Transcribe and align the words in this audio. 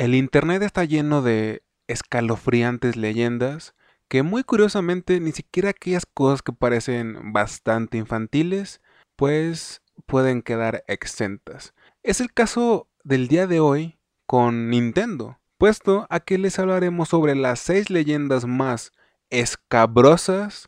El 0.00 0.14
Internet 0.14 0.62
está 0.62 0.86
lleno 0.86 1.20
de 1.20 1.62
escalofriantes 1.86 2.96
leyendas 2.96 3.74
que 4.08 4.22
muy 4.22 4.44
curiosamente 4.44 5.20
ni 5.20 5.30
siquiera 5.30 5.68
aquellas 5.68 6.06
cosas 6.06 6.40
que 6.40 6.54
parecen 6.54 7.34
bastante 7.34 7.98
infantiles, 7.98 8.80
pues 9.14 9.82
pueden 10.06 10.40
quedar 10.40 10.84
exentas. 10.86 11.74
Es 12.02 12.22
el 12.22 12.32
caso 12.32 12.88
del 13.04 13.28
día 13.28 13.46
de 13.46 13.60
hoy 13.60 13.98
con 14.24 14.70
Nintendo, 14.70 15.38
puesto 15.58 16.06
a 16.08 16.20
que 16.20 16.38
les 16.38 16.58
hablaremos 16.58 17.10
sobre 17.10 17.34
las 17.34 17.60
seis 17.60 17.90
leyendas 17.90 18.46
más 18.46 18.92
escabrosas 19.28 20.66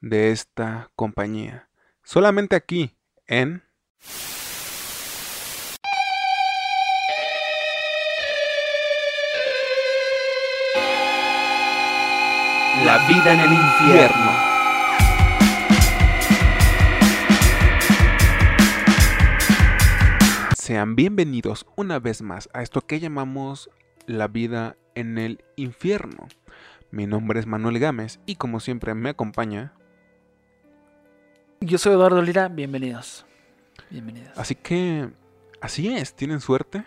de 0.00 0.32
esta 0.32 0.90
compañía. 0.96 1.70
Solamente 2.02 2.56
aquí, 2.56 2.96
en... 3.28 3.62
La 12.84 13.06
vida 13.08 13.32
en 13.32 13.40
el 13.40 13.52
infierno. 13.52 14.30
Sean 20.56 20.94
bienvenidos 20.94 21.66
una 21.76 21.98
vez 21.98 22.22
más 22.22 22.48
a 22.52 22.62
esto 22.62 22.82
que 22.82 23.00
llamamos 23.00 23.68
la 24.06 24.28
vida 24.28 24.76
en 24.94 25.18
el 25.18 25.44
infierno. 25.56 26.28
Mi 26.90 27.06
nombre 27.06 27.40
es 27.40 27.46
Manuel 27.46 27.78
Gámez 27.78 28.20
y 28.26 28.36
como 28.36 28.60
siempre 28.60 28.94
me 28.94 29.10
acompaña. 29.10 29.72
Yo 31.60 31.78
soy 31.78 31.94
Eduardo 31.94 32.22
Lira, 32.22 32.48
bienvenidos. 32.48 33.26
Bienvenidos. 33.90 34.38
Así 34.38 34.54
que, 34.54 35.10
así 35.60 35.88
es, 35.88 36.14
tienen 36.14 36.40
suerte. 36.40 36.84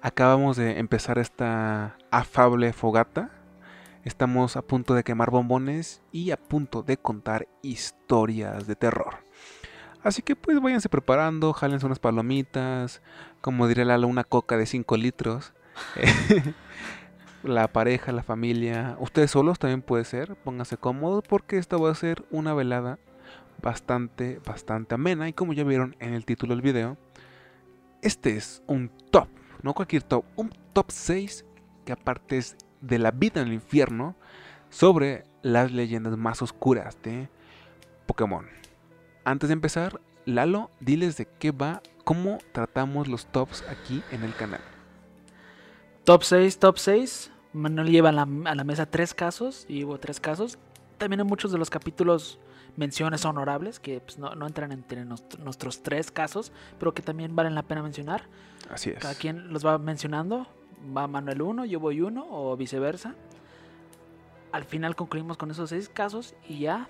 Acabamos 0.00 0.56
de 0.56 0.78
empezar 0.78 1.18
esta 1.18 1.96
afable 2.10 2.72
fogata. 2.72 3.30
Estamos 4.08 4.56
a 4.56 4.62
punto 4.62 4.94
de 4.94 5.04
quemar 5.04 5.30
bombones 5.30 6.00
y 6.12 6.30
a 6.30 6.38
punto 6.38 6.82
de 6.82 6.96
contar 6.96 7.46
historias 7.60 8.66
de 8.66 8.74
terror. 8.74 9.18
Así 10.02 10.22
que 10.22 10.34
pues 10.34 10.58
váyanse 10.62 10.88
preparando, 10.88 11.52
jálense 11.52 11.84
unas 11.84 11.98
palomitas, 11.98 13.02
como 13.42 13.68
diría 13.68 13.84
Lalo, 13.84 14.08
una 14.08 14.24
coca 14.24 14.56
de 14.56 14.64
5 14.64 14.96
litros. 14.96 15.52
la 17.42 17.68
pareja, 17.68 18.12
la 18.12 18.22
familia, 18.22 18.96
ustedes 18.98 19.30
solos 19.30 19.58
también 19.58 19.82
puede 19.82 20.06
ser, 20.06 20.36
pónganse 20.36 20.78
cómodos 20.78 21.22
porque 21.28 21.58
esta 21.58 21.76
va 21.76 21.90
a 21.90 21.94
ser 21.94 22.24
una 22.30 22.54
velada 22.54 22.98
bastante, 23.60 24.40
bastante 24.42 24.94
amena 24.94 25.28
y 25.28 25.34
como 25.34 25.52
ya 25.52 25.64
vieron 25.64 25.96
en 25.98 26.14
el 26.14 26.24
título 26.24 26.54
del 26.54 26.62
video, 26.62 26.96
este 28.00 28.38
es 28.38 28.62
un 28.66 28.90
top, 29.10 29.28
no 29.62 29.74
cualquier 29.74 30.02
top, 30.02 30.24
un 30.34 30.48
top 30.72 30.86
6 30.88 31.44
que 31.84 31.92
aparte 31.92 32.38
es 32.38 32.56
de 32.80 32.98
la 32.98 33.10
vida 33.10 33.40
en 33.40 33.48
el 33.48 33.54
infierno 33.54 34.14
sobre 34.70 35.24
las 35.42 35.72
leyendas 35.72 36.16
más 36.16 36.42
oscuras 36.42 36.98
de 37.02 37.28
Pokémon. 38.06 38.46
Antes 39.24 39.48
de 39.48 39.54
empezar, 39.54 40.00
Lalo, 40.24 40.70
diles 40.80 41.16
de 41.16 41.26
qué 41.26 41.52
va, 41.52 41.82
cómo 42.04 42.38
tratamos 42.52 43.08
los 43.08 43.26
tops 43.26 43.64
aquí 43.68 44.02
en 44.10 44.24
el 44.24 44.34
canal. 44.34 44.60
Top 46.04 46.22
6, 46.22 46.58
top 46.58 46.78
6. 46.78 47.30
Manuel 47.54 47.90
lleva 47.90 48.10
a 48.10 48.12
la, 48.12 48.22
a 48.22 48.54
la 48.54 48.64
mesa 48.64 48.86
tres 48.86 49.14
casos 49.14 49.64
y 49.68 49.84
hubo 49.84 49.98
tres 49.98 50.20
casos. 50.20 50.58
También 50.98 51.20
en 51.20 51.26
muchos 51.26 51.50
de 51.50 51.58
los 51.58 51.70
capítulos 51.70 52.38
menciones 52.76 53.24
honorables 53.24 53.80
que 53.80 54.00
pues, 54.00 54.18
no, 54.18 54.34
no, 54.34 54.46
entran 54.46 54.72
entre 54.72 55.04
nuestro, 55.04 55.42
nuestros 55.42 55.82
tres 55.82 56.10
casos, 56.10 56.52
pero 56.78 56.92
que 56.92 57.02
también 57.02 57.34
valen 57.34 57.54
la 57.54 57.62
pena 57.62 57.82
mencionar. 57.82 58.22
Así 58.70 58.90
es. 58.90 58.98
Cada 58.98 59.14
quien 59.14 59.52
los 59.52 59.64
va 59.64 59.78
mencionando. 59.78 60.46
Va 60.96 61.06
Manuel 61.06 61.42
uno, 61.42 61.64
yo 61.64 61.80
voy 61.80 62.00
uno 62.00 62.26
o 62.30 62.56
viceversa. 62.56 63.14
Al 64.52 64.64
final 64.64 64.96
concluimos 64.96 65.36
con 65.36 65.50
esos 65.50 65.70
seis 65.70 65.88
casos 65.88 66.34
y 66.48 66.60
ya, 66.60 66.88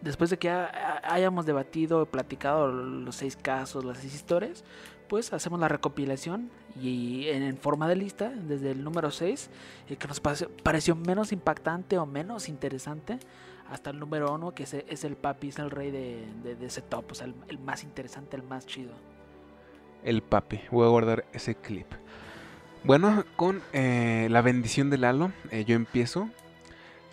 después 0.00 0.30
de 0.30 0.38
que 0.38 0.50
hayamos 0.50 1.46
debatido, 1.46 2.06
platicado 2.06 2.68
los 2.72 3.16
seis 3.16 3.36
casos, 3.36 3.84
las 3.84 3.98
seis 3.98 4.14
historias, 4.14 4.64
pues 5.10 5.32
hacemos 5.32 5.58
la 5.58 5.66
recopilación 5.68 6.50
y 6.80 7.26
en, 7.28 7.56
forma 7.58 7.88
de 7.88 7.96
lista, 7.96 8.30
desde 8.30 8.70
el 8.70 8.84
número 8.84 9.10
6, 9.10 9.50
el 9.88 9.98
que 9.98 10.06
nos 10.06 10.20
pareció, 10.20 10.94
menos 10.94 11.32
impactante 11.32 11.98
o 11.98 12.06
menos 12.06 12.48
interesante, 12.48 13.18
hasta 13.68 13.90
el 13.90 13.98
número 13.98 14.32
1, 14.32 14.52
que 14.52 14.62
es, 14.62 14.74
es, 14.74 15.02
el 15.04 15.16
papi, 15.16 15.48
es 15.48 15.58
el 15.58 15.72
rey 15.72 15.90
de, 15.90 16.26
de, 16.44 16.54
de 16.54 16.66
ese 16.66 16.80
top, 16.80 17.10
o 17.10 17.14
sea, 17.14 17.26
el, 17.26 17.34
el, 17.48 17.58
más 17.58 17.82
interesante, 17.82 18.36
el 18.36 18.44
más 18.44 18.66
chido. 18.66 18.92
El 20.04 20.22
papi, 20.22 20.60
voy 20.70 20.86
a 20.86 20.90
guardar 20.90 21.24
ese 21.32 21.56
clip. 21.56 21.86
Bueno, 22.82 23.24
con 23.36 23.60
eh, 23.72 24.28
la 24.30 24.40
bendición 24.40 24.88
de 24.88 24.96
Lalo, 24.98 25.32
eh, 25.50 25.64
yo 25.66 25.76
empiezo. 25.76 26.30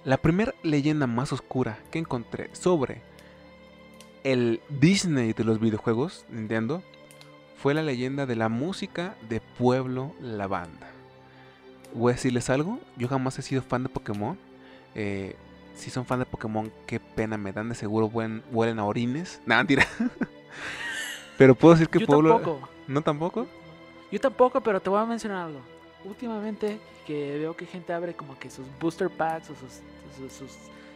La 0.05 0.17
primera 0.17 0.53
leyenda 0.63 1.07
más 1.07 1.33
oscura 1.33 1.78
que 1.91 2.00
encontré 2.00 2.50
sobre 2.53 3.01
el 4.23 4.61
Disney 4.69 5.33
de 5.33 5.44
los 5.44 5.59
videojuegos, 5.59 6.25
Nintendo, 6.29 6.81
fue 7.57 7.73
la 7.73 7.83
leyenda 7.83 8.25
de 8.25 8.38
la 8.38 8.47
música 8.47 9.16
de 9.28 9.41
Pueblo 9.41 10.13
La 10.22 10.47
Banda. 10.47 10.89
Voy 11.94 12.11
a 12.11 12.16
decirles 12.16 12.49
algo, 12.49 12.79
yo 12.95 13.09
jamás 13.09 13.38
he 13.39 13.41
sido 13.41 13.61
fan 13.61 13.84
de 13.84 13.89
Pokémon. 13.89 14.38
Eh, 14.95 15.35
si 15.75 15.89
son 15.89 16.05
fan 16.05 16.19
de 16.19 16.25
Pokémon, 16.25 16.72
qué 16.85 17.01
pena 17.01 17.38
me 17.38 17.51
dan, 17.51 17.67
de 17.69 17.75
seguro 17.75 18.09
buen, 18.09 18.41
huelen 18.51 18.79
a 18.79 18.85
orines. 18.85 19.41
Nada, 19.45 19.63
mentira. 19.63 19.85
pero 21.38 21.55
puedo 21.55 21.73
decir 21.75 21.89
que 21.89 21.99
yo 21.99 22.05
Pueblo... 22.07 22.35
Tampoco. 22.35 22.69
¿No 22.88 23.01
tampoco? 23.01 23.47
Yo 24.12 24.19
tampoco, 24.19 24.62
pero 24.62 24.81
te 24.81 24.90
voy 24.90 25.00
a 25.00 25.06
mencionar 25.06 25.47
algo. 25.47 25.59
Últimamente 26.06 26.79
que 27.06 27.38
veo 27.38 27.56
que 27.56 27.66
gente 27.66 27.94
abre 27.94 28.13
como 28.13 28.38
que 28.38 28.50
sus 28.50 28.66
booster 28.79 29.09
packs 29.09 29.50
o 29.50 29.56
sus, 29.56 29.81
sus, 30.18 30.31
sus, 30.31 30.51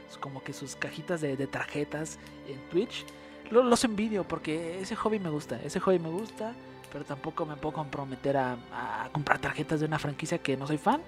sus 0.09 0.17
como 0.17 0.43
que 0.43 0.53
sus 0.53 0.75
cajitas 0.75 1.21
de, 1.21 1.35
de 1.35 1.47
tarjetas 1.47 2.19
en 2.47 2.59
Twitch, 2.69 3.05
lo, 3.49 3.63
los 3.63 3.83
envidio 3.83 4.23
porque 4.23 4.79
ese 4.79 4.95
hobby 4.95 5.19
me 5.19 5.29
gusta, 5.29 5.59
ese 5.63 5.79
hobby 5.79 5.99
me 5.99 6.09
gusta, 6.09 6.53
pero 6.91 7.05
tampoco 7.05 7.45
me 7.45 7.55
puedo 7.55 7.73
comprometer 7.73 8.37
a, 8.37 8.57
a, 8.73 9.09
comprar 9.11 9.39
tarjetas 9.39 9.79
de 9.79 9.85
una 9.85 9.99
franquicia 9.99 10.37
que 10.37 10.57
no 10.57 10.67
soy 10.67 10.77
fan. 10.77 11.01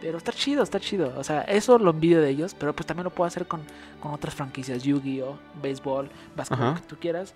Pero 0.00 0.16
está 0.16 0.32
chido, 0.32 0.62
está 0.62 0.80
chido. 0.80 1.12
O 1.18 1.24
sea, 1.24 1.42
eso 1.42 1.78
lo 1.78 1.90
envidio 1.90 2.22
de 2.22 2.30
ellos, 2.30 2.54
pero 2.54 2.74
pues 2.74 2.86
también 2.86 3.04
lo 3.04 3.10
puedo 3.10 3.28
hacer 3.28 3.46
con, 3.46 3.60
con 4.00 4.12
otras 4.12 4.34
franquicias, 4.34 4.82
Yu-Gi-Oh, 4.82 5.38
béisbol, 5.60 6.10
básquetbol, 6.34 6.76
que 6.76 6.80
tú 6.80 6.96
quieras. 6.98 7.34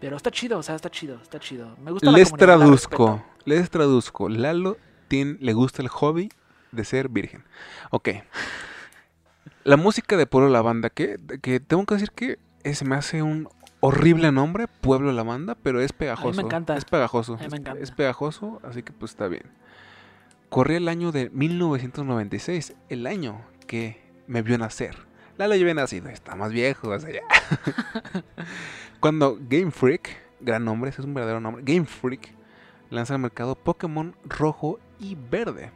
Pero 0.00 0.16
está 0.16 0.30
chido, 0.30 0.58
o 0.58 0.62
sea, 0.62 0.74
está 0.74 0.90
chido, 0.90 1.20
está 1.22 1.38
chido. 1.40 1.76
Me 1.82 1.90
gusta 1.90 2.10
Les 2.10 2.30
la 2.30 2.36
traduzco, 2.36 3.24
les 3.44 3.70
traduzco. 3.70 4.28
Lalo 4.28 4.76
tiene, 5.08 5.38
le 5.40 5.52
gusta 5.52 5.82
el 5.82 5.88
hobby 5.88 6.28
de 6.72 6.84
ser 6.84 7.08
virgen. 7.08 7.44
Ok. 7.90 8.10
La 9.64 9.76
música 9.76 10.16
de 10.16 10.26
Pueblo 10.26 10.48
La 10.48 10.62
Banda, 10.62 10.90
que, 10.90 11.18
que 11.42 11.60
tengo 11.60 11.84
que 11.86 11.94
decir 11.94 12.10
que 12.12 12.38
se 12.74 12.84
me 12.84 12.96
hace 12.96 13.22
un 13.22 13.48
horrible 13.80 14.30
nombre, 14.32 14.68
Pueblo 14.68 15.12
La 15.12 15.22
Banda, 15.22 15.56
pero 15.60 15.80
es 15.80 15.92
pegajoso. 15.92 16.28
A 16.28 16.32
mí 16.32 16.36
me 16.36 16.42
encanta. 16.42 16.76
Es 16.76 16.84
pegajoso. 16.84 17.34
A 17.34 17.38
mí 17.38 17.48
me 17.50 17.56
encanta. 17.56 17.80
Es, 17.80 17.90
es 17.90 17.94
pegajoso, 17.94 18.60
así 18.62 18.82
que 18.82 18.92
pues 18.92 19.12
está 19.12 19.28
bien. 19.28 19.44
Corría 20.50 20.76
el 20.76 20.88
año 20.88 21.10
de 21.10 21.30
1996, 21.30 22.74
el 22.88 23.06
año 23.06 23.44
que 23.66 24.00
me 24.26 24.42
vio 24.42 24.58
nacer. 24.58 25.06
Lalo 25.36 25.54
ya 25.54 25.62
había 25.62 25.74
nacido, 25.74 26.08
está 26.08 26.34
más 26.34 26.52
viejo, 26.52 26.88
o 26.88 26.98
sea, 26.98 27.10
ya. 27.10 27.20
Cuando 29.00 29.38
Game 29.48 29.70
Freak, 29.70 30.10
gran 30.40 30.64
nombre, 30.64 30.90
ese 30.90 31.02
es 31.02 31.06
un 31.06 31.14
verdadero 31.14 31.40
nombre, 31.40 31.62
Game 31.64 31.86
Freak, 31.86 32.32
lanza 32.90 33.14
al 33.14 33.20
mercado 33.20 33.54
Pokémon 33.54 34.14
rojo 34.24 34.78
y 34.98 35.16
verde. 35.16 35.70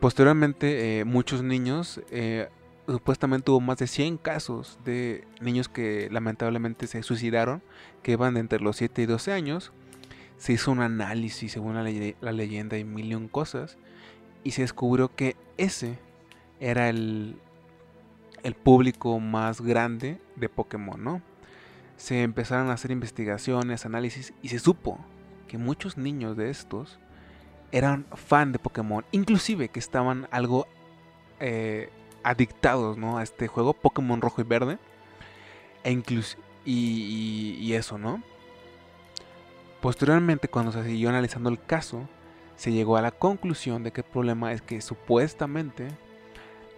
Posteriormente, 0.00 1.00
eh, 1.00 1.04
muchos 1.04 1.42
niños, 1.42 2.00
eh, 2.10 2.48
supuestamente 2.86 3.50
hubo 3.50 3.60
más 3.60 3.78
de 3.78 3.86
100 3.86 4.16
casos 4.16 4.78
de 4.84 5.24
niños 5.40 5.68
que 5.68 6.08
lamentablemente 6.10 6.86
se 6.86 7.02
suicidaron, 7.02 7.62
que 8.02 8.12
iban 8.12 8.34
de 8.34 8.40
entre 8.40 8.60
los 8.60 8.76
7 8.76 9.02
y 9.02 9.06
12 9.06 9.32
años. 9.32 9.72
Se 10.38 10.52
hizo 10.52 10.70
un 10.70 10.80
análisis 10.80 11.52
según 11.52 11.74
la, 11.74 11.82
le 11.82 12.16
la 12.20 12.32
leyenda 12.32 12.78
y 12.78 12.84
millón 12.84 13.28
cosas, 13.28 13.76
y 14.44 14.52
se 14.52 14.62
descubrió 14.62 15.14
que 15.14 15.36
ese 15.56 15.98
era 16.60 16.88
el, 16.88 17.36
el 18.44 18.54
público 18.54 19.18
más 19.20 19.60
grande 19.60 20.20
de 20.36 20.48
Pokémon, 20.48 21.02
¿no? 21.02 21.22
Se 21.98 22.22
empezaron 22.22 22.70
a 22.70 22.72
hacer 22.72 22.90
investigaciones, 22.90 23.84
análisis, 23.84 24.32
y 24.40 24.48
se 24.48 24.58
supo 24.58 24.98
que 25.48 25.58
muchos 25.58 25.98
niños 25.98 26.36
de 26.36 26.48
estos 26.48 26.98
eran 27.70 28.06
fan 28.14 28.52
de 28.52 28.58
Pokémon, 28.58 29.04
inclusive 29.12 29.68
que 29.68 29.78
estaban 29.78 30.26
algo 30.30 30.66
eh, 31.40 31.90
adictados 32.22 32.96
¿no? 32.96 33.18
a 33.18 33.22
este 33.22 33.46
juego, 33.46 33.74
Pokémon 33.74 34.20
rojo 34.20 34.40
y 34.40 34.44
verde, 34.44 34.78
e 35.84 35.92
inclus 35.92 36.38
y, 36.64 37.56
y, 37.60 37.64
y, 37.64 37.74
eso, 37.74 37.98
¿no? 37.98 38.22
Posteriormente, 39.80 40.48
cuando 40.48 40.72
se 40.72 40.84
siguió 40.84 41.08
analizando 41.08 41.50
el 41.50 41.62
caso, 41.62 42.08
se 42.56 42.72
llegó 42.72 42.96
a 42.96 43.02
la 43.02 43.12
conclusión 43.12 43.82
de 43.84 43.92
que 43.92 44.00
el 44.00 44.06
problema 44.06 44.52
es 44.52 44.60
que 44.60 44.80
supuestamente 44.80 45.88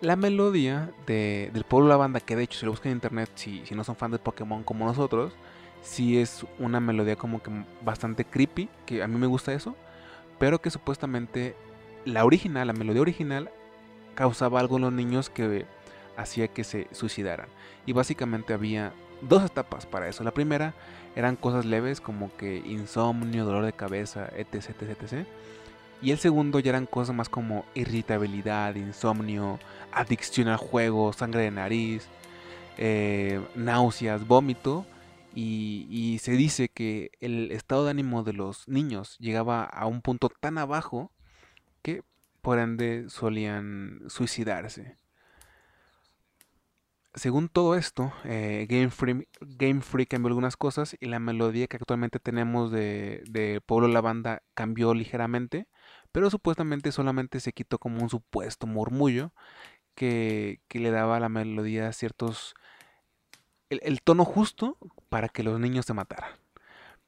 la 0.00 0.17
melodía 0.17 0.91
de, 1.06 1.50
del 1.52 1.64
pueblo 1.64 1.88
la 1.88 1.97
banda, 1.97 2.20
que 2.20 2.37
de 2.37 2.44
hecho 2.44 2.58
si 2.58 2.67
lo 2.67 2.73
buscan 2.73 2.93
en 2.93 2.97
internet, 2.97 3.31
si, 3.35 3.64
si 3.67 3.75
no 3.75 3.85
son 3.85 3.97
fan 3.97 4.11
de 4.11 4.19
Pokémon 4.19 4.62
como 4.62 4.87
nosotros, 4.87 5.35
sí 5.82 6.19
es 6.19 6.44
una 6.58 6.81
melodía 6.81 7.17
como 7.17 7.43
que 7.43 7.50
bastante 7.82 8.25
creepy, 8.25 8.69
que 8.87 9.02
a 9.02 9.08
mí 9.08 9.17
me 9.17 9.26
gusta 9.26 9.52
eso, 9.52 9.76
pero 10.38 10.61
que 10.61 10.70
supuestamente 10.70 11.55
la 12.05 12.25
original, 12.25 12.67
la 12.67 12.73
melodía 12.73 13.02
original, 13.02 13.50
causaba 14.14 14.61
algo 14.61 14.76
en 14.76 14.82
los 14.82 14.93
niños 14.93 15.31
que 15.31 15.67
hacía 16.17 16.49
que 16.49 16.64
se 16.64 16.88
suicidaran. 16.93 17.49
Y 17.87 17.93
básicamente 17.93 18.52
había 18.52 18.93
dos 19.23 19.44
etapas 19.44 19.87
para 19.87 20.08
eso. 20.08 20.25
La 20.25 20.32
primera 20.32 20.75
eran 21.17 21.37
cosas 21.37 21.64
leves 21.64 22.00
como 22.00 22.35
que 22.37 22.58
insomnio, 22.58 23.44
dolor 23.44 23.64
de 23.64 23.73
cabeza, 23.73 24.29
etc, 24.37 24.70
etc, 24.81 25.02
etc. 25.02 25.26
Y 26.02 26.12
el 26.12 26.19
segundo 26.19 26.61
ya 26.61 26.70
eran 26.70 26.87
cosas 26.87 27.14
más 27.14 27.29
como 27.29 27.64
irritabilidad, 27.75 28.75
insomnio, 28.75 29.58
adicción 29.93 30.49
al 30.49 30.56
juego, 30.56 31.12
sangre 31.12 31.43
de 31.43 31.50
nariz, 31.50 32.08
eh, 32.79 33.41
náuseas, 33.55 34.26
vómito. 34.26 34.87
Y, 35.35 35.87
y, 35.91 36.19
se 36.19 36.32
dice 36.32 36.69
que 36.69 37.12
el 37.20 37.52
estado 37.52 37.85
de 37.85 37.93
ánimo 37.93 38.25
de 38.25 38.32
los 38.32 38.67
niños 38.67 39.17
llegaba 39.19 39.64
a 39.64 39.87
un 39.87 40.02
punto 40.02 40.29
tan 40.29 40.58
abajo 40.58 41.12
que 41.82 42.02
por 42.43 42.58
ende 42.58 43.06
solían 43.08 44.02
suicidarse. 44.08 44.99
Según 47.14 47.49
todo 47.49 47.75
esto, 47.75 48.12
eh, 48.25 48.67
Game, 48.69 48.91
Freak, 49.81 50.08
cambió 50.08 50.29
algunas 50.29 50.56
cosas 50.56 50.97
y 51.00 51.06
la 51.06 51.19
melodía 51.19 51.67
que 51.67 51.76
actualmente 51.76 52.20
tenemos 52.20 52.70
de, 52.70 53.25
de 53.29 53.61
Pueblo 53.61 53.88
La 53.88 54.00
Banda 54.00 54.43
cambió 54.55 54.94
ligeramente, 54.94 55.67
pero 56.12 56.30
supuestamente 56.30 56.92
solamente 56.92 57.40
se 57.40 57.52
quitó 57.52 57.78
como 57.78 58.02
un 58.02 58.10
supuesto 58.10 58.66
murmullo 58.66 59.32
que, 59.94 60.60
que 60.68 60.78
le 60.78 60.90
daba 60.90 61.16
a 61.16 61.20
la 61.20 61.28
melodía 61.28 61.92
ciertos... 61.92 62.54
El, 63.68 64.02
tono 64.02 64.24
justo 64.24 64.76
para 65.08 65.28
que 65.28 65.44
los 65.44 65.60
niños 65.60 65.86
se 65.86 65.94
mataran. 65.94 66.32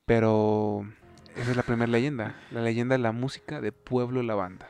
Pero 0.06 0.86
esa 1.34 1.50
es 1.50 1.56
la 1.56 1.64
primera 1.64 1.90
leyenda, 1.90 2.36
la 2.52 2.62
leyenda 2.62 2.94
de 2.94 3.00
la 3.00 3.12
música 3.12 3.60
de 3.60 3.72
Pueblo 3.72 4.22
La 4.22 4.34
Banda 4.34 4.68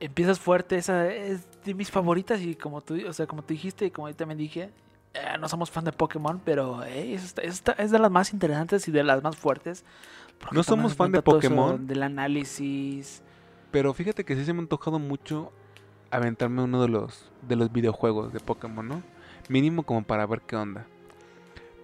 empiezas 0.00 0.38
fuerte, 0.38 0.76
esa 0.76 1.12
es 1.12 1.46
de 1.64 1.74
mis 1.74 1.90
favoritas 1.90 2.40
y 2.40 2.54
como 2.54 2.80
tú, 2.80 2.96
o 3.06 3.12
sea, 3.12 3.26
como 3.26 3.42
tú 3.42 3.54
dijiste 3.54 3.86
y 3.86 3.90
como 3.90 4.08
yo 4.08 4.14
también 4.14 4.38
dije, 4.38 4.70
eh, 5.14 5.38
no 5.40 5.48
somos 5.48 5.70
fan 5.70 5.84
de 5.84 5.92
Pokémon, 5.92 6.40
pero 6.44 6.84
eh, 6.84 7.14
es, 7.14 7.64
de 7.64 7.98
las 7.98 8.10
más 8.10 8.32
interesantes 8.32 8.86
y 8.88 8.92
de 8.92 9.02
las 9.02 9.22
más 9.22 9.36
fuertes. 9.36 9.84
No 10.52 10.62
somos 10.62 10.94
fan 10.94 11.12
de 11.12 11.22
Pokémon. 11.22 11.86
Del 11.86 12.02
análisis. 12.02 13.22
Pero 13.70 13.92
fíjate 13.92 14.24
que 14.24 14.34
sí 14.34 14.44
se 14.44 14.52
me 14.52 14.60
ha 14.60 14.62
antojado 14.62 14.98
mucho 14.98 15.52
aventarme 16.10 16.62
uno 16.62 16.80
de 16.80 16.88
los, 16.88 17.30
de 17.42 17.56
los 17.56 17.70
videojuegos 17.70 18.32
de 18.32 18.40
Pokémon, 18.40 18.86
¿no? 18.86 19.02
Mínimo 19.48 19.82
como 19.82 20.02
para 20.04 20.26
ver 20.26 20.40
qué 20.42 20.56
onda. 20.56 20.86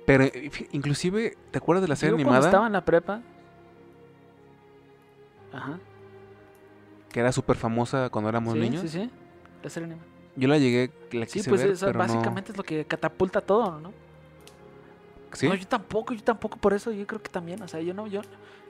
Pero 0.07 0.25
inclusive, 0.73 1.37
¿te 1.51 1.59
acuerdas 1.59 1.83
de 1.83 1.89
la 1.89 1.97
serie 1.97 2.11
Yo 2.11 2.17
animada? 2.17 2.39
Cuando 2.39 2.49
estaba 2.49 2.67
en 2.67 2.73
la 2.73 2.85
prepa. 2.85 3.21
Ajá 5.53 5.79
que 7.15 7.21
era 7.21 7.31
súper 7.31 7.55
famosa 7.55 8.11
cuando 8.11 8.29
éramos 8.29 8.55
sí, 8.55 8.59
niños. 8.59 8.83
Sí, 8.83 8.89
sí, 8.89 9.11
la 9.63 9.71
serie 9.71 9.87
anima. 9.87 10.03
Yo 10.35 10.49
la 10.49 10.59
llegué, 10.59 10.91
la 11.13 11.27
Sí, 11.27 11.35
quise 11.35 11.49
pues 11.49 11.63
ver, 11.63 11.71
eso 11.71 11.87
pero 11.87 12.01
básicamente 12.01 12.51
es 12.51 12.59
lo 12.59 12.65
que 12.65 12.85
catapulta 12.87 13.41
todo, 13.41 13.79
¿no? 13.79 13.93
¿Sí? 15.35 15.49
No, 15.49 15.55
yo 15.55 15.67
tampoco, 15.67 16.15
yo 16.15 16.23
tampoco 16.23 16.57
por 16.59 16.73
eso, 16.75 16.93
yo 16.93 17.07
creo 17.07 17.23
que 17.23 17.31
también, 17.31 17.63
o 17.63 17.69
sea, 17.69 17.81
yo 17.81 17.95
no, 17.95 18.07
yo, 18.07 18.23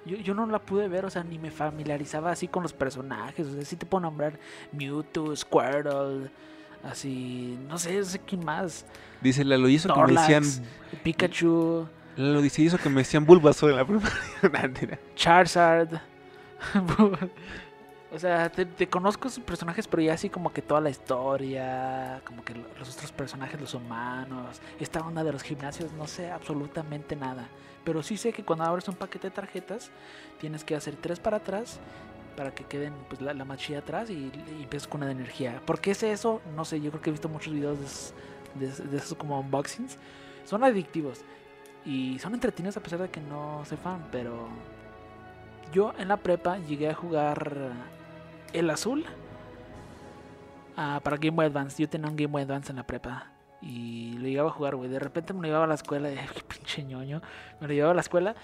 yo, 0.05 0.17
yo 0.17 0.35
no 0.35 0.47
la 0.47 0.59
pude 0.59 0.89
ver, 0.89 1.05
o 1.05 1.11
sea, 1.11 1.25
ni 1.25 1.39
me 1.39 1.51
familiarizaba 1.51 2.31
así 2.31 2.49
con 2.49 2.63
los 2.63 2.73
personajes, 2.73 3.47
o 3.47 3.53
sea, 3.53 3.65
sí 3.65 3.77
te 3.77 3.87
puedo 3.87 4.03
nombrar 4.03 4.39
Mewtwo, 4.73 5.35
Squirtle, 5.35 6.31
así, 6.83 7.59
no 7.69 7.79
sé, 7.79 7.99
no 7.99 8.05
sé 8.05 8.19
quién 8.21 8.45
más. 8.45 8.87
Dice 9.21 9.45
la 9.45 9.57
lo 9.57 9.69
hizo 9.69 9.93
que 9.93 10.01
me 10.01 10.21
decían 10.21 10.45
Pikachu. 11.03 11.89
Lo 12.17 12.43
dice 12.43 12.63
hizo 12.63 12.79
que 12.79 12.89
me 12.89 13.01
decían 13.01 13.25
Bulbasaur 13.25 13.73
en 13.73 13.77
la 13.79 13.85
primera. 14.71 14.99
Charizard. 15.17 16.01
O 18.15 18.19
sea, 18.19 18.49
te, 18.49 18.89
conozco 18.89 19.29
sus 19.29 19.43
personajes, 19.43 19.89
pero 19.89 20.01
ya 20.01 20.13
así 20.13 20.31
como 20.31 20.53
que 20.53 20.63
toda 20.63 20.81
la 20.81 20.89
historia, 20.89 22.23
como 22.25 22.45
que 22.45 22.55
los 22.79 22.95
otros 22.95 23.11
personajes, 23.11 23.61
los 23.61 23.75
humanos, 23.75 24.61
esta 24.79 25.01
onda 25.01 25.25
de 25.25 25.33
los 25.33 25.43
gimnasios, 25.43 25.91
no 25.93 26.07
sé 26.07 26.31
absolutamente 26.31 27.17
nada. 27.17 27.49
Pero 27.83 28.05
sí 28.05 28.17
sé 28.17 28.33
que 28.33 28.45
cuando 28.45 28.67
abres 28.67 28.87
un 28.87 28.95
paquete 28.95 29.29
de 29.29 29.31
tarjetas, 29.33 29.91
tienes 30.39 30.63
que 30.63 30.77
hacer 30.77 30.95
tres 30.95 31.19
para 31.19 31.39
atrás 31.39 31.81
para 32.37 32.55
que 32.55 32.63
queden 32.65 32.95
pues, 33.09 33.21
la, 33.21 33.35
la 33.35 33.45
machilla 33.45 33.81
atrás 33.81 34.09
y, 34.11 34.31
empiezas 34.63 34.87
con 34.87 35.01
una 35.01 35.07
de 35.07 35.13
energía. 35.13 35.61
¿Por 35.67 35.81
qué 35.81 35.91
es 35.91 36.05
eso? 36.05 36.41
No 36.55 36.65
sé, 36.65 36.81
yo 36.81 36.91
creo 36.91 37.03
que 37.03 37.11
he 37.11 37.13
visto 37.13 37.29
muchos 37.29 37.53
videos 37.53 37.79
de, 38.55 38.69
de, 38.69 38.85
de 38.91 38.97
esos 38.97 39.19
como 39.19 39.41
unboxings. 39.41 39.99
Son 40.45 40.63
adictivos 40.63 41.23
y 41.85 42.21
son 42.21 42.35
entretenidos 42.35 42.77
a 42.77 42.81
pesar 42.81 43.01
de 43.01 43.11
que 43.11 43.21
no 43.21 43.65
soy 43.65 43.77
fan, 43.77 44.07
pero 44.13 44.49
yo 45.73 45.93
en 45.99 46.07
la 46.07 46.17
prepa 46.17 46.59
llegué 46.59 46.89
a 46.89 46.95
jugar 46.95 47.73
el 48.55 48.71
azul 48.71 49.05
ah, 50.77 51.01
para 51.03 51.17
Game 51.17 51.37
Boy 51.37 51.47
Advance. 51.47 51.83
Yo 51.83 51.89
tenía 51.89 52.09
un 52.09 52.17
Game 52.17 52.33
Boy 52.33 52.43
Advance 52.43 52.71
en 52.71 52.77
la 52.77 52.87
prepa 52.87 53.27
y 53.61 54.17
lo 54.19 54.27
llegaba 54.27 54.49
a 54.49 54.53
jugar, 54.53 54.77
güey. 54.77 54.89
De 54.89 54.99
repente 54.99 55.33
me 55.33 55.41
lo 55.41 55.47
llevaba 55.47 55.65
a 55.65 55.69
la 55.69 55.75
escuela, 55.75 56.09
qué 56.35 56.43
pinche 56.43 56.83
ñoño. 56.85 57.21
Me 57.61 57.69
lo 57.69 57.75
llevaba 57.75 57.93
a 57.93 57.95
la 57.95 58.01
escuela, 58.01 58.35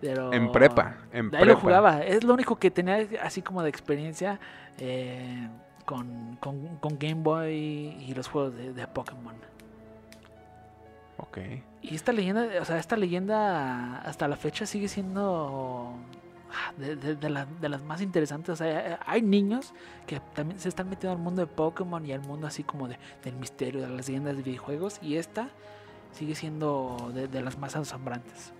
pero. 0.00 0.32
En 0.32 0.52
prepa, 0.52 0.98
en 1.12 1.26
ahí 1.26 1.30
prepa. 1.30 1.46
lo 1.46 1.56
jugaba. 1.56 2.02
Es 2.02 2.24
lo 2.24 2.34
único 2.34 2.56
que 2.56 2.70
tenía 2.70 3.06
así 3.22 3.42
como 3.42 3.62
de 3.62 3.70
experiencia 3.70 4.38
eh, 4.78 5.48
con, 5.84 6.36
con, 6.36 6.76
con, 6.78 6.98
Game 6.98 7.22
Boy 7.22 7.96
y 8.00 8.14
los 8.14 8.28
juegos 8.28 8.56
de, 8.56 8.72
de 8.72 8.86
Pokémon. 8.86 9.34
Ok. 11.16 11.38
Y 11.82 11.94
esta 11.94 12.12
leyenda, 12.12 12.48
o 12.60 12.64
sea, 12.64 12.78
esta 12.78 12.96
leyenda 12.96 13.98
hasta 13.98 14.26
la 14.26 14.36
fecha 14.36 14.66
sigue 14.66 14.88
siendo 14.88 15.94
de, 16.76 16.96
de, 16.96 17.16
de, 17.16 17.30
la, 17.30 17.46
de, 17.46 17.68
las 17.68 17.82
más 17.82 18.00
interesantes. 18.00 18.50
O 18.50 18.56
sea, 18.56 19.00
hay 19.06 19.22
niños 19.22 19.72
que 20.06 20.20
también 20.34 20.60
se 20.60 20.68
están 20.68 20.88
metiendo 20.88 21.16
al 21.16 21.22
mundo 21.22 21.40
de 21.40 21.46
Pokémon 21.46 22.04
y 22.04 22.12
al 22.12 22.20
mundo 22.20 22.46
así 22.46 22.62
como 22.62 22.88
de, 22.88 22.98
del 23.22 23.36
misterio, 23.36 23.80
de 23.80 23.88
las 23.88 24.06
leyendas 24.06 24.36
de 24.36 24.42
videojuegos. 24.42 24.98
Y 25.02 25.16
esta 25.16 25.50
sigue 26.12 26.34
siendo 26.34 27.12
de, 27.12 27.42
las 27.42 27.58
más 27.58 27.76
asombrantes. 27.76 28.52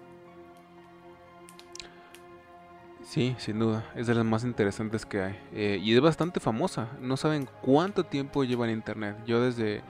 Sí, 3.05 3.37
sin 3.39 3.59
duda, 3.59 3.85
es 3.95 4.07
de 4.07 4.15
las 4.15 4.25
más 4.25 4.45
interesantes 4.45 5.07
que 5.07 5.23
hay. 5.23 5.39
Eh, 5.53 5.79
y 5.83 5.95
es 5.95 6.01
bastante 6.01 6.41
famosa. 6.41 6.89
No 7.01 7.17
saben 7.17 7.49
cuánto 7.63 8.05
tiempo 8.05 8.45
lleva 8.45 8.67
en 8.67 8.73
internet. 8.73 9.17
Yo 9.27 9.41
desde, 9.41 9.83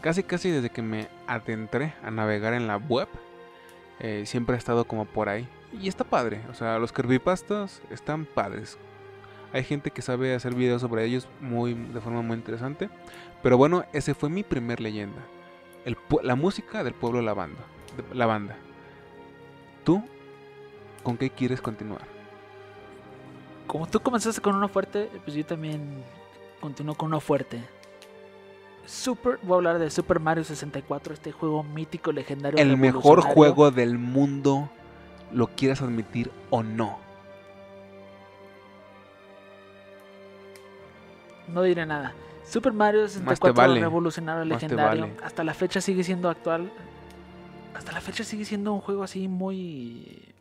casi 0.00 0.22
casi 0.22 0.50
desde 0.50 0.70
que 0.70 0.82
me 0.82 1.08
adentré 1.26 1.94
a 2.02 2.10
navegar 2.10 2.52
en 2.52 2.66
la 2.66 2.76
web, 2.76 3.08
eh, 4.00 4.24
siempre 4.26 4.56
he 4.56 4.58
estado 4.58 4.84
como 4.84 5.04
por 5.04 5.28
ahí. 5.28 5.48
Y 5.72 5.88
está 5.88 6.04
padre, 6.04 6.42
o 6.50 6.54
sea, 6.54 6.78
los 6.78 6.92
creepypastas 6.92 7.80
están 7.90 8.24
padres. 8.24 8.78
Hay 9.52 9.64
gente 9.64 9.90
que 9.90 10.02
sabe 10.02 10.34
hacer 10.34 10.54
videos 10.54 10.80
sobre 10.80 11.04
ellos 11.04 11.28
muy, 11.40 11.74
de 11.74 12.00
forma 12.00 12.22
muy 12.22 12.36
interesante. 12.36 12.88
Pero 13.42 13.56
bueno, 13.56 13.84
ese 13.92 14.14
fue 14.14 14.28
mi 14.28 14.42
primer 14.42 14.80
leyenda. 14.80 15.22
El, 15.84 15.96
la 16.22 16.36
música 16.36 16.84
del 16.84 16.94
pueblo 16.94 17.20
La 17.22 17.34
Banda. 17.34 17.60
La 18.12 18.26
banda. 18.26 18.56
¿Tú 19.84 20.02
con 21.02 21.16
qué 21.16 21.30
quieres 21.30 21.60
continuar? 21.60 22.02
Como 23.66 23.86
tú 23.86 24.00
comenzaste 24.00 24.40
con 24.40 24.54
uno 24.54 24.68
fuerte, 24.68 25.10
pues 25.24 25.36
yo 25.36 25.44
también 25.44 26.04
continúo 26.60 26.94
con 26.94 27.08
uno 27.08 27.20
fuerte. 27.20 27.62
Super, 28.84 29.38
voy 29.42 29.52
a 29.52 29.56
hablar 29.56 29.78
de 29.78 29.90
Super 29.90 30.20
Mario 30.20 30.44
64, 30.44 31.14
este 31.14 31.32
juego 31.32 31.62
mítico, 31.62 32.12
legendario. 32.12 32.58
El 32.58 32.76
mejor 32.76 33.20
juego 33.20 33.70
del 33.70 33.98
mundo 33.98 34.68
lo 35.32 35.48
quieras 35.48 35.82
admitir 35.82 36.30
o 36.50 36.62
no. 36.62 36.98
No 41.48 41.62
diré 41.62 41.86
nada. 41.86 42.14
Super 42.44 42.72
Mario 42.72 43.06
64 43.08 43.54
vale. 43.54 43.80
revolucionario 43.80 44.44
legendario. 44.44 45.02
Vale. 45.02 45.16
Hasta 45.22 45.44
la 45.44 45.54
fecha 45.54 45.80
sigue 45.80 46.04
siendo 46.04 46.28
actual. 46.28 46.70
Hasta 47.74 47.92
la 47.92 48.00
fecha 48.00 48.24
sigue 48.24 48.44
siendo 48.44 48.72
un 48.72 48.80
juego 48.80 49.02
así 49.02 49.28
muy 49.28 50.34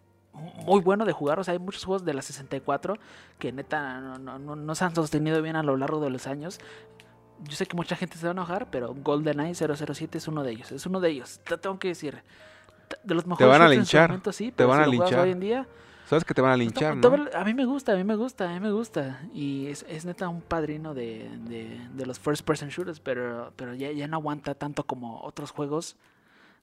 muy 0.66 0.82
bueno 0.82 1.06
de 1.06 1.14
jugar. 1.14 1.40
O 1.40 1.44
sea, 1.44 1.54
hay 1.54 1.60
muchos 1.60 1.84
juegos 1.84 2.06
de 2.06 2.14
la 2.14 2.22
64 2.22 2.96
que 3.38 3.52
neta 3.52 4.00
no, 4.00 4.40
no, 4.40 4.56
no, 4.56 4.76
se 4.76 4.86
han 4.86 4.96
sostenido 4.96 5.42
bien 5.42 5.56
a 5.56 5.64
lo 5.64 5.78
largo 5.78 6.00
de 6.00 6.10
los 6.10 6.28
años. 6.28 6.60
Yo 7.44 7.56
sé 7.56 7.66
que 7.66 7.76
mucha 7.76 7.96
gente 7.96 8.18
se 8.18 8.26
va 8.26 8.32
a 8.32 8.34
enojar, 8.34 8.70
pero 8.70 8.94
GoldenEye 8.94 9.54
007 9.54 10.18
es 10.18 10.28
uno 10.28 10.44
de 10.44 10.52
ellos. 10.52 10.72
Es 10.72 10.86
uno 10.86 11.00
de 11.00 11.10
ellos. 11.10 11.40
Te 11.44 11.58
tengo 11.58 11.80
que 11.80 11.90
decir 11.90 12.22
de 13.04 13.16
los 13.16 13.26
mejores 13.26 13.46
te 13.46 13.46
van 13.46 13.62
a 13.62 13.70
linchar. 13.70 14.10
Momento, 14.10 14.32
sí, 14.32 14.52
te 14.52 14.66
van 14.66 14.80
si 14.80 14.84
a 14.84 14.88
linchar. 14.88 15.20
Hoy 15.20 15.32
en 15.32 15.40
día, 15.40 15.68
Sabes 16.10 16.26
que 16.26 16.34
te 16.34 16.42
van 16.42 16.52
a 16.52 16.58
linchar, 16.58 16.98
no, 16.98 17.08
¿no? 17.08 17.26
A 17.36 17.44
mí 17.44 17.54
me 17.54 17.66
gusta, 17.66 17.94
a 17.94 17.96
mí 17.96 18.04
me 18.04 18.16
gusta, 18.16 18.50
a 18.50 18.54
mí 18.56 18.60
me 18.60 18.72
gusta. 18.72 19.22
Y 19.32 19.68
es, 19.68 19.86
es 19.88 20.06
neta 20.06 20.28
un 20.28 20.42
padrino 20.42 20.96
de, 20.96 21.30
de, 21.48 21.88
de, 21.94 22.06
los 22.08 22.18
first 22.18 22.44
person 22.44 22.70
shooters, 22.70 23.00
pero, 23.00 23.54
pero 23.56 23.76
ya, 23.76 23.92
ya 23.92 24.08
no 24.08 24.18
aguanta 24.18 24.56
tanto 24.56 24.84
como 24.88 25.22
otros 25.22 25.52
juegos 25.52 25.98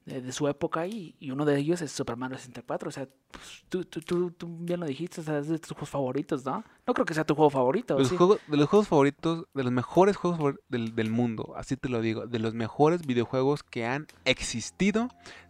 de, 0.04 0.21
de 0.21 0.33
su 0.33 0.49
época. 0.49 0.88
Y, 0.88 1.14
y, 1.21 1.30
uno 1.30 1.45
de 1.45 1.59
ellos 1.59 1.80
es 1.80 1.92
Super 1.92 2.16
Mario 2.16 2.38
64. 2.38 2.88
O 2.88 2.90
sea, 2.90 3.06
pues, 3.30 3.64
tú, 3.68 3.85
tú, 3.85 4.00
tú, 4.00 4.33
tú, 4.33 4.49
bien 4.50 4.80
lo 4.80 4.87
dijiste, 4.87 5.21
o 5.21 5.25
sea, 5.25 5.38
es 5.38 5.47
de 5.47 5.61
tus 5.61 5.71
juegos 5.71 5.90
favoritos, 5.90 6.45
¿no? 6.45 6.64
No 6.85 6.92
creo 6.92 7.06
que 7.06 7.14
sea 7.14 7.23
tu 7.23 7.37
juego 7.37 7.50
favorito. 7.50 7.95
De 7.95 8.00
los, 8.00 8.09
¿sí? 8.09 8.16
juegos, 8.16 8.40
de 8.49 8.56
los 8.56 8.68
juegos 8.68 8.88
favoritos, 8.88 9.47
de 9.54 9.62
los 9.62 9.73
mejores 9.73 10.16
juegos 10.16 10.56
del, 10.68 10.97
del 10.97 11.11
mundo, 11.11 11.54
así 11.56 11.76
te 11.76 11.88
lo 11.88 12.00
digo, 12.00 12.26
de 12.26 12.40
los 12.40 12.54
mejores 12.54 13.06
videojuegos 13.06 13.62
que 13.62 13.87
han 13.87 14.09
existido 14.25 15.09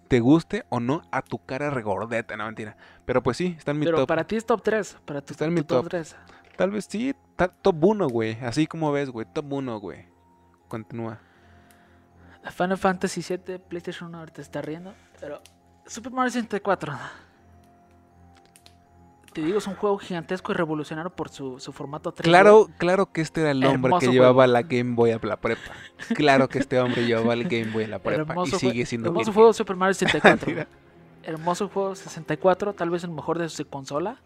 te 0.08 0.20
guste 0.20 0.64
o 0.68 0.80
no 0.80 1.02
a 1.10 1.22
tu 1.22 1.38
cara 1.38 1.70
regordeta, 1.70 2.36
no 2.36 2.46
mentira. 2.46 2.76
Pero 3.04 3.22
pues 3.22 3.36
sí, 3.36 3.54
está 3.58 3.72
en 3.72 3.78
mi 3.78 3.86
Pero 3.86 3.98
top. 3.98 4.08
para 4.08 4.24
ti 4.24 4.36
es 4.36 4.46
top 4.46 4.62
3, 4.62 4.98
para 5.04 5.20
tu, 5.20 5.32
está 5.32 5.44
en 5.44 5.54
mi 5.54 5.60
tu 5.60 5.66
top, 5.66 5.82
top. 5.82 5.90
3. 5.90 6.16
Tal 6.56 6.70
vez 6.70 6.86
sí, 6.88 7.14
top 7.62 7.84
1, 7.84 8.08
güey. 8.08 8.38
Así 8.40 8.66
como 8.66 8.90
ves, 8.92 9.10
güey, 9.10 9.26
top 9.32 9.52
1, 9.52 9.80
güey. 9.80 10.06
Continúa. 10.68 11.20
Final 12.50 12.78
Fantasy 12.78 13.22
VII, 13.28 13.58
PlayStation 13.58 14.08
1 14.08 14.18
ahorita 14.18 14.40
está 14.40 14.62
riendo, 14.62 14.94
pero 15.20 15.40
Super 15.84 16.12
Mario 16.12 16.30
64. 16.30 16.92
Te 19.36 19.42
digo, 19.42 19.58
es 19.58 19.66
un 19.66 19.74
juego 19.74 19.98
gigantesco 19.98 20.50
y 20.52 20.54
revolucionario 20.54 21.10
por 21.10 21.28
su, 21.28 21.60
su 21.60 21.70
formato 21.72 22.10
3D. 22.14 22.22
Claro, 22.22 22.68
claro 22.78 23.12
que 23.12 23.20
este 23.20 23.42
era 23.42 23.50
el 23.50 23.62
hombre 23.64 23.88
Hermoso 23.90 24.06
que 24.06 24.12
llevaba 24.12 24.32
juego. 24.32 24.52
la 24.52 24.62
Game 24.62 24.94
Boy 24.94 25.10
a 25.10 25.20
la 25.22 25.36
prepa. 25.36 25.72
Claro 26.14 26.48
que 26.48 26.58
este 26.58 26.80
hombre 26.80 27.04
llevaba 27.04 27.34
el 27.34 27.44
Game 27.44 27.70
Boy 27.70 27.84
a 27.84 27.88
la 27.88 27.98
prepa 27.98 28.22
y 28.22 28.26
Hermoso 28.30 28.56
jue- 28.56 28.70
sigue 28.70 28.86
siendo 28.86 29.08
Hermoso 29.10 29.32
juego 29.34 29.52
Super 29.52 29.76
Mario 29.76 29.92
64. 29.92 30.46
Mira. 30.50 30.66
Hermoso 31.22 31.68
juego 31.68 31.94
64, 31.94 32.72
tal 32.72 32.88
vez 32.88 33.04
el 33.04 33.10
mejor 33.10 33.38
de 33.38 33.48
su 33.50 33.66
consola. 33.68 34.16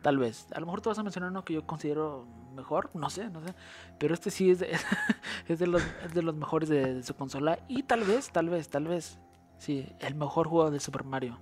Tal 0.00 0.16
vez. 0.18 0.46
A 0.54 0.60
lo 0.60 0.66
mejor 0.66 0.80
tú 0.80 0.88
vas 0.90 0.98
a 0.98 1.02
mencionar 1.02 1.30
uno 1.30 1.44
que 1.44 1.52
yo 1.54 1.66
considero 1.66 2.26
mejor, 2.54 2.90
no 2.94 3.10
sé, 3.10 3.28
no 3.30 3.40
sé. 3.46 3.54
Pero 3.98 4.14
este 4.14 4.30
sí 4.30 4.50
es 4.50 4.60
de, 4.60 4.70
es 5.48 5.58
de, 5.58 5.66
los, 5.66 5.82
es 6.04 6.14
de 6.14 6.22
los 6.22 6.34
mejores 6.34 6.68
de, 6.70 6.94
de 6.94 7.02
su 7.02 7.14
consola. 7.14 7.58
Y 7.68 7.82
tal 7.82 8.04
vez, 8.04 8.30
tal 8.30 8.48
vez, 8.48 8.68
tal 8.70 8.86
vez. 8.86 9.18
Sí, 9.58 9.86
el 10.00 10.14
mejor 10.14 10.48
juego 10.48 10.70
de 10.70 10.80
Super 10.80 11.04
Mario. 11.04 11.38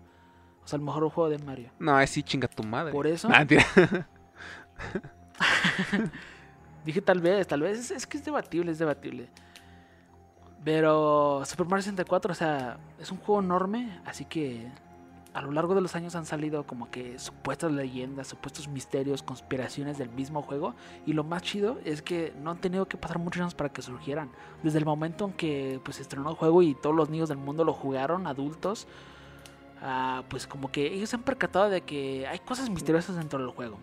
O 0.64 0.68
sea, 0.68 0.76
el 0.76 0.82
mejor 0.84 1.08
juego 1.10 1.28
de 1.30 1.38
Mario. 1.38 1.70
No, 1.78 1.98
es 2.00 2.10
sí 2.10 2.22
chinga 2.22 2.48
tu 2.48 2.62
madre. 2.62 2.92
Por 2.92 3.06
eso- 3.06 3.28
Nah. 3.28 3.44
Dije 6.84 7.00
tal 7.00 7.20
vez, 7.20 7.46
tal 7.46 7.62
vez. 7.62 7.78
Es, 7.78 7.90
es 7.90 8.06
que 8.06 8.16
es 8.18 8.24
debatible, 8.24 8.72
es 8.72 8.78
debatible. 8.78 9.28
Pero 10.64 11.42
Super 11.44 11.66
Mario 11.66 11.82
64, 11.82 12.32
o 12.32 12.34
sea, 12.34 12.76
es 13.00 13.10
un 13.10 13.18
juego 13.18 13.40
enorme, 13.42 14.00
así 14.04 14.24
que 14.24 14.68
a 15.34 15.40
lo 15.42 15.50
largo 15.50 15.74
de 15.74 15.80
los 15.80 15.96
años 15.96 16.14
han 16.14 16.24
salido 16.26 16.66
como 16.66 16.90
que 16.90 17.18
supuestas 17.18 17.72
leyendas, 17.72 18.28
supuestos 18.28 18.68
misterios, 18.68 19.22
conspiraciones 19.22 19.96
del 19.98 20.10
mismo 20.10 20.42
juego. 20.42 20.74
Y 21.06 21.14
lo 21.14 21.24
más 21.24 21.42
chido 21.42 21.78
es 21.84 22.02
que 22.02 22.32
no 22.42 22.50
han 22.50 22.58
tenido 22.60 22.86
que 22.86 22.96
pasar 22.96 23.18
muchos 23.18 23.40
años 23.40 23.54
para 23.54 23.70
que 23.72 23.80
surgieran. 23.82 24.30
Desde 24.62 24.78
el 24.78 24.84
momento 24.84 25.24
en 25.24 25.32
que 25.32 25.80
pues, 25.84 25.96
se 25.96 26.02
estrenó 26.02 26.28
el 26.30 26.36
juego 26.36 26.62
y 26.62 26.74
todos 26.74 26.94
los 26.94 27.08
niños 27.10 27.28
del 27.28 27.38
mundo 27.38 27.64
lo 27.64 27.72
jugaron, 27.72 28.26
adultos, 28.26 28.86
ah, 29.82 30.22
pues 30.28 30.46
como 30.46 30.70
que 30.72 30.86
ellos 30.94 31.10
se 31.10 31.16
han 31.16 31.22
percatado 31.22 31.68
de 31.68 31.82
que 31.82 32.26
hay 32.26 32.38
cosas 32.38 32.70
misteriosas 32.70 33.16
dentro 33.16 33.38
del 33.38 33.50
juego. 33.50 33.78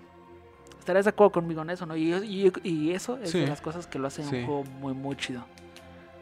¿Estarás 0.79 1.05
de 1.05 1.09
acuerdo 1.09 1.31
conmigo 1.31 1.61
en 1.61 1.69
eso, 1.69 1.85
no? 1.85 1.95
Y, 1.95 2.13
y- 2.15 2.51
y 2.63 2.91
eso 2.91 3.17
es 3.21 3.31
Sí. 3.31 3.39
de 3.41 3.47
las 3.47 3.61
cosas 3.61 3.85
que 3.85 3.99
lo 3.99 4.07
hacen 4.07 4.25
Sí. 4.25 4.37
un 4.37 4.45
juego 4.45 4.63
muy, 4.63 4.93
muy 4.93 5.15
chido. 5.17 5.43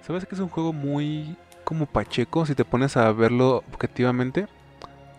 ¿Sabes 0.05 0.25
que 0.25 0.36
es 0.36 0.41
un 0.41 0.50
juego 0.50 0.74
muy 0.74 1.38
como 1.63 1.86
pacheco 1.86 2.46
si 2.46 2.55
te 2.55 2.65
pones 2.65 2.98
a 2.98 3.12
verlo 3.12 3.63
objetivamente? 3.74 4.48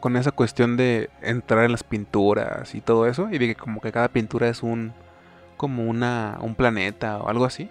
Con 0.00 0.16
esa 0.16 0.32
cuestión 0.32 0.76
de 0.76 1.10
entrar 1.22 1.64
en 1.64 1.72
las 1.72 1.82
pinturas 1.82 2.74
y 2.74 2.80
todo 2.80 3.06
eso. 3.06 3.28
Y 3.30 3.38
de 3.38 3.48
que 3.48 3.54
como 3.54 3.80
que 3.80 3.90
cada 3.92 4.08
pintura 4.08 4.48
es 4.48 4.62
un... 4.62 4.92
Como 5.56 5.84
una... 5.84 6.38
Un 6.40 6.54
planeta 6.54 7.18
o 7.18 7.28
algo 7.28 7.44
así. 7.44 7.68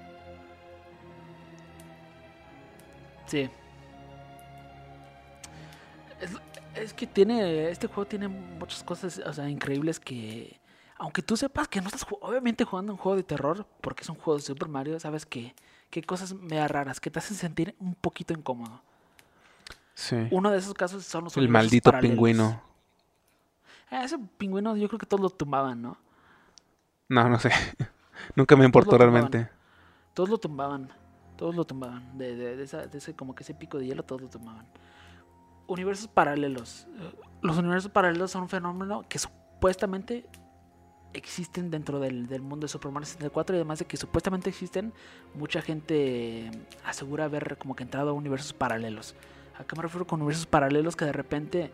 Sí. 3.27 3.49
Es, 6.81 6.93
que 6.93 7.07
tiene. 7.07 7.69
Este 7.69 7.87
juego 7.87 8.05
tiene 8.05 8.27
muchas 8.27 8.83
cosas 8.83 9.19
o 9.19 9.33
sea, 9.33 9.49
increíbles 9.49 9.99
que. 9.99 10.59
Aunque 10.99 11.21
tú 11.21 11.37
sepas 11.37 11.67
que 11.67 11.79
no 11.79 11.87
estás 11.87 12.05
obviamente 12.21 12.63
jugando 12.63 12.91
un 12.93 12.97
juego 12.97 13.15
de 13.17 13.23
terror, 13.23 13.67
porque 13.81 14.01
es 14.01 14.09
un 14.09 14.15
juego 14.15 14.37
de 14.37 14.43
Super 14.43 14.67
Mario, 14.67 14.99
sabes 14.99 15.25
que, 15.27 15.53
que 15.91 15.99
hay 15.99 16.03
cosas 16.03 16.33
medio 16.33 16.67
raras 16.67 16.99
que 16.99 17.11
te 17.11 17.19
hacen 17.19 17.37
sentir 17.37 17.75
un 17.79 17.93
poquito 17.93 18.33
incómodo. 18.33 18.81
Sí. 19.93 20.15
Uno 20.31 20.49
de 20.51 20.57
esos 20.57 20.73
casos 20.73 21.05
son 21.05 21.25
los 21.25 21.37
El 21.37 21.49
maldito 21.49 21.91
paralelos. 21.91 22.13
pingüino. 22.15 22.61
Ah, 23.91 24.03
ese 24.03 24.17
pingüino 24.37 24.75
yo 24.75 24.87
creo 24.87 24.97
que 24.99 25.05
todos 25.05 25.21
lo 25.21 25.29
tumbaban, 25.29 25.81
¿no? 25.81 25.97
No, 27.09 27.29
no 27.29 27.37
sé. 27.39 27.51
Nunca 28.35 28.55
me 28.55 28.65
importó 28.65 28.97
realmente. 28.97 29.49
Todos 30.15 30.29
lo 30.29 30.37
tumbaban. 30.39 30.91
Todos 31.37 31.55
lo 31.55 31.63
tumbaban. 31.63 32.17
De, 32.17 32.35
de- 32.35 32.55
de 32.57 32.63
esa- 32.63 32.87
de 32.87 32.97
ese, 32.97 33.15
como 33.15 33.35
que 33.35 33.43
ese 33.43 33.53
pico 33.53 33.77
de 33.77 33.85
hielo, 33.85 34.01
todos 34.03 34.21
lo 34.23 34.29
tumbaban. 34.29 34.65
Universos 35.67 36.07
paralelos. 36.07 36.87
Eh, 36.99 37.15
Los 37.41 37.57
universos 37.57 37.91
paralelos 37.91 38.31
son 38.31 38.43
un 38.43 38.49
fenómeno 38.49 39.05
que 39.07 39.19
supuestamente 39.19 40.25
existen 41.13 41.71
dentro 41.71 41.99
del, 41.99 42.27
del 42.27 42.41
mundo 42.41 42.65
de 42.65 42.69
Super 42.69 42.91
Mario 42.91 43.05
64 43.05 43.55
y 43.55 43.57
además 43.57 43.79
de 43.79 43.85
que 43.85 43.97
supuestamente 43.97 44.49
existen, 44.49 44.93
mucha 45.33 45.61
gente 45.61 46.51
asegura 46.85 47.25
haber 47.25 47.57
como 47.57 47.75
que 47.75 47.83
entrado 47.83 48.09
a 48.09 48.13
universos 48.13 48.53
paralelos. 48.53 49.15
¿A 49.57 49.63
qué 49.63 49.75
me 49.75 49.81
refiero 49.81 50.05
con 50.05 50.21
universos 50.21 50.45
paralelos? 50.45 50.95
Que 50.95 51.05
de 51.05 51.13
repente 51.13 51.71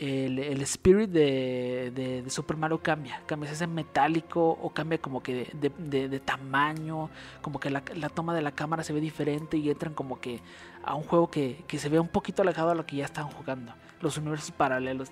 el, 0.00 0.38
el 0.38 0.60
spirit 0.62 1.10
de, 1.10 1.92
de- 1.94 2.22
de 2.22 2.30
Super 2.30 2.56
Mario 2.56 2.78
cambia. 2.82 3.20
Cambia, 3.26 3.48
se 3.48 3.54
hace 3.56 3.66
metálico 3.66 4.48
o 4.50 4.70
cambia 4.70 4.98
como 4.98 5.22
que 5.22 5.50
de, 5.52 6.20
tamaño, 6.20 7.10
como 7.42 7.58
que 7.60 7.70
la, 7.70 7.82
la 7.96 8.08
toma 8.08 8.34
de 8.34 8.42
la 8.42 8.52
cámara 8.52 8.82
se 8.84 8.92
ve 8.92 9.00
diferente 9.00 9.56
y 9.56 9.68
entran 9.70 9.94
como 9.94 10.20
que 10.20 10.40
a 10.84 10.94
un 10.94 11.02
juego 11.02 11.28
que, 11.30 11.64
que 11.66 11.78
se 11.78 11.88
ve 11.88 11.98
un 11.98 12.08
poquito 12.08 12.42
alejado 12.42 12.70
a 12.70 12.74
lo 12.74 12.86
que 12.86 12.96
ya 12.96 13.04
están 13.04 13.26
jugando. 13.28 13.72
Los 14.00 14.16
universos 14.18 14.52
paralelos. 14.52 15.08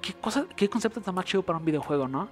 ¿Qué, 0.00 0.14
cosa, 0.14 0.46
qué 0.56 0.68
concepto 0.68 1.00
tan 1.00 1.14
más 1.14 1.24
chido 1.26 1.42
para 1.42 1.58
un 1.58 1.64
videojuego, 1.64 2.08
¿no? 2.08 2.28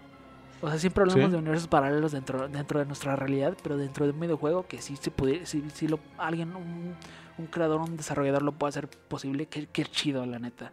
O 0.62 0.68
sea, 0.68 0.78
siempre 0.78 1.02
hablamos 1.02 1.24
Sí. 1.26 1.30
de 1.30 1.36
universos 1.38 1.68
paralelos 1.68 2.12
dentro, 2.12 2.48
dentro 2.48 2.80
de 2.80 2.86
nuestra 2.86 3.16
realidad, 3.16 3.56
pero 3.62 3.76
dentro 3.76 4.06
de 4.06 4.12
un 4.12 4.20
videojuego 4.20 4.66
que 4.66 4.82
sí 4.82 4.96
se 4.96 5.10
pudiera, 5.10 5.46
si, 5.46 5.62
si 5.70 5.88
lo, 5.88 6.00
alguien, 6.18 6.54
un, 6.56 6.94
un 7.38 7.46
creador, 7.46 7.80
un 7.80 7.96
desarrollador 7.96 8.42
lo 8.42 8.52
puede 8.52 8.70
hacer 8.70 8.88
posible, 8.88 9.46
qué, 9.46 9.66
qué 9.72 9.84
chido, 9.84 10.26
la 10.26 10.38
neta. 10.38 10.72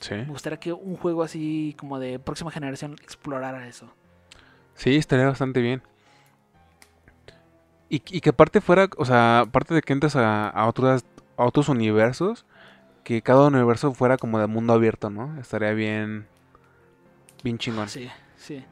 Sí. 0.00 0.14
Me 0.14 0.24
gustaría 0.26 0.58
que 0.58 0.72
un 0.72 0.96
juego 0.96 1.22
así 1.22 1.74
como 1.78 1.98
de 1.98 2.18
próxima 2.18 2.50
generación 2.50 2.96
explorara 3.02 3.68
eso. 3.68 3.92
Sí, 4.74 4.96
estaría 4.96 5.26
bastante 5.26 5.60
bien. 5.60 5.82
Y, 7.88 7.96
y 7.96 8.20
que 8.20 8.30
aparte 8.30 8.60
fuera, 8.60 8.88
o 8.96 9.04
sea, 9.04 9.40
aparte 9.40 9.74
de 9.74 9.82
que 9.82 9.92
entres 9.92 10.16
a, 10.16 10.48
a 10.48 10.66
otras, 10.66 11.04
a 11.36 11.44
otros 11.44 11.68
universos, 11.68 12.46
que 13.04 13.20
cada 13.20 13.48
universo 13.48 13.92
fuera 13.92 14.16
como 14.16 14.38
de 14.38 14.46
mundo 14.46 14.72
abierto, 14.72 15.10
¿no? 15.10 15.38
Estaría 15.40 15.72
bien, 15.72 16.26
bien 17.42 17.58
chingón. 17.58 17.88
Sí, 17.88 18.08
sí. 18.36 18.64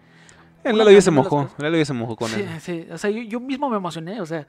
El 0.65 0.79
Lalo 0.79 0.91
ya 0.91 1.01
se 1.01 1.11
mojó, 1.11 1.51
Lalo 1.59 1.77
ya 1.77 1.85
se 1.85 1.95
mojó 1.95 2.17
con 2.17 2.29
sí, 2.29 2.41
eso. 2.43 2.61
sí. 2.61 2.87
O 2.91 2.99
sea, 2.99 3.11
yo, 3.11 3.23
yo 3.23 3.41
mismo 3.41 3.69
me 3.69 3.77
emocioné, 3.77 4.21
o 4.21 4.27
sea, 4.27 4.47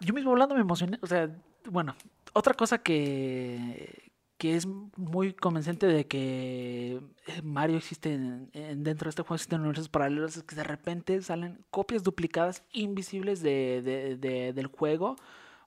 yo 0.00 0.14
mismo 0.14 0.30
hablando 0.30 0.54
me 0.54 0.60
emocioné, 0.60 0.98
o 1.02 1.06
sea, 1.06 1.28
bueno, 1.68 1.94
otra 2.32 2.54
cosa 2.54 2.78
que, 2.78 4.09
que 4.40 4.56
es 4.56 4.66
muy 4.96 5.34
convincente 5.34 5.86
de 5.86 6.06
que 6.06 6.98
eh, 7.26 7.42
Mario 7.42 7.76
existe 7.76 8.14
en, 8.14 8.48
en- 8.54 8.82
dentro 8.82 9.04
de 9.04 9.10
este 9.10 9.20
juego, 9.20 9.34
existen 9.34 9.60
universos 9.60 9.90
paralelos, 9.90 10.38
es 10.38 10.42
que 10.44 10.56
de 10.56 10.64
repente 10.64 11.20
salen 11.20 11.58
copias 11.70 12.02
duplicadas 12.02 12.62
invisibles 12.72 13.42
de, 13.42 13.82
de- 13.84 14.16
de- 14.16 14.54
del 14.54 14.68
juego 14.68 15.16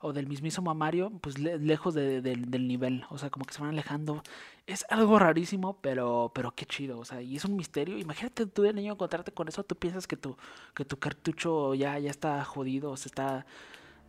o 0.02 0.12
del 0.12 0.26
mismísimo 0.28 0.74
Mario, 0.74 1.12
pues 1.22 1.38
le- 1.38 1.60
lejos 1.60 1.94
de- 1.94 2.22
del- 2.22 2.50
del 2.50 2.68
nivel, 2.68 3.06
o 3.12 3.20
sea, 3.20 3.30
como 3.30 3.46
que 3.46 3.54
se 3.54 3.62
van 3.62 3.70
alejando. 3.70 4.24
Es 4.66 4.86
algo 4.90 5.20
rarísimo, 5.20 5.78
pero, 5.80 6.32
pero 6.34 6.56
qué 6.56 6.66
chido, 6.66 6.98
o 6.98 7.06
sea, 7.06 7.22
y 7.22 7.36
es 7.36 7.46
un 7.46 7.56
misterio. 7.56 8.00
Imagínate 8.00 8.48
tú 8.48 8.64
de 8.64 8.74
niño 8.74 8.94
encontrarte 8.94 9.32
con 9.32 9.48
eso, 9.50 9.64
tú 9.64 9.76
piensas 9.76 10.08
que 10.08 10.18
tu, 10.18 10.36
que 10.74 10.84
tu 10.84 10.98
cartucho 10.98 11.76
ya, 11.76 12.00
ya 12.00 12.10
está 12.10 12.44
jodido, 12.44 12.90
o 12.90 12.98
se 12.98 13.08
está, 13.10 13.46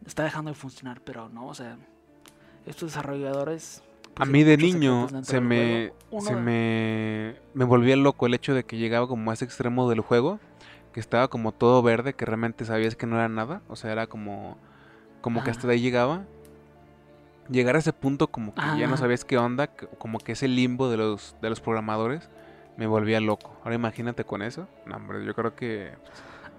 está 0.07 0.25
dejando 0.25 0.51
de 0.53 0.55
funcionar, 0.55 1.03
pero 1.03 1.29
no, 1.29 1.49
o 1.49 1.55
sea, 1.55 1.77
estos 2.67 2.89
desarrolladores... 2.93 3.83
A 4.15 4.19
pues, 4.19 4.29
mí 4.31 4.45
tienen 4.45 4.59
de 4.61 4.67
niño 4.67 5.09
se 5.23 5.41
me, 5.41 5.93
se 6.21 6.35
de- 6.35 6.41
me, 6.41 7.37
me 7.55 7.65
volvía 7.65 7.97
loco 7.97 8.27
el 8.27 8.35
hecho 8.35 8.55
de 8.55 8.65
que 8.65 8.77
llegaba 8.77 9.09
como 9.09 9.31
a 9.31 9.35
ese 9.35 9.45
extremo 9.45 9.89
del 9.91 10.01
juego, 10.01 10.39
que 10.93 11.01
estaba 11.01 11.27
como 11.29 11.51
todo 11.53 11.83
verde, 11.83 12.15
que 12.15 12.25
realmente 12.25 12.65
sabías 12.65 12.95
que 12.95 13.07
no 13.07 13.17
era 13.17 13.29
nada, 13.29 13.63
o 13.69 13.75
sea, 13.75 13.91
era 13.91 14.07
como, 14.07 14.57
como 15.21 15.43
que 15.43 15.51
hasta 15.51 15.67
de 15.67 15.75
ahí 15.75 15.81
llegaba. 15.81 16.25
Llegar 17.51 17.77
a 17.77 17.79
ese 17.81 17.93
punto 17.93 18.29
como 18.29 18.55
que 18.55 18.63
ya 18.63 18.87
no 18.87 18.95
Ajá. 18.95 18.99
sabías 18.99 19.25
qué 19.25 19.37
onda, 19.37 19.67
que- 19.67 19.87
como 19.99 20.19
que 20.19 20.33
ese 20.33 20.49
limbo 20.49 20.89
de 20.89 20.97
los, 20.97 21.37
de 21.43 21.51
los 21.51 21.61
programadores, 21.61 22.29
me 22.77 22.87
volvía 22.87 23.21
loco. 23.21 23.55
Ahora 23.65 23.75
imagínate 23.75 24.25
con 24.25 24.41
eso. 24.43 24.67
No, 24.87 24.97
hombre, 24.97 25.25
yo 25.25 25.35
creo 25.35 25.55
que... 25.55 25.93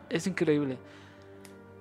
Es 0.10 0.28
increíble. 0.28 0.78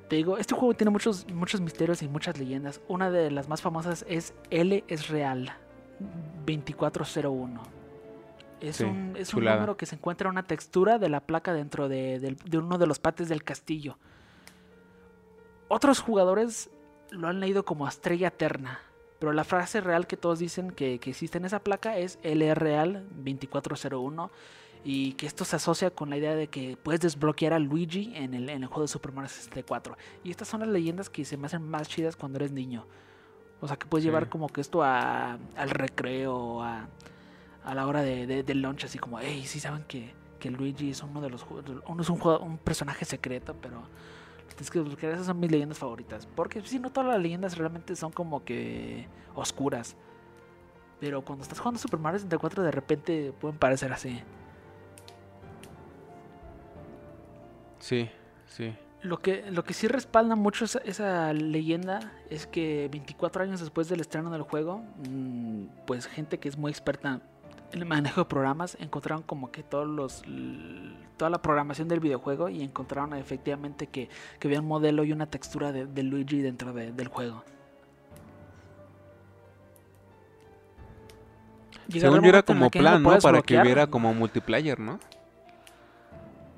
Te 0.08 0.16
digo, 0.16 0.38
este 0.38 0.54
juego 0.54 0.74
tiene 0.74 0.90
muchos, 0.90 1.26
muchos 1.32 1.60
misterios 1.60 2.02
y 2.02 2.08
muchas 2.08 2.38
leyendas. 2.38 2.80
Una 2.88 3.10
de 3.10 3.30
las 3.30 3.48
más 3.48 3.60
famosas 3.60 4.04
es 4.08 4.32
L 4.50 4.84
es 4.88 5.08
real. 5.08 5.52
2401. 6.46 7.62
Es, 8.60 8.76
Sí, 8.76 8.84
un, 8.84 9.14
es 9.16 9.34
un 9.34 9.44
número 9.44 9.76
que 9.76 9.86
se 9.86 9.96
encuentra 9.96 10.28
en 10.28 10.32
una 10.32 10.44
textura 10.44 10.98
de 10.98 11.08
la 11.08 11.20
placa 11.20 11.52
dentro 11.52 11.88
de, 11.88 12.36
de 12.44 12.58
uno 12.58 12.78
de 12.78 12.86
los 12.86 12.98
pates 12.98 13.28
del 13.28 13.44
castillo. 13.44 13.98
Otros 15.68 16.00
jugadores 16.00 16.70
lo 17.10 17.28
han 17.28 17.40
leído 17.40 17.64
como 17.64 17.86
estrella 17.86 18.28
eterna. 18.28 18.80
Pero 19.18 19.32
la 19.32 19.44
frase 19.44 19.80
real 19.80 20.06
que 20.06 20.16
todos 20.16 20.38
dicen 20.38 20.70
que, 20.70 20.98
que 20.98 21.10
existe 21.10 21.38
en 21.38 21.44
esa 21.44 21.60
placa 21.60 21.96
es 21.96 22.18
L 22.22 22.46
es 22.46 22.58
real 22.58 23.06
2401 23.16 24.30
y 24.84 25.12
que 25.14 25.26
esto 25.26 25.46
se 25.46 25.56
asocia 25.56 25.90
con 25.90 26.10
la 26.10 26.18
idea 26.18 26.34
de 26.34 26.48
que 26.48 26.76
puedes 26.76 27.00
desbloquear 27.00 27.54
a 27.54 27.58
Luigi 27.58 28.12
en 28.14 28.34
el, 28.34 28.50
en 28.50 28.62
el 28.62 28.68
juego 28.68 28.82
de 28.82 28.88
Super 28.88 29.12
Mario 29.12 29.30
64. 29.30 29.96
Y 30.24 30.30
estas 30.30 30.48
son 30.48 30.60
las 30.60 30.68
leyendas 30.68 31.08
que 31.08 31.24
se 31.24 31.38
me 31.38 31.46
hacen 31.46 31.62
más 31.62 31.88
chidas 31.88 32.16
cuando 32.16 32.36
eres 32.36 32.52
niño. 32.52 32.86
O 33.60 33.66
sea, 33.68 33.76
que 33.76 33.86
puedes 33.86 34.02
Sí. 34.02 34.08
llevar 34.08 34.28
como 34.28 34.48
que 34.48 34.60
esto 34.60 34.82
a, 34.82 35.38
al 35.56 35.70
recreo, 35.70 36.62
a, 36.62 36.86
a 37.64 37.74
la 37.74 37.86
hora 37.86 38.02
de, 38.02 38.26
de- 38.26 38.42
del 38.42 38.60
lunch, 38.62 38.84
así 38.84 38.98
como, 38.98 39.18
hey, 39.20 39.44
sí 39.46 39.58
saben 39.60 39.84
que, 39.84 40.12
que 40.38 40.50
Luigi 40.50 40.90
es 40.90 41.02
uno 41.02 41.20
de 41.20 41.30
los 41.30 41.46
uno 41.86 42.02
es 42.02 42.08
un, 42.10 42.20
un 42.42 42.58
personaje 42.58 43.04
secreto, 43.04 43.54
pero 43.62 43.82
tienes 44.48 44.70
que. 44.70 45.10
Esas 45.12 45.26
son 45.26 45.40
mis 45.40 45.50
leyendas 45.50 45.78
favoritas. 45.78 46.26
Porque 46.26 46.60
si 46.62 46.78
no 46.78 46.90
todas 46.92 47.08
las 47.10 47.20
leyendas 47.22 47.56
realmente 47.56 47.96
son 47.96 48.12
como 48.12 48.44
que 48.44 49.06
oscuras. 49.34 49.96
Pero 51.00 51.22
cuando 51.22 51.42
estás 51.42 51.58
jugando 51.58 51.78
Super 51.80 51.98
Mario 51.98 52.18
64 52.18 52.62
de 52.62 52.70
repente 52.70 53.32
pueden 53.40 53.58
parecer 53.58 53.92
así. 53.92 54.20
Sí, 57.78 58.08
sí. 58.46 58.74
Lo 59.04 59.18
que, 59.18 59.44
lo 59.50 59.64
que 59.64 59.74
sí 59.74 59.86
respalda 59.86 60.34
mucho 60.34 60.64
esa, 60.64 60.78
esa 60.78 61.32
leyenda 61.34 62.10
es 62.30 62.46
que 62.46 62.88
24 62.90 63.42
años 63.44 63.60
después 63.60 63.88
del 63.90 64.00
estreno 64.00 64.30
del 64.30 64.40
juego, 64.42 64.82
mm, 65.06 65.66
pues 65.86 66.06
gente 66.06 66.38
que 66.38 66.48
es 66.48 66.56
muy 66.56 66.70
experta 66.72 67.20
en 67.72 67.80
el 67.82 67.84
manejo 67.86 68.22
de 68.22 68.24
programas 68.24 68.76
encontraron 68.80 69.22
como 69.22 69.50
que 69.52 69.62
todos 69.62 69.86
los 69.86 70.22
toda 71.18 71.30
la 71.30 71.42
programación 71.42 71.86
del 71.88 72.00
videojuego 72.00 72.48
y 72.48 72.62
encontraron 72.62 73.12
efectivamente 73.14 73.88
que, 73.88 74.08
que 74.40 74.48
había 74.48 74.60
un 74.60 74.66
modelo 74.68 75.04
y 75.04 75.12
una 75.12 75.26
textura 75.26 75.70
de, 75.70 75.84
de 75.86 76.02
Luigi 76.02 76.40
dentro 76.40 76.72
de- 76.72 76.90
del 76.92 77.08
juego. 77.08 77.44
Según 82.00 82.16
yo 82.22 82.28
era 82.30 82.42
como 82.42 82.70
plan, 82.80 83.02
Para 83.22 83.42
que 83.42 83.54
hubiera 83.66 83.86
como 83.86 84.14
multiplayer, 84.14 84.80
¿no? 84.80 84.98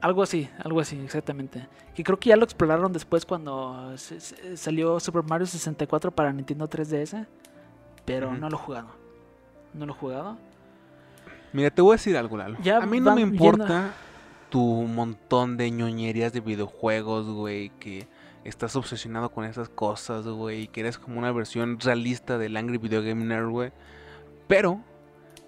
Algo 0.00 0.23
así, 0.23 0.49
algo 0.62 0.81
así, 0.81 1.00
exactamente. 1.00 1.67
Que 1.95 2.05
creo 2.05 2.19
que 2.19 2.29
ya 2.29 2.37
lo 2.37 2.45
exploraron 2.45 2.93
después 2.93 3.25
cuando 3.25 3.97
se- 3.97 4.21
se- 4.21 4.57
salió 4.57 5.00
Super 5.00 5.23
Mario 5.25 5.47
64 5.47 6.11
para 6.11 6.33
Nintendo 6.33 6.69
3DS. 6.69 7.26
Pero 8.05 8.33
no 8.35 8.49
lo 8.50 8.57
he 8.57 8.61
jugado. 8.61 8.88
No 9.75 9.87
lo 9.87 9.93
he 9.93 9.97
jugado. 9.97 10.37
Mira, 11.53 11.71
te 11.71 11.83
voy 11.83 11.93
a 11.93 11.97
decir 11.97 12.17
algo, 12.17 12.37
Lalo. 12.37 12.59
Ya 12.62 12.79
a 12.79 12.87
mí 12.87 13.00
no 13.00 13.15
me 13.15 13.23
importa 13.23 13.93
tu 14.50 14.61
montón 14.62 15.57
de 15.57 15.71
ñoñerías 15.71 16.33
de 16.33 16.41
videojuegos, 16.41 17.26
güey, 17.26 17.71
que 17.81 18.07
estás 18.45 18.76
obsesionado 18.76 19.31
con 19.31 19.45
esas 19.45 19.69
cosas, 19.69 20.25
güey, 20.26 20.62
y 20.62 20.69
que 20.69 20.81
eres 20.81 20.99
como 20.99 21.19
una 21.19 21.33
versión 21.33 21.81
realista 21.81 22.38
del 22.38 22.57
Angry 22.57 22.79
Video 22.79 23.03
Game 23.03 23.25
Nerd, 23.25 23.49
güey. 23.49 23.73
Pero 24.47 24.81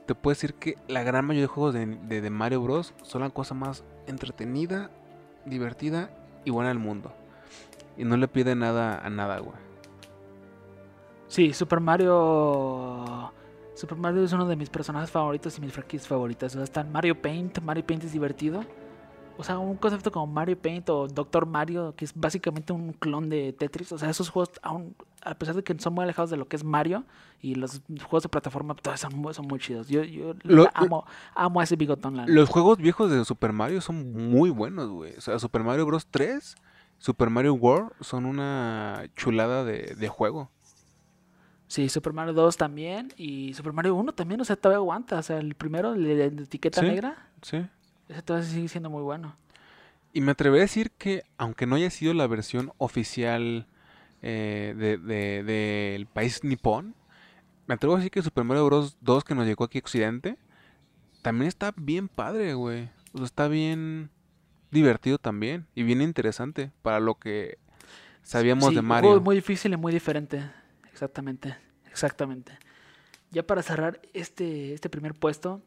te 0.07 0.14
puedo 0.17 0.33
decir 0.35 0.55
que 0.55 0.76
la 0.88 1.02
gran 1.05 1.25
mayoría 1.26 1.43
de 1.43 1.47
juegos 1.49 1.75
de, 1.75 1.87
de- 1.87 2.21
de 2.23 2.31
Mario 2.31 2.62
Bros. 2.62 2.95
son 3.02 3.21
la 3.21 3.31
cosa 3.31 3.55
más 3.55 3.85
entretenida, 4.08 4.90
divertida 5.44 6.10
y 6.44 6.50
buena 6.50 6.68
del 6.68 6.78
mundo. 6.78 7.12
Y 7.96 8.04
no 8.04 8.16
le 8.16 8.28
pide 8.28 8.54
nada 8.54 8.98
a 8.98 9.10
nada, 9.10 9.38
güey. 9.38 9.56
Sí, 11.26 11.52
Super 11.52 11.80
Mario. 11.80 13.32
Super 13.74 13.98
Mario 13.98 14.24
es 14.24 14.32
uno 14.32 14.46
de 14.46 14.56
mis 14.56 14.70
personajes 14.70 15.10
favoritos 15.10 15.56
y 15.58 15.60
mis 15.60 15.72
franquicias 15.72 16.08
favoritas. 16.08 16.52
O 16.52 16.58
sea, 16.58 16.64
está 16.64 16.84
Mario 16.84 17.20
Paint. 17.20 17.60
Mario 17.60 17.86
Paint 17.86 18.04
es 18.04 18.12
divertido. 18.12 18.64
O 19.40 19.45
sea, 19.45 19.59
un 19.59 19.76
concepto 19.76 20.11
como 20.11 20.26
Mario 20.26 20.59
Paint 20.61 20.90
o 20.90 21.07
Doctor 21.07 21.47
Mario, 21.47 21.95
que 21.97 22.04
es 22.04 22.12
básicamente 22.14 22.73
un 22.73 22.92
clon 22.92 23.28
de 23.30 23.52
Tetris. 23.52 23.92
O 23.92 23.99
sea, 23.99 24.11
esos 24.11 24.28
juegos, 24.30 24.50
aún, 24.62 24.97
a 25.23 25.35
pesar 25.37 25.54
de 25.54 25.62
que 25.62 25.78
son 25.78 25.95
muy 25.95 26.02
alejados 26.02 26.28
de 26.30 26.37
lo 26.37 26.49
que 26.49 26.57
es 26.57 26.64
Mario 26.64 27.04
y 27.40 27.54
los 27.54 27.80
juegos 28.02 28.25
de 28.25 28.28
plataforma, 28.28 28.75
todos 28.75 28.99
son 28.99 29.14
muy, 29.16 29.33
son 29.33 29.47
muy 29.47 29.61
chidos. 29.61 29.88
Yo, 29.88 30.02
yo 30.02 30.35
Lo- 30.42 30.68
amo, 30.75 31.07
amo 31.37 31.61
a 31.61 31.64
ese 31.64 31.76
bigotón. 31.76 32.16
la. 32.16 32.26
Los 32.26 32.49
juegos 32.49 32.78
viejos 32.78 33.11
de 33.12 33.25
Super 33.25 33.52
Mario 33.52 33.80
son 33.80 34.12
muy 34.30 34.50
buenos, 34.50 34.88
güey. 34.90 35.14
O 35.16 35.21
sea, 35.21 35.38
Super 35.38 35.62
Mario 35.62 35.87
Bros. 35.87 36.07
3, 36.11 36.57
Super 36.99 37.30
Mario 37.30 37.54
World 37.54 37.92
son 38.00 38.26
una 38.26 39.04
chulada 39.14 39.62
de, 39.64 39.95
de 39.97 40.09
juego. 40.09 40.50
Sí, 41.68 41.88
Super 41.90 42.12
Mario 42.12 42.33
2 42.33 42.57
también. 42.57 43.12
Y 43.16 43.52
Super 43.54 43.73
Mario 43.73 43.95
1 43.95 44.12
también, 44.14 44.40
o 44.40 44.45
sea, 44.45 44.57
todavía 44.57 44.78
aguanta. 44.78 45.18
O 45.18 45.23
sea, 45.23 45.38
el 45.38 45.54
primero, 45.54 45.92
el 45.95 46.02
de 46.04 46.30
de 46.30 46.42
etiqueta 46.42 46.80
Sí. 46.80 46.87
negra, 46.87 47.28
Sí. 47.42 47.64
Ese 48.08 48.22
todavía 48.22 48.48
sigue 48.48 48.68
siendo 48.68 48.90
muy 48.90 49.02
bueno. 49.02 49.36
Y 50.12 50.21
me 50.21 50.32
atreveré 50.32 50.62
a 50.62 50.64
decir 50.64 50.90
que, 50.92 51.23
aunque 51.36 51.66
no 51.66 51.76
haya 51.76 51.90
sido 51.90 52.14
la 52.14 52.26
versión 52.26 52.73
oficial 52.78 53.66
eh, 54.21 54.75
de- 54.76 54.99
de- 54.99 55.42
del 55.44 56.06
país 56.06 56.42
nipón, 56.42 56.94
me 57.68 57.75
atrevo 57.75 57.94
a 57.94 57.99
decir 57.99 58.10
que 58.10 58.23
Super 58.23 58.42
Mario 58.44 58.64
Bros. 58.66 58.97
2 59.00 59.23
que 59.23 59.34
nos 59.36 59.47
llegó 59.47 59.62
aquí 59.64 59.78
a 59.78 59.80
Occidente, 59.82 60.36
también 61.23 61.47
está 61.49 61.73
bien 61.76 62.08
padre, 62.08 62.54
güey. 62.54 62.88
O 63.12 63.18
sea, 63.18 63.26
está 63.26 63.49
bien 63.49 64.10
divertido 64.71 65.18
también 65.18 65.66
y 65.75 65.82
bien 65.84 66.02
interesante 66.02 66.73
para 66.82 66.99
lo 67.00 67.14
que 67.14 67.58
sabíamos 68.23 68.71
Sí, 68.71 68.75
de 68.75 68.82
Mario. 68.82 69.10
juego 69.10 69.25
muy 69.25 69.36
difícil 69.36 69.73
y 69.73 69.76
muy 69.76 69.92
diferente. 69.92 70.50
Exactamente, 70.90 71.56
exactamente. 71.90 72.58
Ya 73.30 73.47
para 73.47 73.62
cerrar 73.62 74.00
este, 74.14 74.73
este 74.75 74.88
primer 74.90 75.14
puesto, 75.14 75.62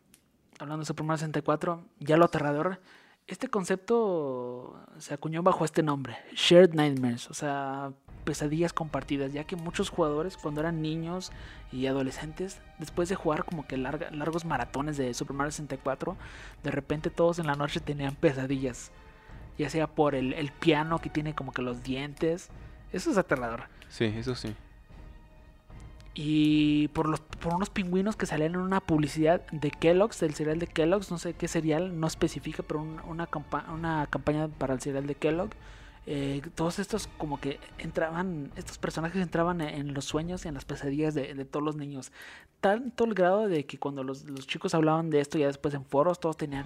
hablando 0.62 0.82
de 0.82 0.86
Super 0.86 1.06
Mario 1.06 1.18
64, 1.18 1.84
ya 2.00 2.18
lo 2.18 2.26
aterrador, 2.26 2.80
este 3.28 3.48
concepto 3.48 4.80
se 5.00 5.14
acuñó 5.14 5.42
bajo 5.42 5.66
este 5.66 5.82
nombre, 5.82 6.18
Shared 6.36 6.74
Nightmares, 6.74 7.30
o 7.30 7.34
sea, 7.34 7.94
pesadillas 8.24 8.72
compartidas, 8.72 9.34
ya 9.34 9.44
que 9.46 9.56
muchos 9.56 9.90
jugadores 9.90 10.38
cuando 10.38 10.62
eran 10.62 10.82
niños 10.82 11.32
y 11.72 11.88
adolescentes, 11.88 12.62
después 12.78 13.10
de 13.10 13.16
jugar 13.16 13.44
como 13.44 13.66
que 13.66 13.78
largos 13.78 14.46
maratones 14.46 14.98
de 14.98 15.14
Super 15.16 15.36
Mario 15.36 15.52
64, 15.52 16.16
de 16.64 16.72
repente 16.72 17.10
todos 17.10 17.40
en 17.40 17.48
la 17.48 17.56
noche 17.56 17.80
tenían 17.80 18.16
pesadillas, 18.16 18.92
ya 19.58 19.70
sea 19.70 19.88
por 19.88 20.14
el 20.14 20.52
piano 20.60 21.00
que 21.00 21.10
tiene 21.10 21.34
como 21.34 21.54
que 21.54 21.64
los 21.64 21.82
dientes, 21.82 22.50
eso 22.92 23.10
es 23.10 23.18
aterrador. 23.18 23.64
Sí, 23.90 24.06
eso 24.06 24.36
sí. 24.36 24.56
Y 26.14 26.90
por, 26.90 27.08
los, 27.08 27.22
por 27.22 27.54
unos 27.54 27.70
pingüinos 27.70 28.18
que 28.18 28.26
salían 28.26 28.56
en 28.56 28.60
una 28.62 28.82
publicidad 28.82 29.42
de 29.52 29.72
Kellogg's, 29.72 30.20
del 30.20 30.34
cereal 30.34 30.60
de 30.60 30.68
Kellogg's, 30.68 31.10
no 31.10 31.18
sé 31.18 31.34
qué 31.34 31.48
cereal, 31.48 31.98
no 32.00 32.06
especifica, 32.08 32.64
pero 32.64 32.82
un- 32.82 33.00
una, 33.08 33.30
una 33.74 34.08
campaña 34.10 34.50
para 34.50 34.74
el 34.74 34.82
cereal 34.82 35.08
de 35.08 35.16
Kellogg. 35.16 35.52
eh, 36.08 36.42
todos 36.56 36.80
estos 36.80 37.08
como 37.20 37.40
que 37.40 37.60
entraban, 37.78 38.52
estos 38.56 38.78
personajes 38.80 39.22
entraban 39.22 39.62
en, 39.62 39.70
en 39.70 39.94
los 39.94 40.04
sueños 40.06 40.44
y 40.44 40.48
en 40.48 40.56
las 40.56 40.66
pesadillas 40.66 41.14
de, 41.14 41.34
de 41.36 41.46
todos 41.46 41.64
los 41.64 41.76
niños. 41.76 42.12
Tanto 42.60 43.06
el 43.06 43.14
grado 43.14 43.48
de 43.48 43.66
que 43.66 43.78
cuando 43.78 44.04
los, 44.04 44.24
los 44.26 44.48
chicos 44.48 44.74
hablaban 44.74 45.10
de 45.12 45.20
esto 45.22 45.38
ya 45.38 45.46
después 45.48 45.74
en 45.76 45.86
foros, 45.86 46.20
todos 46.20 46.36
tenían 46.38 46.66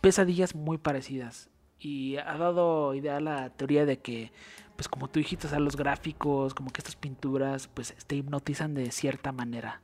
pesadillas 0.00 0.54
muy 0.54 0.78
parecidas. 0.78 1.48
Y 1.80 2.16
ha 2.16 2.36
dado 2.36 2.94
idea 2.94 3.16
a 3.18 3.20
la 3.20 3.50
teoría 3.50 3.86
de 3.86 3.98
que, 3.98 4.32
pues 4.76 4.88
como 4.88 5.08
tú 5.08 5.20
dijiste, 5.20 5.46
o 5.54 5.60
los 5.60 5.76
gráficos, 5.76 6.54
como 6.54 6.70
que 6.70 6.80
estas 6.80 6.96
pinturas, 6.96 7.68
pues 7.68 7.94
te 8.06 8.16
hipnotizan 8.16 8.74
de 8.74 8.90
cierta 8.90 9.32
manera. 9.32 9.80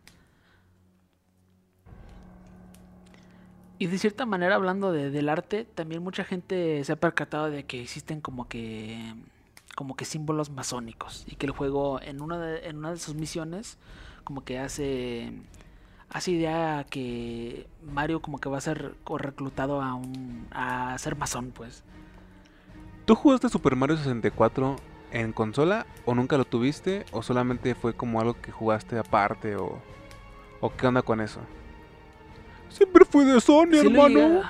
Y 3.79 3.87
de 3.87 3.99
cierta 3.99 4.25
manera, 4.25 4.55
hablando 4.55 4.93
de- 4.93 5.11
del 5.11 5.29
arte, 5.29 5.65
también 5.65 6.03
mucha 6.03 6.25
gente 6.25 6.83
se 6.85 6.93
ha 6.93 6.97
percatado 6.97 7.51
de 7.51 7.65
que 7.65 7.83
existen 7.83 8.21
como 8.21 8.49
que 8.49 9.15
como 9.77 9.97
que 9.97 10.05
símbolos 10.05 10.51
masónicos 10.51 11.25
y 11.27 11.35
que 11.35 11.47
el 11.47 11.53
juego 11.53 12.01
en 12.01 12.23
una 12.23 12.39
de, 12.39 12.69
en 12.69 12.77
una 12.77 12.93
de 12.93 12.97
sus 12.97 13.17
misiones 13.17 13.77
como 14.23 14.45
que 14.45 14.61
hace 14.61 15.33
hace 16.15 16.31
idea 16.31 16.79
a 16.79 16.85
que 16.85 17.67
Mario 17.83 18.23
como 18.23 18.39
que 18.39 18.49
va 18.49 18.59
a 18.59 18.63
ser 18.63 18.95
reclutado 19.19 19.83
a 19.83 19.95
un 19.95 20.47
a 20.53 20.97
ser 20.97 21.17
masón, 21.17 21.51
pues. 21.51 21.83
¿Tú 23.05 23.17
jugaste 23.17 23.49
Super 23.49 23.75
Mario 23.75 23.97
64 23.97 24.77
en 25.11 25.33
consola 25.33 25.87
o 26.07 26.15
nunca 26.15 26.39
lo 26.39 26.45
tuviste 26.45 27.05
o 27.11 27.23
solamente 27.23 27.75
fue 27.75 27.95
como 27.95 28.21
algo 28.21 28.41
que 28.41 28.53
jugaste 28.53 28.97
aparte 28.97 29.57
o, 29.57 29.83
o 30.61 30.71
qué 30.71 30.87
onda 30.87 31.03
con 31.03 31.21
eso? 31.21 31.41
Siempre 32.69 33.05
fui 33.05 33.25
de 33.25 33.41
Sony, 33.41 33.73
Sí 33.73 33.79
hermano. 33.79 34.43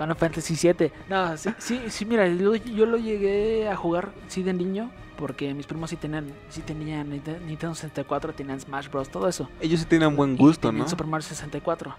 Final 0.00 0.16
Fantasy 0.16 0.54
VII. 0.72 0.90
No, 1.10 1.36
sí, 1.36 1.50
sí, 1.58 1.80
sí, 1.90 2.06
mira, 2.06 2.26
yo, 2.26 2.54
yo 2.56 2.86
lo 2.86 2.96
llegué 2.96 3.68
a 3.68 3.76
jugar, 3.76 4.12
sí, 4.28 4.42
de 4.42 4.54
niño, 4.54 4.90
porque 5.18 5.52
mis 5.52 5.66
primos 5.66 5.90
sí 5.90 5.96
tenían, 5.96 6.32
sí 6.48 6.62
tenían 6.62 7.10
Ninte- 7.10 7.38
Nintendo 7.42 7.74
64, 7.74 8.32
tenían 8.32 8.58
Smash 8.58 8.88
Bros, 8.88 9.10
todo 9.10 9.28
eso. 9.28 9.50
Ellos 9.60 9.80
sí 9.80 9.86
tienen 9.86 10.16
buen 10.16 10.34
Y 10.34 10.38
gusto, 10.38 10.68
tenían 10.68 10.84
¿no? 10.84 10.88
Super 10.88 11.06
Mario 11.06 11.26
64. 11.28 11.94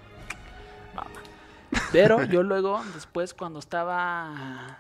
No, 0.96 1.02
man. 1.02 1.82
Pero 1.92 2.24
yo 2.24 2.42
luego, 2.44 2.82
después, 2.96 3.36
cuando 3.36 3.60
estaba 3.60 4.80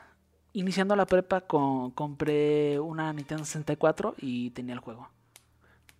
iniciando 0.53 0.95
la 0.95 1.05
prepa, 1.05 1.41
con- 1.41 1.91
compré 1.91 2.79
una 2.79 3.13
Nintendo 3.13 3.45
64 3.45 4.15
y 4.17 4.49
tenía 4.49 4.73
el 4.73 4.79
juego. 4.79 5.07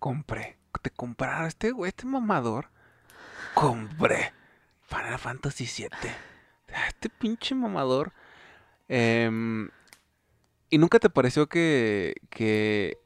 Compré. 0.00 0.56
Te 0.82 0.90
compraron 0.90 1.46
este 1.46 1.70
güey, 1.70 1.90
este 1.90 2.04
mamador. 2.06 2.68
Compré. 3.54 4.32
Final 4.88 5.18
Fantasy 5.20 5.66
7. 5.66 5.96
Este 6.88 7.08
pinche 7.08 7.54
mamador. 7.54 8.12
Em, 8.88 9.70
¿Y 10.70 10.78
nunca 10.78 10.98
te 10.98 11.10
pareció 11.10 11.48
que, 11.48 12.14
que 12.30 12.98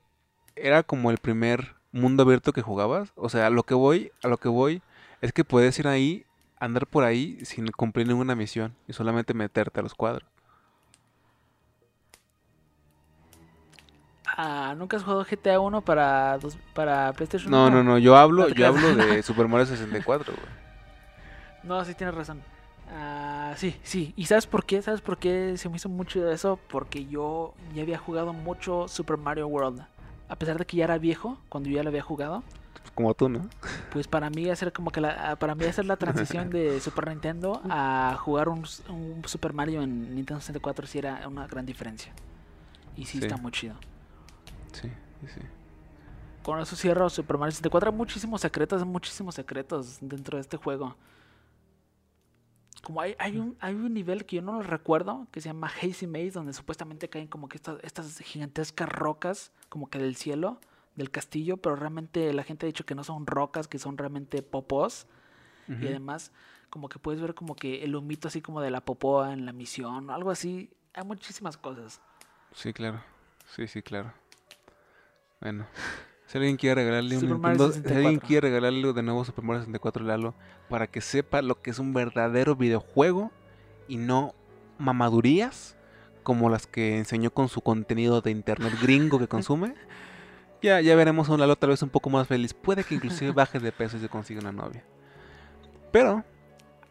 era 0.54 0.82
como 0.82 1.10
el 1.10 1.18
primer 1.18 1.74
mundo 1.92 2.22
abierto 2.22 2.52
que 2.52 2.62
jugabas? 2.62 3.12
O 3.16 3.28
sea, 3.28 3.46
a 3.48 3.50
lo 3.50 3.64
que 3.64 3.74
voy, 3.74 4.12
a 4.22 4.28
lo 4.28 4.38
que 4.38 4.48
voy 4.48 4.82
es 5.20 5.32
que 5.32 5.44
puedes 5.44 5.78
ir 5.78 5.88
ahí, 5.88 6.24
andar 6.60 6.86
por 6.86 7.04
ahí 7.04 7.44
sin 7.44 7.66
cumplir 7.68 8.06
ninguna 8.06 8.34
misión 8.36 8.74
y 8.88 8.92
solamente 8.92 9.34
meterte 9.34 9.80
a 9.80 9.82
los 9.82 9.94
cuadros. 9.94 10.28
Ah, 14.36 14.74
¿Nunca 14.76 14.96
has 14.96 15.02
jugado 15.04 15.24
GTA 15.24 15.60
1 15.60 15.80
para, 15.80 16.36
dos- 16.38 16.58
para 16.74 17.12
PlayStation 17.12 17.52
No, 17.52 17.68
1? 17.68 17.76
no, 17.76 17.82
no, 17.84 17.98
yo 17.98 18.16
hablo, 18.16 18.48
yo 18.50 18.66
hablo 18.66 18.94
de 18.94 19.22
Super 19.22 19.48
Mario 19.48 19.66
64, 19.66 20.34
güey. 20.34 20.48
No, 21.62 21.84
sí 21.84 21.94
tienes 21.94 22.14
razón. 22.14 22.42
Ah, 22.90 23.54
sí, 23.56 23.76
sí. 23.82 24.12
¿Y 24.16 24.26
sabes 24.26 24.46
por 24.46 24.64
qué? 24.64 24.80
¿Sabes 24.82 25.00
por 25.00 25.18
qué 25.18 25.54
se 25.56 25.68
me 25.68 25.76
hizo 25.76 25.88
mucho 25.88 26.22
de 26.24 26.34
eso? 26.34 26.58
Porque 26.68 27.06
yo 27.06 27.54
ya 27.74 27.82
había 27.82 27.98
jugado 27.98 28.32
mucho 28.32 28.88
Super 28.88 29.16
Mario 29.16 29.48
World. 29.48 29.84
A 30.28 30.36
pesar 30.36 30.58
de 30.58 30.64
que 30.66 30.76
ya 30.76 30.84
era 30.84 30.98
viejo, 30.98 31.38
cuando 31.48 31.68
yo 31.68 31.76
ya 31.76 31.82
lo 31.82 31.88
había 31.90 32.02
jugado, 32.02 32.42
Como 32.94 33.12
tú, 33.14 33.28
¿no? 33.28 33.48
pues 33.92 34.08
para 34.08 34.30
mí 34.30 34.48
hacer 34.50 34.72
como 34.72 34.90
que 34.90 35.00
la, 35.00 35.32
ah, 35.32 35.36
para 35.36 35.54
mí 35.54 35.64
hacer 35.64 35.84
la 35.84 35.96
transición 35.96 36.50
de 36.50 36.80
Super 36.80 37.08
Nintendo 37.08 37.60
a 37.68 38.16
jugar 38.20 38.48
un, 38.48 38.64
un 38.88 39.22
Super 39.26 39.52
Mario 39.52 39.82
en 39.82 40.14
Nintendo 40.14 40.40
64 40.40 40.86
sí 40.86 40.98
era 40.98 41.26
una 41.28 41.46
gran 41.46 41.66
diferencia. 41.66 42.12
Y 42.96 43.04
sí, 43.04 43.18
Sí. 43.18 43.24
está 43.26 43.36
muy 43.36 43.52
chido. 43.52 43.74
Sí, 44.72 44.88
sí. 45.34 45.40
Con 46.42 46.60
eso 46.60 46.76
cierro 46.76 47.10
Super 47.10 47.36
Mario 47.38 47.50
64. 47.52 47.90
Hay 47.90 47.96
muchísimos 47.96 48.40
secretos, 48.40 48.84
muchísimos 48.86 49.34
secretos 49.34 49.98
dentro 50.00 50.36
de 50.38 50.42
este 50.42 50.56
juego. 50.56 50.96
Como 52.86 53.00
hay, 53.00 53.16
hay, 53.18 53.36
un, 53.36 53.56
hay 53.58 53.74
un 53.74 53.92
nivel 53.92 54.26
que 54.26 54.36
yo 54.36 54.42
no 54.42 54.52
lo 54.52 54.62
recuerdo, 54.62 55.26
que 55.32 55.40
se 55.40 55.48
llama 55.48 55.66
Hazy 55.66 56.06
Maze, 56.06 56.30
donde 56.30 56.52
supuestamente 56.52 57.08
caen 57.08 57.26
como 57.26 57.48
que 57.48 57.56
estas, 57.56 57.82
estas 57.82 58.16
gigantescas 58.20 58.88
rocas, 58.88 59.50
como 59.68 59.90
que 59.90 59.98
del 59.98 60.14
cielo, 60.14 60.60
del 60.94 61.10
castillo, 61.10 61.56
pero 61.56 61.74
realmente 61.74 62.32
la 62.32 62.44
gente 62.44 62.64
ha 62.64 62.68
dicho 62.68 62.86
que 62.86 62.94
no 62.94 63.02
son 63.02 63.26
rocas, 63.26 63.66
que 63.66 63.80
son 63.80 63.98
realmente 63.98 64.40
popós. 64.40 65.08
Y 65.66 65.72
Ujú. 65.72 65.86
además, 65.88 66.30
como 66.70 66.88
que 66.88 67.00
puedes 67.00 67.20
ver 67.20 67.34
como 67.34 67.56
que 67.56 67.82
el 67.82 67.96
humito 67.96 68.28
así 68.28 68.40
como 68.40 68.60
de 68.60 68.70
la 68.70 68.82
popoa 68.82 69.32
en 69.32 69.46
la 69.46 69.52
misión, 69.52 70.08
algo 70.08 70.30
así. 70.30 70.70
Hay 70.94 71.02
muchísimas 71.02 71.56
cosas. 71.56 72.00
Sí, 72.52 72.72
claro. 72.72 73.02
Sí, 73.56 73.66
sí, 73.66 73.82
claro. 73.82 74.12
Bueno. 75.40 75.66
Si 76.26 76.38
alguien 76.38 76.56
quiere 76.56 76.74
regalarle 76.82 77.16
un 77.18 77.28
Nintendo, 77.28 77.70
si 77.72 77.78
alguien 77.78 77.92
64. 78.20 78.26
quiere 78.26 78.48
regalarle 78.48 78.92
de 78.92 79.02
nuevo 79.02 79.24
Super 79.24 79.44
Mario 79.44 79.60
64 79.62 80.04
Lalo 80.04 80.34
para 80.68 80.86
que 80.88 81.00
sepa 81.00 81.40
lo 81.42 81.60
que 81.62 81.70
es 81.70 81.78
un 81.78 81.92
verdadero 81.94 82.56
videojuego 82.56 83.30
y 83.86 83.96
no 83.98 84.34
mamadurías 84.78 85.76
como 86.24 86.50
las 86.50 86.66
que 86.66 86.98
enseñó 86.98 87.30
con 87.30 87.48
su 87.48 87.60
contenido 87.60 88.20
de 88.20 88.32
internet 88.32 88.72
gringo 88.82 89.18
que 89.18 89.28
consume. 89.28 89.74
Ya, 90.62 90.80
ya 90.80 90.96
veremos 90.96 91.28
a 91.28 91.34
un 91.34 91.38
Lalo 91.38 91.54
tal 91.54 91.68
vez 91.68 91.82
un 91.82 91.90
poco 91.90 92.08
más 92.08 92.26
feliz. 92.26 92.54
Puede 92.54 92.82
que 92.82 92.94
inclusive 92.94 93.30
baje 93.34 93.60
de 93.60 93.70
peso 93.72 93.98
y 93.98 94.00
se 94.00 94.08
consiga 94.08 94.40
una 94.40 94.52
novia. 94.52 94.82
Pero, 95.92 96.24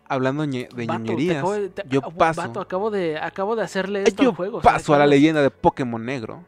hablando 0.07 0.45
de 0.45 0.69
Vato, 0.85 0.99
ñoñerías, 0.99 1.37
acabo 1.37 1.53
de- 1.53 1.69
te- 1.69 1.83
yo 1.89 2.01
paso. 2.03 2.41
Acabo, 2.41 2.59
acabo, 2.61 2.91
de, 2.91 3.17
acabo 3.17 3.55
de 3.55 3.63
hacerle 3.63 4.03
esto 4.03 4.21
Yo 4.23 4.29
al 4.29 4.35
juego. 4.35 4.57
o 4.59 4.61
sea, 4.61 4.71
paso 4.73 4.93
a 4.93 4.99
la 4.99 5.07
leyenda 5.07 5.41
de 5.41 5.49
Pokémon 5.49 6.05
Negro. 6.05 6.43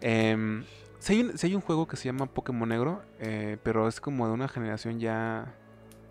Em, 0.00 0.64
si, 1.02 1.14
hay 1.14 1.20
un, 1.22 1.36
si 1.36 1.48
hay 1.48 1.54
un 1.56 1.60
juego 1.60 1.88
que 1.88 1.96
se 1.96 2.04
llama 2.04 2.26
Pokémon 2.26 2.68
Negro, 2.68 3.02
eh, 3.18 3.58
pero 3.64 3.88
es 3.88 4.00
como 4.00 4.28
de 4.28 4.32
una 4.34 4.46
generación 4.46 5.00
ya 5.00 5.52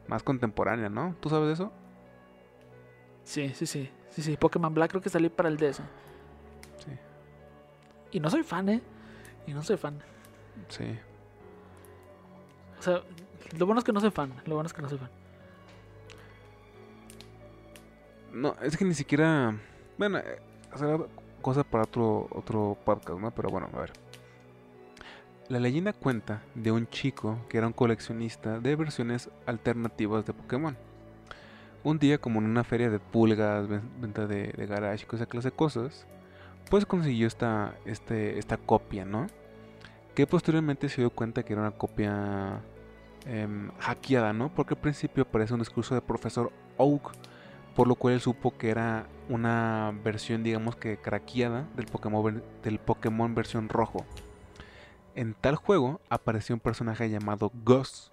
más 0.09 0.21
contemporánea, 0.21 0.89
¿no? 0.89 1.15
¿Tú 1.21 1.29
sabes 1.29 1.47
de 1.47 1.53
eso? 1.53 1.71
Sí, 3.23 3.53
sí, 3.55 3.65
sí. 3.65 3.89
Sí, 4.09 4.21
sí. 4.21 4.35
Pokémon 4.35 4.73
Black 4.73 4.89
creo 4.91 5.01
que 5.01 5.09
salió 5.09 5.33
para 5.33 5.47
el 5.47 5.55
DS. 5.55 5.77
Sí. 5.77 6.91
Y 8.11 8.19
no 8.19 8.29
soy 8.29 8.43
fan, 8.43 8.67
¿eh? 8.67 8.81
Y 9.47 9.53
no 9.53 9.63
soy 9.63 9.77
fan. 9.77 9.97
Sí. 10.67 10.99
O 12.77 12.81
sea, 12.81 13.01
lo 13.57 13.65
bueno 13.65 13.79
es 13.79 13.85
que 13.85 13.93
no 13.93 14.01
soy 14.01 14.11
fan. 14.11 14.33
Lo 14.45 14.55
bueno 14.55 14.67
es 14.67 14.73
que 14.73 14.81
no 14.81 14.89
soy 14.89 14.97
fan. 14.97 15.09
No, 18.33 18.57
es 18.61 18.75
que 18.75 18.83
ni 18.83 18.93
siquiera. 18.93 19.57
Bueno, 19.97 20.17
eh, 20.17 20.41
será 20.75 20.99
cosa 21.41 21.63
para 21.63 21.85
otro, 21.85 22.27
otro 22.31 22.77
podcast, 22.83 23.19
¿no? 23.19 23.31
Pero 23.31 23.49
bueno, 23.49 23.69
a 23.73 23.79
ver. 23.79 24.10
La 25.51 25.59
leyenda 25.59 25.91
cuenta 25.91 26.41
de 26.55 26.71
un 26.71 26.87
chico 26.87 27.37
que 27.49 27.57
era 27.57 27.67
un 27.67 27.73
coleccionista 27.73 28.61
de 28.61 28.73
versiones 28.77 29.29
alternativas 29.45 30.25
de 30.25 30.31
Pokémon. 30.31 30.77
Un 31.83 31.99
día, 31.99 32.19
como 32.19 32.39
en 32.39 32.45
una 32.45 32.63
feria 32.63 32.89
de 32.89 32.99
pulgas, 32.99 33.67
ven- 33.67 33.81
venta 33.99 34.27
de, 34.27 34.53
de 34.53 34.65
garage 34.65 35.05
esa 35.11 35.25
clase 35.25 35.49
de 35.49 35.55
cosas, 35.55 36.07
pues 36.69 36.85
consiguió 36.85 37.27
esta, 37.27 37.75
este, 37.83 38.39
esta 38.39 38.55
copia, 38.55 39.03
¿no? 39.03 39.27
Que 40.15 40.25
posteriormente 40.25 40.87
se 40.87 41.01
dio 41.01 41.09
cuenta 41.09 41.43
que 41.43 41.51
era 41.51 41.63
una 41.63 41.71
copia 41.71 42.61
em, 43.25 43.71
hackeada, 43.79 44.31
¿no? 44.31 44.53
Porque 44.55 44.75
al 44.75 44.79
principio 44.79 45.23
aparece 45.23 45.53
un 45.53 45.59
discurso 45.59 45.95
de 45.95 46.01
profesor 46.01 46.49
Oak 46.77 47.11
por 47.75 47.87
lo 47.89 47.95
cual 47.95 48.13
él 48.13 48.21
supo 48.21 48.57
que 48.57 48.69
era 48.69 49.05
una 49.27 49.93
versión, 50.01 50.43
digamos 50.43 50.77
que 50.77 50.95
craqueada 50.95 51.67
del 51.75 51.87
Pokémon, 51.87 52.41
del 52.63 52.79
Pokémon 52.79 53.35
versión 53.35 53.67
rojo. 53.67 54.05
En 55.15 55.33
tal 55.33 55.55
juego 55.55 55.99
apareció 56.09 56.55
un 56.55 56.59
personaje 56.61 57.09
llamado 57.09 57.51
Gus, 57.65 58.11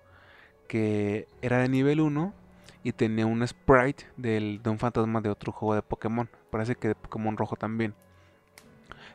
que 0.66 1.28
era 1.42 1.58
de 1.58 1.68
nivel 1.68 2.00
1 2.00 2.34
y 2.82 2.92
tenía 2.92 3.26
un 3.26 3.46
sprite 3.46 4.06
del- 4.16 4.60
de 4.62 4.70
un 4.70 4.78
fantasma 4.78 5.20
de 5.20 5.30
otro 5.30 5.52
juego 5.52 5.74
de 5.74 5.82
Pokémon. 5.82 6.28
Parece 6.50 6.74
que 6.74 6.88
de 6.88 6.94
Pokémon 6.94 7.36
rojo 7.36 7.56
también. 7.56 7.94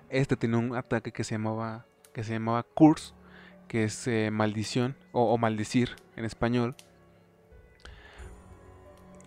Este 0.09 0.35
tenía 0.37 0.57
un 0.57 0.75
ataque 0.75 1.11
que 1.11 1.23
se 1.23 1.35
llamaba, 1.35 1.85
que 2.13 2.23
se 2.23 2.33
llamaba 2.33 2.63
Curse, 2.63 3.13
que 3.67 3.83
es 3.83 4.07
eh, 4.07 4.29
maldición 4.31 4.95
o- 5.11 5.33
o 5.33 5.37
maldecir 5.37 5.95
en 6.15 6.25
español. 6.25 6.75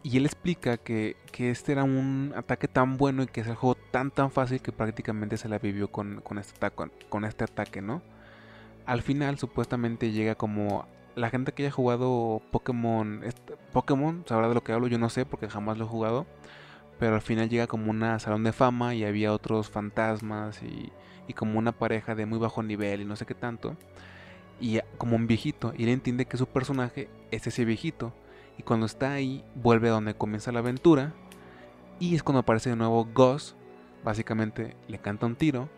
Y 0.03 0.17
él 0.19 0.25
explica 0.27 0.77
que, 0.77 1.17
que 1.33 1.51
este 1.51 1.73
era 1.73 1.83
un 1.83 2.33
ataque 2.37 2.69
tan 2.69 2.97
bueno 2.97 3.25
y 3.25 3.27
que 3.27 3.41
es 3.41 3.49
el 3.49 3.57
juego 3.57 3.77
tan 3.91 4.13
tan 4.13 4.31
fácil 4.31 4.61
que 4.61 4.71
prácticamente 4.71 5.37
se 5.37 5.49
la 5.49 5.59
vivió 5.59 5.89
con, 5.91 6.21
con, 6.21 6.39
este, 6.39 6.55
ataque, 6.65 6.93
con 7.09 7.25
este 7.25 7.43
ataque, 7.45 7.83
¿no? 7.83 8.03
Al 8.87 9.03
final 9.03 9.39
supuestamente 9.39 10.13
llega 10.13 10.35
como... 10.35 10.87
La 11.15 11.31
gente 11.31 11.53
que 11.53 11.63
haya 11.63 11.73
jugado 11.73 12.43
Pokémon, 12.51 13.23
Pokémon 13.73 14.23
sabrá 14.27 14.49
de 14.49 14.55
lo 14.55 14.63
que 14.63 14.73
hablo, 14.73 14.87
yo 14.87 14.99
no 14.99 15.09
sé 15.09 15.25
porque 15.25 15.49
jamás 15.49 15.79
lo 15.79 15.87
he 15.87 15.89
jugado. 15.89 16.27
Pero 16.99 17.15
al 17.15 17.23
final 17.23 17.49
llega 17.49 17.67
como 17.67 17.91
una 17.91 18.19
salón 18.19 18.45
de 18.45 18.53
fama 18.53 18.95
y 18.95 19.05
había 19.05 19.33
otros 19.33 19.71
fantasmas 19.71 20.63
y, 20.63 20.93
y 21.27 21.33
como 21.33 21.59
una 21.59 21.73
pareja 21.73 22.15
de 22.15 22.27
muy 22.27 22.39
bajo 22.39 22.63
nivel 22.63 23.01
y 23.01 23.05
no 23.05 23.17
sé 23.17 23.27
qué 23.27 23.35
tanto. 23.35 23.77
Y 24.61 24.81
como 24.99 25.17
un 25.17 25.27
viejito. 25.27 25.73
Y 25.77 25.85
él 25.85 25.89
entiende 25.91 26.27
que 26.27 26.37
su 26.37 26.47
personaje 26.47 27.09
es 27.31 27.47
ese 27.47 27.65
viejito. 27.65 28.13
Y 28.59 28.63
cuando 28.63 28.87
está 28.87 29.13
ahí, 29.13 29.45
vuelve 29.55 29.89
a 29.89 29.93
donde 29.93 30.15
comienza 30.15 30.53
la 30.53 30.61
aventura. 30.61 31.13
Y 31.99 32.15
es 32.15 32.23
cuando 32.23 32.41
aparece 32.41 32.71
de 32.71 32.77
nuevo 32.77 33.07
Gus. 33.15 33.55
Básicamente 34.05 34.77
le 34.89 34.99
canta 34.99 35.27
un 35.27 35.37
tiro. 35.37 35.69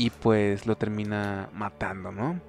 Y 0.00 0.08
pues 0.08 0.64
lo 0.64 0.78
termina 0.78 1.50
matando, 1.52 2.10
¿no? 2.10 2.40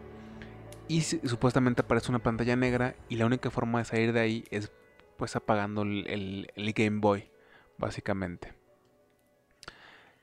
Y 0.87 1.01
supuestamente 1.01 1.81
aparece 1.81 2.09
una 2.09 2.19
pantalla 2.19 2.55
negra. 2.55 2.95
Y 3.09 3.17
la 3.17 3.25
única 3.25 3.51
forma 3.51 3.79
de 3.79 3.83
salir 3.83 4.13
de 4.13 4.21
ahí 4.21 4.45
es 4.51 4.71
pues 5.17 5.35
apagando 5.35 5.81
el, 5.81 6.47
Game 6.73 7.01
Boy. 7.01 7.29
Básicamente. 7.77 8.53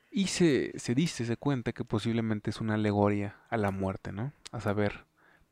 Y 0.09 0.25
se, 0.25 0.71
se 0.79 0.95
dice, 0.95 1.23
se 1.23 1.37
cuenta 1.37 1.71
que 1.71 1.85
posiblemente 1.85 2.49
es 2.49 2.61
una 2.61 2.73
alegoria 2.73 3.35
a 3.51 3.57
la 3.57 3.69
muerte, 3.69 4.11
¿no? 4.11 4.33
A 4.51 4.59
saber 4.59 5.05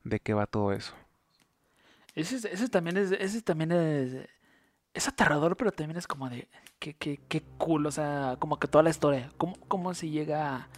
de 0.03 0.19
qué 0.19 0.33
va 0.33 0.47
todo 0.47 0.73
eso. 0.73 0.95
Ese, 2.15 2.37
es- 2.37 2.45
ese 2.45 2.69
también 2.69 2.97
es. 2.97 3.11
Ese 3.11 3.43
también 3.43 3.71
es. 3.71 4.27
Es 4.95 5.07
aterrador, 5.07 5.55
pero 5.55 5.71
también 5.71 5.99
es 5.99 6.07
como 6.07 6.27
de. 6.27 6.47
Qué, 6.79 6.95
qué, 6.95 7.19
qué 7.27 7.43
cool. 7.59 7.85
O 7.85 7.91
sea, 7.91 8.35
como 8.39 8.57
que 8.57 8.67
toda 8.67 8.83
la 8.83 8.89
historia. 8.89 9.29
¿Cómo, 9.37 9.55
cómo 9.67 9.93
se 9.93 10.09
llega 10.09 10.69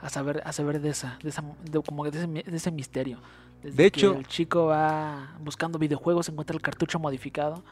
a, 0.00 0.08
saber, 0.08 0.42
a 0.44 0.52
saber 0.52 0.80
de 0.80 0.90
esa. 0.90 1.18
De 1.22 1.28
esa 1.30 1.42
de, 1.70 1.82
como 1.82 2.04
de 2.04 2.10
ese, 2.18 2.26
mi- 2.26 2.42
de 2.42 2.56
ese 2.56 2.70
misterio. 2.70 3.20
Desde 3.62 3.76
De 3.84 3.90
que 3.90 4.00
hecho- 4.00 4.14
El 4.16 4.26
chico 4.26 4.66
va 4.66 5.36
buscando 5.40 5.78
videojuegos, 5.78 6.28
encuentra 6.28 6.54
el 6.54 6.62
cartucho 6.62 6.98
modificado. 6.98 7.64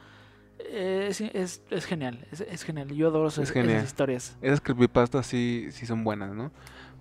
Eh, 0.58 1.06
Es, 1.10 1.20
es, 1.20 1.62
es 1.70 1.84
genial. 1.84 2.26
Es, 2.32 2.40
es 2.40 2.62
genial. 2.62 2.88
Yo 2.88 3.08
adoro 3.08 3.28
esas, 3.28 3.50
esas 3.54 3.84
historias. 3.84 4.36
Esas 4.42 4.60
creepypastas 4.60 5.26
sí, 5.26 5.68
sí 5.70 5.86
son 5.86 6.02
buenas, 6.04 6.34
¿no? 6.34 6.50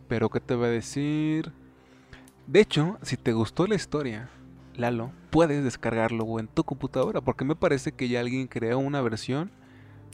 Pero 0.08 0.30
¿qué 0.30 0.40
te 0.40 0.54
voy 0.56 0.66
a 0.68 0.70
decir? 0.70 1.52
De 2.48 2.60
hecho, 2.60 2.98
si 3.02 3.18
te 3.18 3.34
gustó 3.34 3.66
la 3.66 3.74
historia, 3.76 4.30
Lalo, 4.76 5.12
puedes 5.32 5.64
descargarlo 5.64 6.40
en 6.40 6.48
tu 6.48 6.64
computadora. 6.64 7.22
Porque 7.22 7.44
me 7.46 7.56
parece 7.56 7.92
que 7.92 8.08
ya 8.08 8.20
alguien 8.20 8.48
creó 8.48 8.78
una 8.78 9.02
versión 9.02 9.50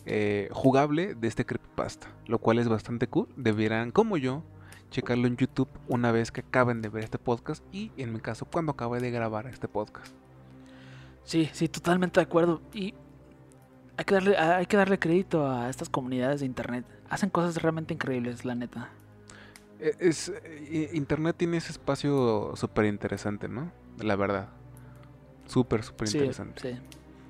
eh, 0.05 0.47
jugable 0.53 1.13
de 1.15 1.27
este 1.27 1.45
creepypasta. 1.45 2.07
Lo 2.27 2.37
cual 2.39 2.59
es 2.59 2.69
bastante 2.69 3.07
cool. 3.07 3.27
Deberán, 3.35 3.91
como 3.91 4.15
yo, 4.17 4.43
checarlo 4.91 5.25
en 5.27 5.37
YouTube 5.37 5.69
una 5.87 6.11
vez 6.11 6.31
que 6.31 6.41
acaben 6.41 6.81
de 6.81 6.89
ver 6.89 7.03
este 7.03 7.17
podcast. 7.17 7.63
Y 7.73 7.91
en 7.97 8.13
mi 8.13 8.19
caso, 8.19 8.45
cuando 8.45 8.73
acabe 8.73 8.99
de 8.99 9.09
grabar 9.09 9.47
este 9.47 9.67
podcast. 9.67 10.13
Sí, 11.23 11.49
sí, 11.53 11.67
totalmente 11.67 12.19
de 12.19 12.25
acuerdo. 12.25 12.61
Y 12.73 12.93
hay 13.97 14.05
que 14.05 14.13
darle, 14.15 14.37
hay 14.37 14.65
que 14.65 14.77
darle 14.77 14.99
crédito 14.99 15.49
a 15.49 15.69
estas 15.69 15.89
comunidades 15.89 16.41
de 16.41 16.45
internet. 16.45 16.85
Hacen 17.09 17.29
cosas 17.29 17.61
realmente 17.61 17.93
increíbles, 17.93 18.45
la 18.45 18.53
neta. 18.55 18.89
Eh, 19.79 19.95
Es, 19.99 20.29
eh, 20.43 20.89
Internet 20.93 21.35
tiene 21.37 21.57
ese 21.57 21.71
espacio 21.71 22.53
súper 22.55 22.85
interesante, 22.85 23.47
¿no? 23.47 23.71
La 23.99 24.15
verdad. 24.15 24.49
Súper, 25.47 25.83
súper 25.83 26.07
Sí, 26.07 26.17
interesante. 26.17 26.61
sí. 26.61 26.79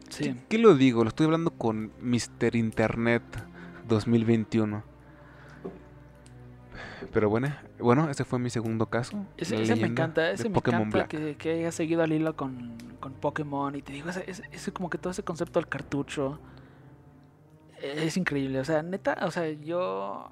Sí. 0.09 0.23
¿Qué, 0.25 0.35
qué 0.49 0.57
lo 0.57 0.75
digo? 0.75 1.03
Lo 1.03 1.07
estoy 1.09 1.25
hablando 1.25 1.51
con 1.51 1.91
Mr. 2.01 2.55
Internet 2.57 3.23
2021. 3.87 4.83
Pero 7.13 7.29
bueno, 7.29 7.53
bueno, 7.79 8.09
ese 8.09 8.23
fue 8.25 8.39
mi 8.39 8.49
segundo 8.49 8.85
caso. 8.87 9.25
Ese, 9.37 9.75
me 9.75 9.87
encanta, 9.87 10.29
ese 10.31 10.47
me 10.49 10.55
Pokémon 10.55 10.81
encanta 10.87 11.07
que, 11.07 11.35
que 11.35 11.51
haya 11.51 11.71
seguido 11.71 12.03
al 12.03 12.11
hilo 12.13 12.35
con, 12.35 12.77
con 12.99 13.13
Pokémon. 13.13 13.75
Y 13.75 13.81
te 13.81 13.91
digo, 13.93 14.09
ese, 14.09 14.23
ese- 14.29 14.43
ese 14.51 14.71
como 14.71 14.89
que 14.89 14.97
todo 14.97 15.11
ese 15.11 15.23
concepto 15.23 15.59
del 15.59 15.67
cartucho 15.67 16.39
eh, 17.81 18.03
es 18.05 18.17
increíble. 18.17 18.59
O 18.59 18.65
sea, 18.65 18.81
neta, 18.83 19.17
o 19.23 19.31
sea, 19.31 19.49
yo, 19.49 20.29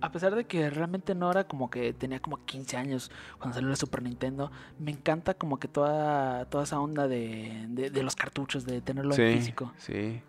a 0.00 0.12
pesar 0.12 0.34
de 0.34 0.44
que 0.46 0.70
realmente 0.70 1.14
no 1.14 1.30
era 1.30 1.44
como 1.44 1.70
que 1.70 1.92
tenía 1.92 2.20
como 2.20 2.44
15 2.44 2.76
años 2.76 3.10
cuando 3.38 3.54
salió 3.54 3.70
la 3.70 3.76
Super 3.76 4.02
Nintendo, 4.02 4.52
me 4.78 4.90
encanta 4.90 5.34
como 5.34 5.58
que 5.58 5.68
toda, 5.68 6.44
toda 6.46 6.64
esa 6.64 6.78
onda 6.80 7.08
de, 7.08 7.66
de, 7.68 7.90
de 7.90 8.02
los 8.02 8.14
cartuchos, 8.16 8.64
de 8.66 8.80
tenerlo 8.80 9.14
en 9.14 9.26
Sí, 9.30 9.38
físico. 9.38 9.72
sí. 9.78 10.22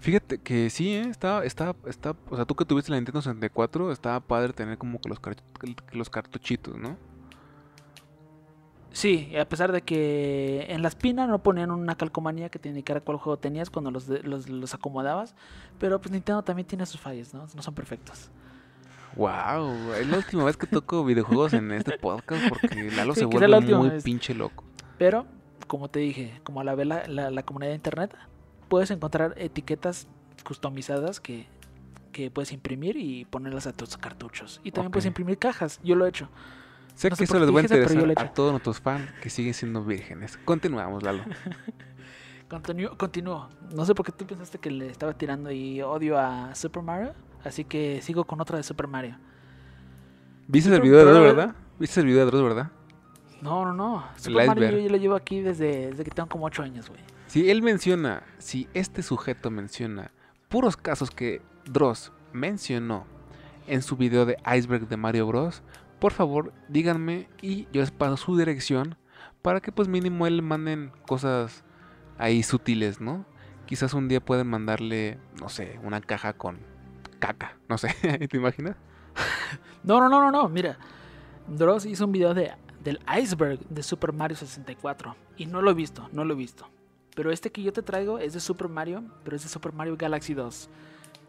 Fíjate 0.00 0.38
que 0.38 0.70
sí, 0.70 0.94
¿eh? 0.94 1.08
Estaba, 1.08 1.44
estaba, 1.44 1.74
está, 1.86 2.14
o 2.30 2.36
sea, 2.36 2.44
tú 2.44 2.54
que 2.54 2.64
tuviste 2.64 2.90
la 2.90 2.96
Nintendo 2.98 3.20
64, 3.20 3.90
estaba 3.90 4.20
padre 4.20 4.52
tener 4.52 4.78
como 4.78 5.00
que 5.00 5.08
los, 5.08 5.18
los 5.92 6.10
cartuchitos, 6.10 6.76
¿no? 6.76 6.96
Sí, 8.92 9.32
a 9.36 9.48
pesar 9.48 9.70
de 9.70 9.82
que 9.82 10.66
en 10.68 10.82
la 10.82 10.88
espina 10.88 11.26
no 11.26 11.42
ponían 11.42 11.70
una 11.70 11.96
calcomanía 11.96 12.48
que 12.48 12.58
te 12.58 12.68
indicara 12.68 13.00
cuál 13.00 13.18
juego 13.18 13.36
tenías 13.38 13.70
cuando 13.70 13.90
los, 13.90 14.08
los, 14.08 14.48
los 14.48 14.74
acomodabas, 14.74 15.34
pero 15.78 16.00
pues 16.00 16.10
Nintendo 16.10 16.42
también 16.42 16.66
tiene 16.66 16.86
sus 16.86 17.00
fallas, 17.00 17.34
¿no? 17.34 17.46
No 17.54 17.62
son 17.62 17.74
perfectos. 17.74 18.30
Wow, 19.16 19.92
es 19.94 20.06
la 20.08 20.16
última 20.18 20.44
vez 20.44 20.56
que 20.56 20.66
toco 20.66 21.04
videojuegos 21.04 21.52
en 21.52 21.70
este 21.72 21.98
podcast 21.98 22.48
porque 22.48 22.90
Lalo 22.92 23.14
Sí, 23.14 23.20
se 23.20 23.26
vuelve 23.26 23.60
muy 23.74 23.90
vez. 23.90 24.04
pinche 24.04 24.34
loco. 24.34 24.64
Pero, 24.96 25.26
como 25.66 25.88
te 25.88 26.00
dije, 26.00 26.40
como 26.44 26.62
la 26.64 26.74
ve 26.74 26.84
la, 26.84 27.06
la, 27.08 27.30
la 27.30 27.42
comunidad 27.42 27.70
de 27.70 27.76
internet, 27.76 28.14
puedes 28.68 28.90
encontrar 28.90 29.34
etiquetas 29.36 30.08
customizadas 30.44 31.20
que, 31.20 31.46
que 32.12 32.30
puedes 32.30 32.52
imprimir 32.52 32.96
y 32.96 33.24
ponerlas 33.24 33.66
a 33.66 33.72
tus 33.72 33.96
cartuchos. 33.96 34.60
Y 34.64 34.72
también 34.72 34.92
puedes 34.92 35.06
imprimir 35.06 35.38
cajas, 35.38 35.80
yo 35.82 35.94
lo 35.94 36.06
he 36.06 36.08
hecho. 36.08 36.28
Sé 36.94 37.10
No 37.10 37.16
que 37.16 37.24
eso 37.24 37.38
les 37.38 37.54
va 37.54 37.60
a 37.60 37.62
interesar 37.62 38.26
a 38.26 38.34
todos 38.34 38.50
nuestros 38.50 38.80
fans 38.80 39.10
que 39.22 39.30
siguen 39.30 39.54
siendo 39.54 39.84
vírgenes. 39.84 40.36
Continuamos, 40.44 41.02
Lalo. 41.02 41.22
Continúo, 42.48 42.96
continúo. 42.96 43.50
No 43.74 43.84
sé 43.84 43.94
por 43.94 44.06
qué 44.06 44.12
tú 44.12 44.26
pensaste 44.26 44.58
que 44.58 44.70
le 44.70 44.88
estaba 44.88 45.12
tirando 45.12 45.52
y 45.52 45.82
odio 45.82 46.18
a 46.18 46.54
Super 46.54 46.82
Mario, 46.82 47.12
así 47.44 47.64
que 47.64 48.00
sigo 48.00 48.24
con 48.24 48.40
otra 48.40 48.56
de 48.56 48.62
Super 48.62 48.86
Mario. 48.86 49.16
¿Viste 50.46 50.74
el 50.74 50.80
video 50.80 50.96
de 50.98 51.04
Dross, 51.04 51.20
verdad? 51.20 51.54
¿Viste 51.78 52.00
el 52.00 52.06
video 52.06 52.20
de 52.20 52.30
Dross, 52.30 52.42
verdad? 52.42 52.70
No, 53.42 53.66
no, 53.66 53.74
no. 53.74 54.04
Super 54.16 54.46
Mario 54.46 54.70
yo, 54.70 54.78
yo 54.78 54.88
lo 54.88 54.96
llevo 54.96 55.14
aquí 55.14 55.42
desde, 55.42 55.90
desde 55.90 56.04
que 56.04 56.10
tengo 56.10 56.26
como 56.26 56.46
8 56.46 56.62
años, 56.62 56.88
güey. 56.88 57.02
Si 57.28 57.50
él 57.50 57.60
menciona, 57.60 58.22
si 58.38 58.68
este 58.72 59.02
sujeto 59.02 59.50
menciona 59.50 60.12
puros 60.48 60.78
casos 60.78 61.10
que 61.10 61.42
Dross 61.66 62.10
mencionó 62.32 63.04
en 63.66 63.82
su 63.82 63.98
video 63.98 64.24
de 64.24 64.38
Iceberg 64.56 64.88
de 64.88 64.96
Mario 64.96 65.26
Bros, 65.26 65.62
por 65.98 66.12
favor 66.14 66.54
díganme 66.70 67.28
y 67.42 67.68
yo 67.70 67.82
les 67.82 67.90
paso 67.90 68.16
su 68.16 68.38
dirección 68.38 68.96
para 69.42 69.60
que 69.60 69.72
pues 69.72 69.88
mínimo 69.88 70.26
él 70.26 70.40
manden 70.40 70.90
cosas 71.06 71.64
ahí 72.16 72.42
sutiles, 72.42 72.98
¿no? 72.98 73.26
Quizás 73.66 73.92
un 73.92 74.08
día 74.08 74.24
pueden 74.24 74.46
mandarle, 74.46 75.18
no 75.38 75.50
sé, 75.50 75.78
una 75.82 76.00
caja 76.00 76.32
con 76.32 76.60
caca, 77.18 77.58
no 77.68 77.76
sé, 77.76 77.88
¿te 78.30 78.36
imaginas? 78.38 78.76
No, 79.82 80.00
no, 80.00 80.08
no, 80.08 80.18
no, 80.22 80.30
no. 80.30 80.48
Mira, 80.48 80.78
Dross 81.46 81.84
hizo 81.84 82.06
un 82.06 82.12
video 82.12 82.32
de, 82.32 82.52
del 82.82 83.00
iceberg 83.20 83.60
de 83.68 83.82
Super 83.82 84.14
Mario 84.14 84.38
64 84.38 85.14
y 85.36 85.44
no 85.44 85.60
lo 85.60 85.72
he 85.72 85.74
visto, 85.74 86.08
no 86.12 86.24
lo 86.24 86.32
he 86.32 86.36
visto. 86.38 86.70
Pero 87.18 87.32
este 87.32 87.50
que 87.50 87.64
yo 87.64 87.72
te 87.72 87.82
traigo 87.82 88.20
es 88.20 88.32
de 88.32 88.38
Super 88.38 88.68
Mario, 88.68 89.02
pero 89.24 89.34
es 89.34 89.42
de 89.42 89.48
Super 89.48 89.72
Mario 89.72 89.96
Galaxy 89.98 90.34
2. 90.34 90.70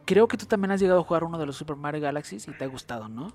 Creo 0.06 0.28
que 0.28 0.38
tú 0.38 0.46
también 0.46 0.70
has 0.70 0.80
llegado 0.80 1.00
a 1.00 1.04
jugar 1.04 1.24
uno 1.24 1.40
de 1.40 1.48
los 1.48 1.56
Super 1.58 1.78
Mario 1.78 2.00
Galaxies 2.00 2.48
y 2.48 2.52
te 2.52 2.64
ha 2.64 2.68
gustado, 2.68 3.10
¿no? 3.10 3.34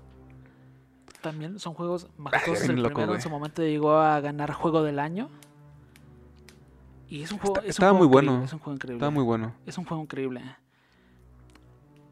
También 1.21 1.59
son 1.59 1.73
juegos 1.73 2.07
majestuosos. 2.15 2.63
bien 2.63 2.77
El 2.77 2.83
loco, 2.83 2.93
primero 2.95 3.13
en 3.15 3.21
su 3.21 3.29
momento 3.29 3.61
llegó 3.61 3.97
a 3.97 4.21
ganar 4.21 4.53
Juego 4.53 4.83
del 4.83 4.99
Año. 4.99 5.29
Y 7.09 7.23
es 7.23 7.31
un 7.33 7.39
juego, 7.39 7.55
Está- 7.57 7.59
es 7.59 7.65
un 7.65 7.69
estaba 7.71 7.91
juego 7.91 8.05
muy 8.05 8.13
bueno. 8.13 8.43
Es 8.45 8.53
un 8.53 8.59
juego 8.59 8.75
increíble. 8.75 9.05
Está 9.05 9.09
muy 9.09 9.23
bueno. 9.25 9.53
Es 9.65 9.77
un 9.77 9.83
juego 9.83 10.03
increíble. 10.03 10.41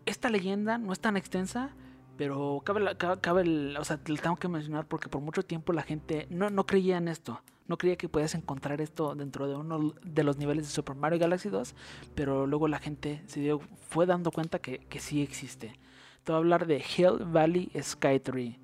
Esta 0.06 0.29
leyenda 0.29 0.77
no 0.77 0.91
es 0.91 0.99
tan 0.99 1.15
extensa, 1.15 1.69
pero 2.17 2.62
cabe, 2.65 2.97
cabe 3.21 3.41
el- 3.43 3.77
o 3.79 3.84
sea, 3.86 3.95
te 3.95 4.12
lo 4.12 4.17
tengo 4.17 4.36
que 4.36 4.49
mencionar 4.49 4.88
porque 4.88 5.08
por 5.08 5.21
mucho 5.21 5.43
tiempo 5.43 5.71
la 5.71 5.84
gente 5.84 6.27
no, 6.29 6.49
no 6.49 6.65
creía 6.65 6.97
en 6.97 7.08
esto. 7.08 7.39
No 7.67 7.78
creía 7.78 7.95
que 7.95 8.10
podías 8.10 8.36
encontrar 8.36 8.82
esto 8.82 9.15
dentro 9.15 9.47
de 9.47 9.56
uno 9.56 9.93
de 10.04 10.23
los 10.23 10.38
niveles 10.38 10.65
de 10.65 10.71
Super 10.71 10.95
Mario 10.95 11.19
Galaxy 11.19 11.49
2, 11.49 11.76
pero 12.15 12.45
luego 12.45 12.67
la 12.67 12.80
gente 12.80 13.23
se 13.28 13.39
dio, 13.39 13.60
fue 13.89 14.06
dando 14.06 14.32
cuenta 14.32 14.60
que, 14.60 14.80
que 14.80 14.99
sí 14.99 15.21
existe. 15.21 15.80
Te 16.23 16.32
voy 16.32 16.36
a 16.36 16.39
hablar 16.39 16.67
de 16.67 16.78
Hill 16.78 17.26
Valley 17.26 17.71
Sky 17.82 18.19
Tree. 18.19 18.60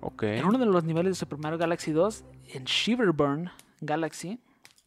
Ok. 0.00 0.22
En 0.24 0.44
uno 0.44 0.58
de 0.58 0.66
los 0.66 0.84
niveles 0.84 1.12
de 1.12 1.14
Super 1.16 1.38
Mario 1.38 1.58
Galaxy 1.58 1.92
2, 1.92 2.24
en 2.54 2.64
Shiverburn 2.64 3.50
Galaxy 3.80 4.38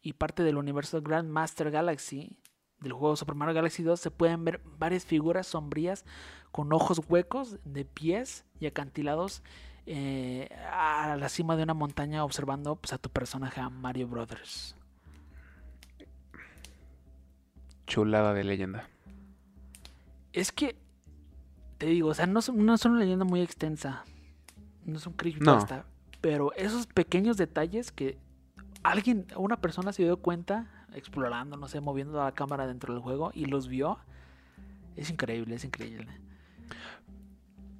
y 0.01 0.13
parte 0.13 0.43
del 0.43 0.57
universo 0.57 1.01
Grandmaster 1.01 1.69
Galaxy 1.71 2.37
del 2.79 2.93
juego 2.93 3.15
Super 3.15 3.35
Mario 3.35 3.53
Galaxy 3.53 3.83
2, 3.83 3.99
se 3.99 4.11
pueden 4.11 4.43
ver 4.43 4.61
varias 4.79 5.05
figuras 5.05 5.47
sombrías 5.47 6.05
con 6.51 6.73
ojos 6.73 7.01
huecos 7.07 7.57
de 7.63 7.85
pies 7.85 8.45
y 8.59 8.65
acantilados 8.65 9.43
eh, 9.85 10.49
a 10.71 11.15
la 11.15 11.29
cima 11.29 11.55
de 11.55 11.63
una 11.63 11.73
montaña 11.73 12.23
observando 12.23 12.75
pues, 12.75 12.93
a 12.93 12.97
tu 12.97 13.09
personaje 13.09 13.59
a 13.59 13.69
Mario 13.69 14.07
Brothers. 14.07 14.75
Chulada 17.87 18.33
de 18.33 18.43
leyenda. 18.43 18.87
Es 20.33 20.51
que, 20.51 20.77
te 21.77 21.87
digo, 21.87 22.09
o 22.09 22.13
sea, 22.13 22.25
no 22.25 22.39
es, 22.39 22.53
no 22.53 22.73
es 22.73 22.85
una 22.85 22.99
leyenda 22.99 23.25
muy 23.25 23.41
extensa. 23.41 24.03
No 24.85 24.97
es 24.97 25.05
un 25.05 25.13
creepypasta. 25.13 25.85
Pero 26.21 26.53
esos 26.53 26.87
pequeños 26.87 27.37
detalles 27.37 27.91
que 27.91 28.17
alguien, 28.83 29.25
una 29.35 29.57
persona 29.57 29.91
se 29.91 30.03
dio 30.03 30.17
cuenta 30.17 30.85
explorando, 30.93 31.57
no 31.57 31.67
sé, 31.67 31.81
moviendo 31.81 32.23
la 32.23 32.31
cámara 32.33 32.67
dentro 32.67 32.93
del 32.93 33.01
juego 33.01 33.31
y 33.33 33.45
los 33.45 33.67
vio, 33.67 33.97
es 34.95 35.09
increíble, 35.09 35.55
es 35.55 35.63
increíble. 35.63 36.11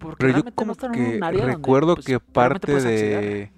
Porque 0.01 0.17
Pero 0.17 0.29
yo 0.29 0.33
realmente 0.33 0.55
como 0.55 0.67
no 0.67 0.71
están 0.73 0.95
en 0.95 1.05
que 1.05 1.17
un 1.17 1.23
área 1.23 1.41
donde, 1.41 1.55
recuerdo 1.55 1.95
pues, 1.95 2.05
que 2.05 2.19
parte 2.19 2.81
de 2.81 3.51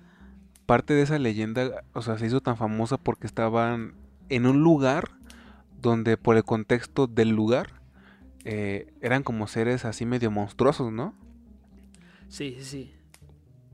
parte 0.66 0.94
de 0.94 1.02
esa 1.02 1.18
leyenda, 1.20 1.84
o 1.94 2.02
sea, 2.02 2.18
se 2.18 2.26
hizo 2.26 2.42
tan 2.42 2.58
famosa 2.58 2.98
porque 2.98 3.28
estaban 3.28 3.96
en 4.30 4.46
un 4.46 4.62
lugar 4.62 5.12
donde 5.82 6.18
por 6.18 6.38
el 6.38 6.44
contexto 6.44 7.08
del 7.08 7.30
lugar 7.30 7.82
eh, 8.46 8.94
eran 9.02 9.24
como 9.24 9.48
seres 9.48 9.86
así 9.86 10.06
medio 10.06 10.32
monstruosos, 10.32 10.92
¿no? 10.92 11.14
Sí, 12.28 12.56
sí, 12.60 12.66
sí. 12.66 12.94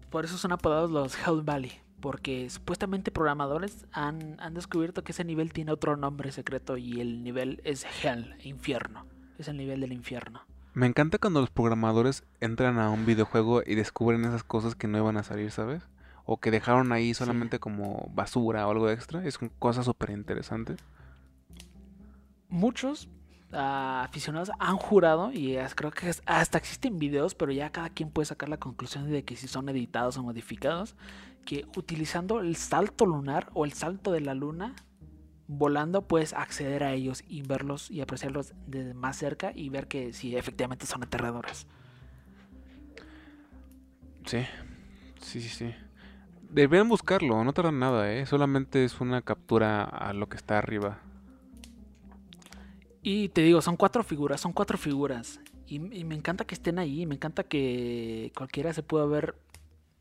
Por 0.10 0.26
eso 0.26 0.38
son 0.38 0.52
apodados 0.52 0.92
los 0.92 1.16
Hell 1.16 1.42
Valley. 1.44 1.72
Porque 2.02 2.50
supuestamente 2.50 3.12
programadores 3.12 3.86
han, 3.92 4.40
han 4.40 4.54
descubierto 4.54 5.04
que 5.04 5.12
ese 5.12 5.26
nivel 5.26 5.52
tiene 5.52 5.72
otro 5.72 5.98
nombre 5.98 6.32
secreto 6.32 6.78
y 6.78 7.02
el 7.02 7.24
nivel 7.24 7.62
es 7.66 7.86
Hell, 8.04 8.36
infierno. 8.44 9.06
Es 9.38 9.50
el 9.50 9.58
nivel 9.58 9.82
del 9.82 9.92
infierno. 9.92 10.42
Me 10.74 10.86
encanta 10.86 11.18
cuando 11.18 11.42
los 11.42 11.50
programadores 11.50 12.24
entran 12.40 12.80
a 12.80 12.90
un 12.90 13.06
videojuego 13.06 13.64
y 13.66 13.76
descubren 13.76 14.24
esas 14.26 14.44
cosas 14.44 14.76
que 14.76 14.88
no 14.88 14.98
iban 14.98 15.18
a 15.18 15.24
salir, 15.24 15.52
¿sabes? 15.52 15.84
O 16.26 16.38
que 16.40 16.52
dejaron 16.52 16.92
ahí 16.92 17.14
solamente 17.14 17.60
como 17.60 18.10
basura 18.14 18.68
o 18.68 18.72
algo 18.72 18.90
extra. 18.90 19.26
Es 19.26 19.40
una 19.42 19.52
cosa 19.60 19.84
súper 19.84 20.12
interesante. 20.12 20.76
Muchos 22.50 23.10
ah, 23.52 24.04
aficionados 24.08 24.52
han 24.60 24.78
jurado, 24.78 25.32
y 25.32 25.56
es- 25.56 25.74
creo 25.74 25.90
que 25.90 26.08
es- 26.10 26.22
hasta 26.28 26.60
existen 26.60 27.00
videos, 27.00 27.34
pero 27.34 27.52
ya 27.52 27.72
cada 27.72 27.90
quien 27.90 28.12
puede 28.12 28.28
sacar 28.28 28.48
la 28.48 28.58
conclusión 28.58 29.10
de 29.10 29.24
que 29.26 29.36
si 29.36 29.48
son 29.48 29.68
editados 29.70 30.18
o 30.20 30.24
modificados, 30.24 30.96
que 31.46 31.66
utilizando 31.76 32.42
el 32.42 32.56
salto 32.58 33.08
lunar 33.08 33.50
o 33.56 33.66
el 33.66 33.74
salto 33.74 34.12
de 34.12 34.22
la 34.22 34.36
luna, 34.36 34.76
volando 35.50 36.04
puedes 36.04 36.34
acceder 36.34 36.84
a 36.84 36.94
ellos 36.94 37.24
y 37.28 37.42
verlos 37.42 37.90
y 37.90 38.02
apreciarlos 38.02 38.54
desde 38.68 38.94
más 38.94 39.18
cerca 39.18 39.52
y 39.54 39.70
ver 39.70 39.88
que 39.88 40.14
si 40.14 40.38
efectivamente 40.38 40.86
son 40.86 41.04
aterradores. 41.04 41.66
Sí, 44.26 44.46
sí, 45.20 45.42
sí, 45.42 45.50
sí. 45.50 45.76
Deberían 46.52 46.88
buscarlo, 46.88 47.44
no 47.44 47.52
tardan 47.52 47.80
nada, 47.80 48.14
¿eh? 48.14 48.28
Solamente 48.28 48.86
es 48.86 49.02
una 49.02 49.24
captura 49.24 49.84
a 49.84 50.14
lo 50.14 50.30
que 50.30 50.38
está 50.38 50.60
arriba. 50.60 51.00
Y 53.02 53.30
te 53.30 53.42
digo, 53.42 53.62
son 53.62 53.76
cuatro 53.76 54.04
figuras, 54.04 54.40
son 54.42 54.54
cuatro 54.54 54.78
figuras. 54.78 55.40
Y, 55.66 55.76
y 55.76 56.04
me 56.04 56.14
encanta 56.14 56.46
que 56.46 56.54
estén 56.54 56.78
ahí, 56.78 57.08
me 57.08 57.16
encanta 57.16 57.44
que 57.44 58.32
cualquiera 58.36 58.72
se 58.74 58.84
pueda 58.84 59.06
haber 59.06 59.36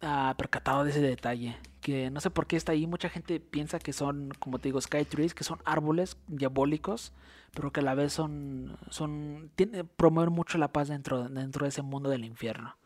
ah, 0.02 0.34
percatado 0.36 0.84
de 0.84 0.90
ese 0.90 1.00
detalle. 1.00 1.56
Que 1.80 2.10
no 2.10 2.20
sé 2.20 2.30
por 2.30 2.46
qué 2.46 2.56
está 2.56 2.72
ahí, 2.72 2.86
mucha 2.86 3.08
gente 3.08 3.38
piensa 3.38 3.78
que 3.78 3.92
son, 3.92 4.30
como 4.40 4.58
te 4.58 4.68
digo, 4.68 4.80
sky 4.80 5.04
trees, 5.04 5.32
que 5.34 5.44
son 5.44 5.60
árboles 5.64 6.16
diabólicos, 6.26 7.12
pero 7.54 7.72
que 7.72 7.80
a 7.80 7.82
la 7.84 7.94
vez 7.94 8.12
son, 8.12 8.76
son 8.90 9.50
tiene, 9.54 9.84
promueven 9.84 10.32
mucho 10.32 10.58
la 10.58 10.72
paz 10.72 10.88
dentro, 10.88 11.28
dentro 11.28 11.64
de 11.64 11.68
ese 11.68 11.82
mundo 11.82 12.10
del 12.10 12.24
infierno. 12.24 12.76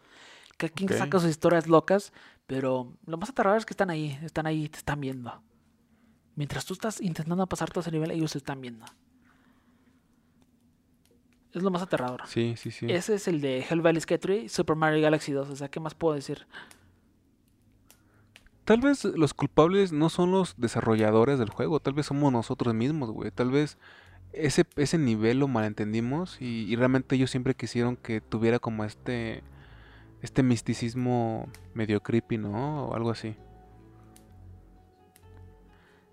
Que 0.59 0.69
quien 0.69 0.91
Ok. 0.91 0.97
saca 0.99 1.19
sus 1.19 1.31
historias 1.31 1.67
locas, 1.69 2.13
pero 2.47 2.93
lo 3.07 3.17
más 3.17 3.31
aterrador 3.31 3.59
es 3.59 3.65
que 3.67 3.73
están 3.73 3.89
ahí, 3.89 4.19
están 4.23 4.47
ahí, 4.47 4.69
te 4.69 4.79
están 4.79 5.01
viendo. 5.01 5.43
Mientras 6.37 6.65
tú 6.67 6.75
estás 6.75 7.01
intentando 7.01 7.47
pasar 7.47 7.71
todo 7.71 7.81
ese 7.81 7.91
nivel, 7.91 8.11
ellos 8.11 8.33
te 8.33 8.39
están 8.39 8.61
viendo. 8.61 8.85
Es 11.53 11.63
lo 11.63 11.71
más 11.71 11.83
aterrador. 11.83 12.23
Sí, 12.27 12.55
sí, 12.57 12.71
sí. 12.71 12.87
Ese 12.89 13.15
es 13.15 13.29
el 13.29 13.41
de 13.43 13.65
Hell 13.69 13.83
Valley 13.83 14.01
Sky 14.01 14.19
3 14.19 14.45
y 14.45 14.49
Super 14.49 14.75
Mario 14.77 15.03
Galaxy 15.03 15.33
2. 15.33 15.51
O 15.51 15.57
sea, 15.57 15.69
¿qué 15.71 15.81
más 15.81 15.95
puedo 15.95 16.15
decir? 16.15 16.47
Tal 18.65 18.81
vez 18.81 19.05
los 19.05 19.35
culpables 19.35 19.93
no 19.93 20.09
son 20.09 20.31
los 20.31 20.55
desarrolladores 20.57 21.39
del 21.39 21.51
juego, 21.51 21.81
tal 21.81 21.95
vez 21.95 22.07
somos 22.07 22.33
nosotros 22.33 22.75
mismos, 22.75 23.11
güey. 23.11 23.31
Tal 23.31 23.51
vez 23.51 23.77
ese, 24.33 24.65
ese 24.77 24.99
nivel 24.99 25.41
lo 25.41 25.49
malentendimos 25.49 26.41
y, 26.41 26.65
y 26.73 26.77
realmente 26.77 27.17
ellos 27.17 27.31
siempre 27.31 27.55
quisieron 27.55 27.97
que 27.97 28.21
tuviera 28.21 28.59
como 28.59 28.85
este 28.85 29.43
este 30.23 30.45
misticismo 30.45 31.49
medio 31.75 32.01
creepy, 32.01 32.39
¿no? 32.39 32.87
O 32.87 32.95
algo 32.95 33.11
así. 33.11 33.35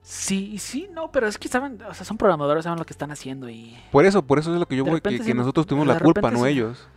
Sí, 0.02 0.58
sí, 0.58 0.90
no, 0.92 1.12
pero 1.12 1.28
es 1.28 1.38
que 1.38 1.48
saben, 1.48 1.80
o 1.84 1.94
sea, 1.94 2.04
son 2.04 2.18
programadores, 2.18 2.64
saben 2.64 2.80
lo 2.80 2.86
que 2.86 2.94
están 2.94 3.12
haciendo 3.12 3.48
y... 3.48 3.78
Por 3.92 4.06
eso, 4.06 4.26
por 4.26 4.40
eso 4.40 4.52
es 4.52 4.60
lo 4.60 4.66
que 4.66 4.76
yo 4.76 4.84
voy, 4.84 5.02
que, 5.02 5.20
que 5.20 5.34
nosotros 5.36 5.68
tuvimos 5.68 5.88
la 5.88 6.00
culpa, 6.00 6.32
no 6.32 6.46
sí. 6.46 6.50
ellos. 6.50 6.88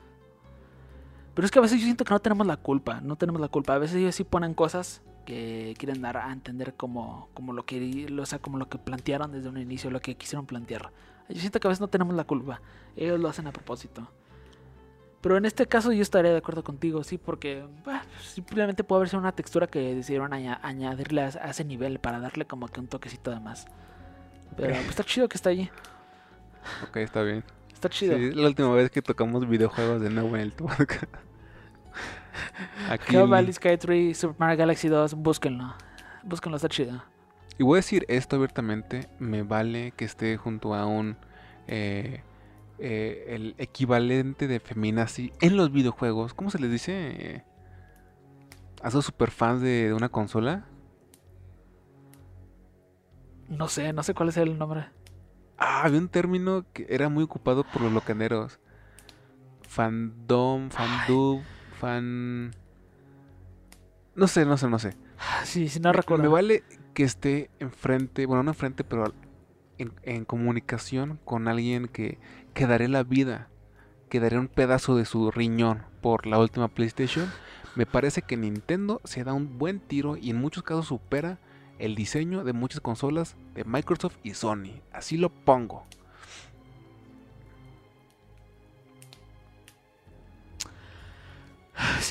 Pero 1.35 1.45
es 1.45 1.51
que 1.51 1.59
a 1.59 1.63
veces 1.63 1.79
yo 1.79 1.85
siento 1.85 2.07
que 2.07 2.15
no 2.15 2.21
tenemos 2.21 2.47
la 2.47 2.57
culpa, 2.57 3.03
no 3.03 3.17
tenemos 3.17 3.41
la 3.41 3.49
culpa. 3.49 3.75
A 3.75 3.79
veces 3.79 3.97
ellos 3.97 4.15
sí 4.15 4.25
ponen 4.25 4.55
cosas 4.55 5.03
que 5.25 5.75
quieren 5.79 6.03
dar 6.03 6.17
a 6.17 6.33
entender 6.33 6.75
como, 6.75 7.29
como 7.35 7.53
lo 7.53 7.65
que, 7.65 8.07
o 8.21 8.27
sea, 8.27 8.39
como 8.41 8.59
lo 8.59 8.69
que 8.69 8.79
plantearon 8.79 9.33
desde 9.33 9.49
un 9.49 9.59
inicio, 9.59 9.91
lo 9.91 10.01
que 10.01 10.17
quisieron 10.17 10.47
plantear. 10.47 10.91
Yo 11.29 11.41
siento 11.41 11.61
que 11.61 11.69
a 11.69 11.71
veces 11.71 11.81
no 11.81 11.89
tenemos 11.89 12.15
la 12.15 12.25
culpa, 12.25 12.61
ellos 12.97 13.19
lo 13.21 13.29
hacen 13.29 13.47
a 13.47 13.53
propósito. 13.53 14.11
Pero 15.21 15.37
en 15.37 15.45
este 15.45 15.67
caso 15.67 15.93
yo 15.93 16.03
estaría 16.03 16.33
de 16.33 16.39
acuerdo 16.39 16.65
contigo, 16.65 17.05
sí, 17.05 17.17
porque 17.17 17.65
bah, 17.87 18.03
simplemente 18.21 18.83
puede 18.83 18.99
haber 18.99 19.09
sido 19.09 19.21
una 19.21 19.31
textura 19.33 19.69
que 19.69 19.95
decidieron 19.95 20.33
aña- 20.33 20.59
añadirle 20.65 21.23
a, 21.23 21.27
a 21.27 21.51
ese 21.51 21.65
nivel 21.65 22.01
para 22.01 22.19
darle 22.19 22.45
como 22.45 22.67
que 22.67 22.81
un 22.81 22.89
toquecito 22.89 23.31
de 23.31 23.39
más. 23.39 23.67
Pero 24.57 24.75
pues, 24.75 24.89
está 24.89 25.05
chido 25.05 25.29
que 25.29 25.37
está 25.37 25.51
allí, 25.51 25.71
Ok, 26.89 26.97
está 26.99 27.23
bien. 27.23 27.45
está 27.73 27.89
chido. 27.89 28.17
Sí, 28.19 28.25
es 28.27 28.37
la 28.37 28.49
última 28.49 28.73
vez 28.75 28.91
que 28.91 29.01
tocamos 29.01 29.49
videojuegos 29.49 30.01
de 30.03 30.11
nuevo 30.11 30.35
en 30.37 30.43
el 30.43 30.53
podcast. 30.53 31.05
Aquí. 32.91 33.17
Hell 33.17 33.29
Valley 33.29 33.53
Sky 33.53 33.77
3, 33.77 34.17
Super 34.17 34.37
Mario 34.39 34.59
Galaxy 34.59 34.89
2, 34.89 35.15
búsquenlo. 35.15 35.75
Búsquenlo, 36.23 36.57
está 36.57 36.69
chido. 36.69 37.03
Y 37.59 37.65
voy 37.65 37.77
a 37.77 37.79
decir 37.79 38.05
esto 38.09 38.37
abiertamente, 38.37 39.09
me 39.19 39.43
vale 39.43 39.93
que 39.97 40.05
esté 40.05 40.37
junto 40.37 40.75
a 40.75 40.87
un 40.87 41.17
eh, 41.67 42.23
eh, 42.79 43.27
el 43.29 43.55
equivalente 43.59 44.49
de 44.49 44.61
feminazi 44.61 45.33
en 45.41 45.57
los 45.57 45.71
videojuegos. 45.71 46.35
¿Cómo 46.35 46.51
se 46.51 46.59
les 46.59 46.71
dice? 46.71 47.45
¿A 48.83 48.89
esos 48.89 49.05
superfans 49.05 49.61
de, 49.61 49.89
de 49.89 49.95
una 49.95 50.09
consola? 50.09 50.65
No 53.49 53.69
sé, 53.69 53.93
no 53.93 54.03
sé 54.03 54.15
cuál 54.15 54.31
es 54.31 54.37
el 54.39 54.59
nombre. 54.59 54.87
Ah, 55.59 55.83
había 55.85 56.01
un 56.01 56.09
término 56.09 56.65
que 56.73 56.87
era 56.89 57.09
muy 57.09 57.23
ocupado 57.23 57.65
por 57.65 57.83
los 57.83 57.93
locaneros. 57.93 58.59
Fandom, 59.69 60.71
fandub, 60.71 61.43
fan... 61.83 62.53
No 64.15 64.29
sé, 64.29 64.47
no 64.47 64.57
sé, 64.57 64.69
no 64.69 64.79
sé. 64.79 64.97
Ah, 65.19 65.43
Sí, 65.45 65.69
sí, 65.69 65.81
no 65.81 65.93
recuerdo. 65.93 66.23
Me 66.23 66.29
vale 66.29 66.63
que 66.95 67.03
esté 67.03 67.51
enfrente, 67.59 68.25
bueno, 68.27 68.45
no 68.45 68.53
enfrente, 68.53 68.85
pero 68.85 69.13
en, 69.79 69.93
en 70.05 70.25
comunicación 70.25 71.19
con 71.25 71.49
alguien 71.49 71.89
que, 71.89 72.19
que 72.55 72.69
daré 72.69 72.87
la 72.89 73.03
vida, 73.03 73.49
que 74.09 74.21
daré 74.21 74.39
un 74.39 74.47
pedazo 74.47 74.97
de 74.97 75.07
su 75.07 75.31
riñón 75.33 75.83
por 76.01 76.27
la 76.27 76.39
última 76.39 76.69
PlayStation. 76.69 77.29
Me 77.75 77.87
parece 77.87 78.23
que 78.23 78.37
Nintendo 78.37 79.01
se 79.03 79.25
da 79.25 79.33
un 79.33 79.59
buen 79.59 79.81
tiro 79.81 80.17
y 80.17 80.31
en 80.31 80.37
muchos 80.37 80.63
casos 80.63 80.87
supera 80.87 81.39
el 81.81 81.97
diseño 81.97 82.45
de 82.45 82.53
muchas 82.53 82.81
consolas 82.81 83.35
de 83.55 83.65
Microsoft 83.65 84.17
y 84.23 84.35
Sony. 84.35 84.83
Así 84.93 85.17
lo 85.17 85.31
pongo. 85.31 85.85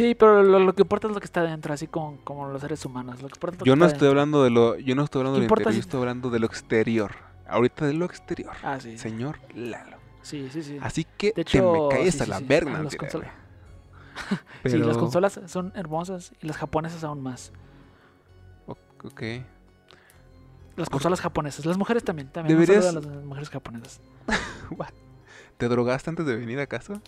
Sí, 0.01 0.15
pero 0.15 0.43
lo, 0.43 0.59
lo 0.59 0.73
que 0.73 0.81
importa 0.81 1.07
es 1.07 1.13
lo 1.13 1.19
que 1.19 1.25
está 1.25 1.41
dentro, 1.43 1.73
así 1.73 1.87
como, 1.87 2.17
como 2.23 2.47
los 2.49 2.61
seres 2.61 2.83
humanos. 2.85 3.21
Lo 3.21 3.27
que 3.27 3.35
importa 3.35 3.55
es 3.55 3.59
lo 3.61 3.65
Yo 3.65 3.73
que 3.73 3.79
no 3.79 3.85
está 3.85 3.95
estoy 3.95 4.07
dentro. 4.07 4.21
hablando 4.21 4.43
de 4.43 4.49
lo, 4.49 4.77
yo 4.77 4.95
no 4.95 5.03
estoy 5.03 5.19
hablando 5.19 5.35
¿Qué 5.37 5.41
del 5.41 5.45
importa 5.45 5.61
interior, 5.63 5.75
yo 5.77 5.81
si- 5.83 5.87
estoy 5.87 5.99
hablando 5.99 6.29
de 6.29 6.39
lo 6.39 6.45
exterior. 6.47 7.11
Ahorita 7.47 7.85
de 7.85 7.93
lo 7.93 8.05
exterior. 8.05 8.51
Ah, 8.63 8.79
sí. 8.79 8.97
Señor 8.97 9.37
Lalo. 9.55 9.97
Sí, 10.21 10.49
sí, 10.51 10.63
sí. 10.63 10.77
Así 10.81 11.05
que 11.17 11.33
De 11.35 11.43
te 11.43 11.61
me 11.61 11.89
caes 11.89 12.13
sí, 12.15 12.21
a 12.21 12.23
sí, 12.25 12.29
la 12.29 12.37
sí. 12.39 12.45
verga, 12.47 12.71
Ah, 12.75 12.83
consolas- 12.83 13.11
güey. 13.13 14.71
Sí, 14.71 14.77
las 14.77 14.87
Pero- 14.87 14.99
consolas 14.99 15.39
son 15.47 15.71
hermosas 15.75 16.33
y 16.41 16.47
las 16.47 16.57
japonesas 16.57 17.03
aún 17.03 17.21
más. 17.23 17.51
Ok. 19.03 19.21
Las 20.77 20.87
Por- 20.87 20.91
consolas 20.93 21.19
japonesas. 21.21 21.65
Las 21.65 21.77
mujeres 21.77 22.03
también. 22.03 22.29
También 22.31 22.57
Deberías- 22.59 22.93
las 22.93 23.05
mujeres 23.05 23.49
japonesas. 23.49 23.99
¿Te 25.57 25.67
drogaste 25.67 26.09
antes 26.09 26.25
de 26.25 26.35
venir 26.35 26.59
acaso? 26.59 27.01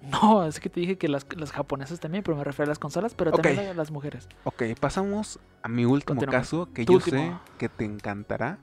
No, 0.22 0.44
es 0.44 0.60
que 0.60 0.68
te 0.68 0.80
dije 0.80 0.96
que 0.96 1.08
las, 1.08 1.26
las 1.36 1.50
japonesas 1.52 1.98
también, 2.00 2.22
pero 2.22 2.36
me 2.36 2.44
refiero 2.44 2.68
a 2.68 2.70
las 2.70 2.78
consolas, 2.78 3.14
pero 3.14 3.32
también 3.32 3.66
a 3.70 3.74
las 3.74 3.90
mujeres. 3.90 4.28
Ok, 4.44 4.62
pasamos 4.80 5.40
a 5.62 5.68
mi 5.68 5.84
último 5.84 6.20
caso 6.22 6.72
que 6.72 6.84
Tu 6.84 6.92
yo 6.92 6.96
último. 6.98 7.18
sé 7.18 7.58
que 7.58 7.68
te 7.68 7.84
encantará. 7.84 8.58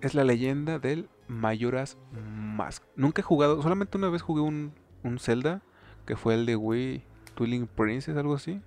Es 0.00 0.14
la 0.14 0.24
leyenda 0.24 0.78
del 0.78 1.08
Majora's 1.28 1.96
Mask. 2.12 2.82
Nunca 2.96 3.20
he 3.20 3.24
jugado, 3.24 3.62
solamente 3.62 3.96
una 3.98 4.08
vez 4.08 4.22
jugué 4.22 4.40
un, 4.42 4.72
un 5.02 5.18
Zelda, 5.18 5.62
que 6.06 6.16
fue 6.16 6.34
el 6.34 6.46
de 6.46 6.56
Wii 6.56 7.02
Twilight 7.34 7.68
Princess, 7.68 8.16
algo 8.16 8.34
así. 8.34 8.60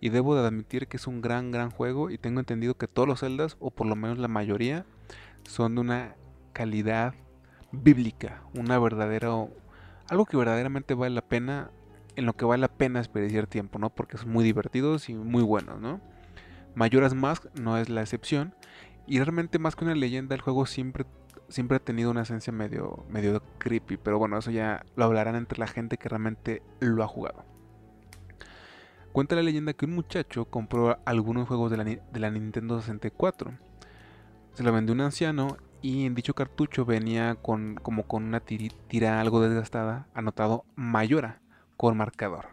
Y 0.00 0.10
debo 0.10 0.34
de 0.36 0.46
admitir 0.46 0.86
que 0.86 0.96
es 0.96 1.06
un 1.06 1.20
gran, 1.20 1.50
gran 1.50 1.70
juego. 1.70 2.10
Y 2.10 2.18
tengo 2.18 2.40
entendido 2.40 2.74
que 2.74 2.86
todos 2.88 3.08
los 3.08 3.20
Zeldas, 3.20 3.56
o 3.60 3.70
por 3.70 3.86
lo 3.86 3.96
menos 3.96 4.18
la 4.18 4.28
mayoría, 4.28 4.86
son 5.44 5.74
de 5.74 5.80
una 5.80 6.14
calidad 6.52 7.14
bíblica. 7.72 8.42
Una 8.54 8.78
verdadera. 8.78 9.30
Algo 10.08 10.24
que 10.26 10.36
verdaderamente 10.36 10.94
vale 10.94 11.14
la 11.14 11.22
pena. 11.22 11.70
En 12.16 12.26
lo 12.26 12.34
que 12.34 12.44
vale 12.44 12.62
la 12.62 12.68
pena 12.68 12.98
desperdiciar 12.98 13.46
tiempo, 13.46 13.78
¿no? 13.78 13.90
Porque 13.90 14.18
son 14.18 14.30
muy 14.30 14.42
divertidos 14.42 15.08
y 15.08 15.14
muy 15.14 15.42
buenos, 15.42 15.80
¿no? 15.80 16.00
Majora's 16.74 17.14
Mask 17.14 17.44
no 17.54 17.78
es 17.78 17.88
la 17.88 18.00
excepción. 18.00 18.54
Y 19.06 19.18
realmente 19.18 19.58
más 19.58 19.76
que 19.76 19.84
una 19.84 19.94
leyenda, 19.94 20.34
el 20.34 20.40
juego 20.40 20.66
siempre, 20.66 21.06
siempre 21.48 21.76
ha 21.76 21.80
tenido 21.80 22.10
una 22.10 22.22
esencia 22.22 22.52
medio, 22.52 23.04
medio 23.08 23.42
creepy. 23.58 23.98
Pero 23.98 24.18
bueno, 24.18 24.36
eso 24.36 24.50
ya 24.50 24.84
lo 24.96 25.04
hablarán 25.04 25.36
entre 25.36 25.58
la 25.58 25.68
gente 25.68 25.96
que 25.96 26.08
realmente 26.08 26.62
lo 26.80 27.04
ha 27.04 27.06
jugado. 27.06 27.44
Cuenta 29.12 29.36
la 29.36 29.42
leyenda 29.42 29.72
que 29.72 29.86
un 29.86 29.94
muchacho 29.94 30.44
compró 30.44 30.98
algunos 31.04 31.48
juegos 31.48 31.70
de 31.70 31.76
la, 31.76 31.84
de 31.84 32.20
la 32.20 32.30
Nintendo 32.30 32.80
64. 32.80 33.52
Se 34.54 34.62
lo 34.62 34.72
vendió 34.72 34.92
un 34.92 35.00
anciano 35.00 35.56
y 35.82 36.06
en 36.06 36.14
dicho 36.14 36.34
cartucho 36.34 36.84
venía 36.84 37.36
con, 37.36 37.76
como 37.76 38.06
con 38.06 38.24
una 38.24 38.40
tira 38.40 39.20
algo 39.20 39.40
desgastada 39.40 40.08
anotado 40.14 40.64
Mayora 40.74 41.40
con 41.76 41.96
marcador. 41.96 42.48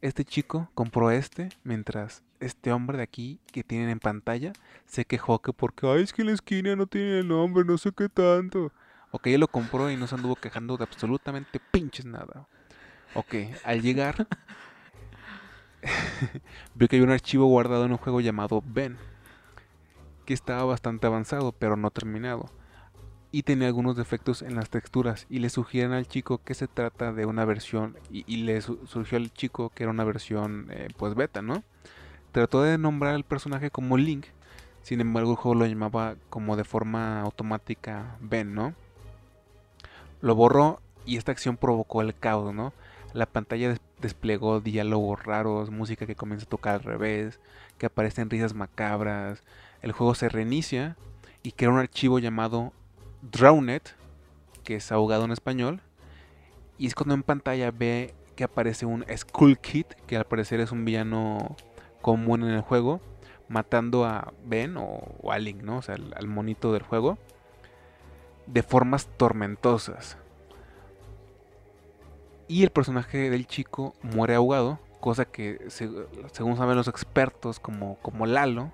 Este 0.00 0.24
chico 0.24 0.70
compró 0.74 1.10
este 1.10 1.48
mientras 1.64 2.22
este 2.38 2.70
hombre 2.70 2.98
de 2.98 3.02
aquí 3.02 3.40
que 3.52 3.64
tienen 3.64 3.88
en 3.88 3.98
pantalla 3.98 4.52
se 4.84 5.04
quejó 5.04 5.40
que 5.40 5.52
porque 5.52 5.86
ay 5.86 6.02
es 6.02 6.12
que 6.12 6.22
en 6.22 6.28
la 6.28 6.34
esquina 6.34 6.76
no 6.76 6.86
tiene 6.86 7.20
el 7.20 7.28
nombre, 7.28 7.64
no 7.64 7.78
sé 7.78 7.92
qué 7.92 8.08
tanto. 8.08 8.72
Ok, 9.10 9.28
él 9.28 9.40
lo 9.40 9.48
compró 9.48 9.90
y 9.90 9.96
no 9.96 10.06
se 10.06 10.14
anduvo 10.14 10.36
quejando 10.36 10.76
de 10.76 10.84
absolutamente 10.84 11.60
pinches 11.70 12.04
nada. 12.04 12.46
Ok, 13.14 13.34
al 13.64 13.80
llegar 13.80 14.26
vio 16.74 16.88
que 16.88 16.96
había 16.96 17.06
un 17.06 17.12
archivo 17.12 17.46
guardado 17.46 17.84
en 17.86 17.92
un 17.92 17.98
juego 17.98 18.20
llamado 18.20 18.62
Ben, 18.66 18.98
que 20.26 20.34
estaba 20.34 20.64
bastante 20.64 21.06
avanzado 21.06 21.52
pero 21.52 21.76
no 21.76 21.90
terminado 21.90 22.50
y 23.32 23.42
tenía 23.42 23.68
algunos 23.68 23.96
defectos 23.96 24.42
en 24.42 24.54
las 24.54 24.70
texturas 24.70 25.26
y 25.28 25.40
le 25.40 25.50
sugieren 25.50 25.92
al 25.92 26.06
chico 26.06 26.38
que 26.38 26.54
se 26.54 26.68
trata 26.68 27.12
de 27.12 27.26
una 27.26 27.44
versión 27.44 27.96
y, 28.10 28.36
le 28.38 28.60
su- 28.62 28.86
surgió 28.86 29.18
al 29.18 29.32
chico 29.32 29.70
que 29.70 29.82
era 29.82 29.90
una 29.92 30.04
versión 30.04 30.68
eh, 30.70 30.88
pues 30.96 31.14
beta, 31.14 31.42
¿no? 31.42 31.62
Trató 32.32 32.62
de 32.62 32.78
nombrar 32.78 33.14
al 33.14 33.24
personaje 33.24 33.70
como 33.70 33.96
Link, 33.98 34.26
sin 34.82 35.00
embargo 35.00 35.32
el 35.32 35.36
juego 35.36 35.54
lo 35.54 35.66
llamaba 35.66 36.16
como 36.30 36.56
de 36.56 36.64
forma 36.64 37.20
automática 37.20 38.16
Ben, 38.20 38.54
¿no? 38.54 38.74
Lo 40.20 40.34
borró 40.34 40.80
y 41.04 41.16
esta 41.16 41.32
acción 41.32 41.56
provocó 41.56 42.02
el 42.02 42.14
caos, 42.14 42.54
¿no? 42.54 42.72
La 43.12 43.26
pantalla 43.26 43.68
des- 43.70 43.80
desplegó 44.00 44.60
diálogos 44.60 45.22
raros, 45.24 45.70
música 45.70 46.06
que 46.06 46.16
comienza 46.16 46.46
a 46.46 46.48
tocar 46.48 46.74
al 46.74 46.82
revés, 46.82 47.38
que 47.78 47.86
aparecen 47.86 48.30
risas 48.30 48.54
macabras, 48.54 49.42
el 49.86 49.92
juego 49.92 50.14
se 50.16 50.28
reinicia 50.28 50.96
y 51.44 51.52
crea 51.52 51.70
un 51.70 51.78
archivo 51.78 52.18
llamado 52.18 52.72
Drowned, 53.22 53.82
que 54.64 54.74
es 54.76 54.90
ahogado 54.90 55.24
en 55.24 55.30
español, 55.30 55.80
y 56.76 56.88
es 56.88 56.94
cuando 56.96 57.14
en 57.14 57.22
pantalla 57.22 57.70
ve 57.70 58.12
que 58.34 58.42
aparece 58.44 58.84
un 58.84 59.04
Skull 59.16 59.58
Kid, 59.58 59.86
que 60.08 60.16
al 60.16 60.24
parecer 60.26 60.58
es 60.60 60.72
un 60.72 60.84
villano 60.84 61.56
común 62.02 62.42
en 62.42 62.50
el 62.50 62.62
juego, 62.62 63.00
matando 63.48 64.04
a 64.04 64.32
Ben 64.44 64.76
o, 64.76 65.02
o 65.22 65.30
a 65.30 65.38
Link, 65.38 65.62
¿no? 65.62 65.78
O 65.78 65.82
sea, 65.82 65.94
al, 65.94 66.12
al 66.16 66.26
monito 66.26 66.72
del 66.72 66.82
juego, 66.82 67.16
de 68.48 68.64
formas 68.64 69.06
tormentosas. 69.16 70.18
Y 72.48 72.64
el 72.64 72.70
personaje 72.70 73.30
del 73.30 73.46
chico 73.46 73.94
muere 74.02 74.34
ahogado, 74.34 74.80
cosa 75.00 75.24
que 75.26 75.64
se- 75.68 75.90
según 76.32 76.56
saben 76.56 76.76
los 76.76 76.88
expertos 76.88 77.60
como, 77.60 77.98
como 78.02 78.26
Lalo, 78.26 78.72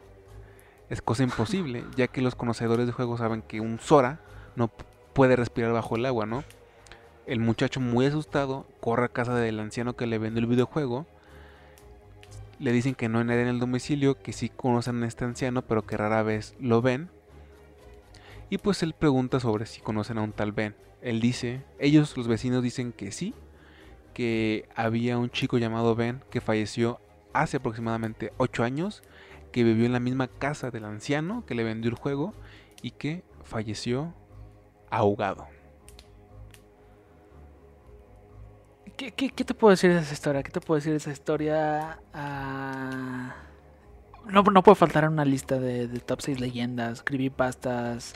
es 0.93 1.01
cosa 1.01 1.23
imposible, 1.23 1.87
ya 1.97 2.07
que 2.07 2.21
los 2.21 2.35
conocedores 2.35 2.87
de 2.87 2.93
juegos 2.93 3.21
saben 3.21 3.41
que 3.41 3.63
un 3.63 3.81
Sora 3.81 4.21
no 4.57 4.69
puede 5.15 5.37
respirar 5.37 5.73
bajo 5.73 5.97
el 5.97 6.05
agua, 6.05 6.27
¿no? 6.27 6.45
El 7.25 7.41
muchacho 7.41 7.81
muy 7.81 8.05
asustado 8.05 8.67
corre 8.79 9.07
a 9.07 9.09
casa 9.09 9.35
del 9.35 9.59
anciano 9.59 9.97
que 9.97 10.07
le 10.07 10.19
vende 10.19 10.41
el 10.41 10.47
videojuego. 10.47 11.07
Le 12.59 12.73
dicen 12.73 12.95
que 12.95 13.09
no 13.09 13.21
hay 13.21 13.25
en 13.25 13.49
el 13.49 13.59
domicilio, 13.59 14.21
que 14.21 14.35
sí 14.35 14.51
conocen 14.51 15.03
a 15.03 15.07
este 15.07 15.25
anciano, 15.25 15.63
pero 15.63 15.87
que 15.87 15.97
rara 15.97 16.23
vez 16.23 16.55
lo 16.61 16.83
ven. 16.83 17.09
Y 18.51 18.59
pues 18.59 18.83
él 18.83 18.93
pregunta 18.93 19.41
sobre 19.41 19.65
si 19.65 19.81
conocen 19.81 20.19
a 20.19 20.23
un 20.23 20.33
tal 20.33 20.53
Ben. 20.53 20.77
Él 21.01 21.23
dice, 21.23 21.65
ellos 21.79 22.15
los 22.19 22.29
vecinos 22.29 22.63
dicen 22.63 22.93
que 22.93 23.13
sí, 23.13 23.33
que 24.13 24.69
había 24.77 25.17
un 25.17 25.31
chico 25.31 25.57
llamado 25.57 25.95
Ben 25.95 26.23
que 26.29 26.43
falleció 26.43 27.01
hace 27.33 27.57
aproximadamente 27.57 28.35
8 28.37 28.63
años, 28.63 29.03
que 29.53 29.65
vivió 29.65 29.87
en 29.87 29.93
la 29.93 30.01
misma 30.01 30.29
casa 30.29 30.71
del 30.71 30.85
anciano 30.85 31.45
que 31.47 31.55
le 31.55 31.63
vendió 31.63 31.91
el 31.91 31.97
juego 31.97 32.35
y 32.83 32.93
que 32.93 33.23
falleció 33.45 34.15
ahogado. 34.91 35.47
¿Qué, 38.97 39.11
qué, 39.13 39.45
te 39.45 39.55
puedo 39.55 39.71
decir 39.71 39.93
de 39.93 40.01
esa 40.01 40.13
historia? 40.13 40.43
¿Qué 40.43 40.51
te 40.51 40.61
puedo 40.61 40.77
decir 40.77 40.93
de 40.93 40.99
esa 40.99 41.11
historia? 41.11 41.99
Ah, 42.13 43.35
no, 44.27 44.43
no 44.43 44.63
puede 44.63 44.77
faltar 44.77 45.09
una 45.09 45.25
lista 45.25 45.59
de, 45.59 45.89
top 46.01 46.21
6 46.21 46.41
leyendas, 46.41 47.03
creepypastas, 47.03 48.15